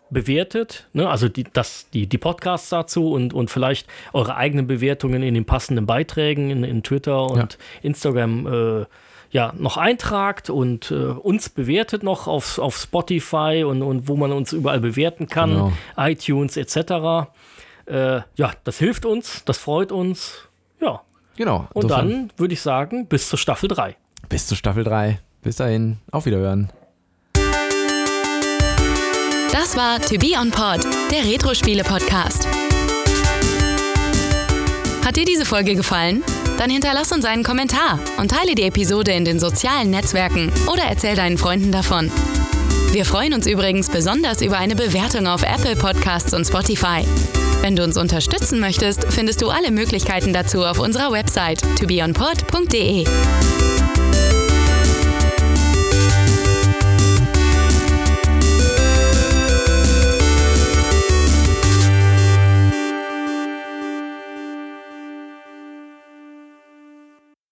bewertet, 0.08 0.88
ne? 0.94 1.06
also 1.10 1.28
die, 1.28 1.44
das, 1.52 1.90
die, 1.90 2.06
die 2.06 2.18
Podcasts 2.18 2.70
dazu 2.70 3.12
und, 3.12 3.34
und 3.34 3.50
vielleicht 3.50 3.88
eure 4.14 4.36
eigenen 4.36 4.66
Bewertungen 4.66 5.22
in 5.22 5.34
den 5.34 5.44
passenden 5.44 5.84
Beiträgen 5.84 6.48
in, 6.48 6.64
in 6.64 6.82
Twitter 6.82 7.26
und 7.26 7.36
ja. 7.36 7.58
Instagram 7.82 8.46
äh, 8.46 8.86
ja, 9.30 9.52
noch 9.56 9.76
eintragt 9.76 10.50
und 10.50 10.90
äh, 10.90 10.94
uns 10.94 11.48
bewertet 11.48 12.02
noch 12.02 12.26
auf, 12.26 12.58
auf 12.58 12.76
Spotify 12.76 13.64
und, 13.66 13.82
und 13.82 14.08
wo 14.08 14.16
man 14.16 14.32
uns 14.32 14.52
überall 14.52 14.80
bewerten 14.80 15.28
kann, 15.28 15.50
genau. 15.50 15.72
iTunes 15.96 16.56
etc. 16.56 17.30
Äh, 17.86 18.20
ja, 18.34 18.52
das 18.64 18.78
hilft 18.78 19.04
uns, 19.06 19.44
das 19.44 19.58
freut 19.58 19.92
uns. 19.92 20.48
Ja. 20.80 21.02
Genau. 21.36 21.68
Und 21.72 21.90
dann 21.90 22.30
würde 22.36 22.54
ich 22.54 22.60
sagen, 22.60 23.06
bis 23.06 23.28
zur 23.28 23.38
Staffel 23.38 23.68
3. 23.68 23.96
Bis 24.28 24.46
zur 24.46 24.56
Staffel 24.56 24.84
3. 24.84 25.20
Bis 25.42 25.56
dahin, 25.56 25.98
auf 26.10 26.26
Wiederhören. 26.26 26.70
Das 29.52 29.76
war 29.76 30.00
To 30.00 30.16
Be 30.18 30.32
On 30.38 30.50
Pod, 30.50 30.84
der 31.10 31.24
Retro-Spiele-Podcast. 31.24 32.46
Hat 35.04 35.16
dir 35.16 35.24
diese 35.24 35.44
Folge 35.44 35.74
gefallen? 35.74 36.22
Dann 36.60 36.68
hinterlass 36.68 37.10
uns 37.10 37.24
einen 37.24 37.42
Kommentar 37.42 37.98
und 38.18 38.32
teile 38.32 38.54
die 38.54 38.64
Episode 38.64 39.12
in 39.12 39.24
den 39.24 39.40
sozialen 39.40 39.88
Netzwerken 39.88 40.52
oder 40.70 40.82
erzähl 40.82 41.16
deinen 41.16 41.38
Freunden 41.38 41.72
davon. 41.72 42.12
Wir 42.92 43.06
freuen 43.06 43.32
uns 43.32 43.46
übrigens 43.46 43.88
besonders 43.88 44.42
über 44.42 44.58
eine 44.58 44.76
Bewertung 44.76 45.26
auf 45.26 45.42
Apple 45.42 45.74
Podcasts 45.74 46.34
und 46.34 46.44
Spotify. 46.44 47.02
Wenn 47.62 47.76
du 47.76 47.82
uns 47.82 47.96
unterstützen 47.96 48.60
möchtest, 48.60 49.10
findest 49.10 49.40
du 49.40 49.48
alle 49.48 49.70
Möglichkeiten 49.70 50.34
dazu 50.34 50.66
auf 50.66 50.78
unserer 50.78 51.10
Website 51.10 51.62
tobeonpod.de. 51.78 53.06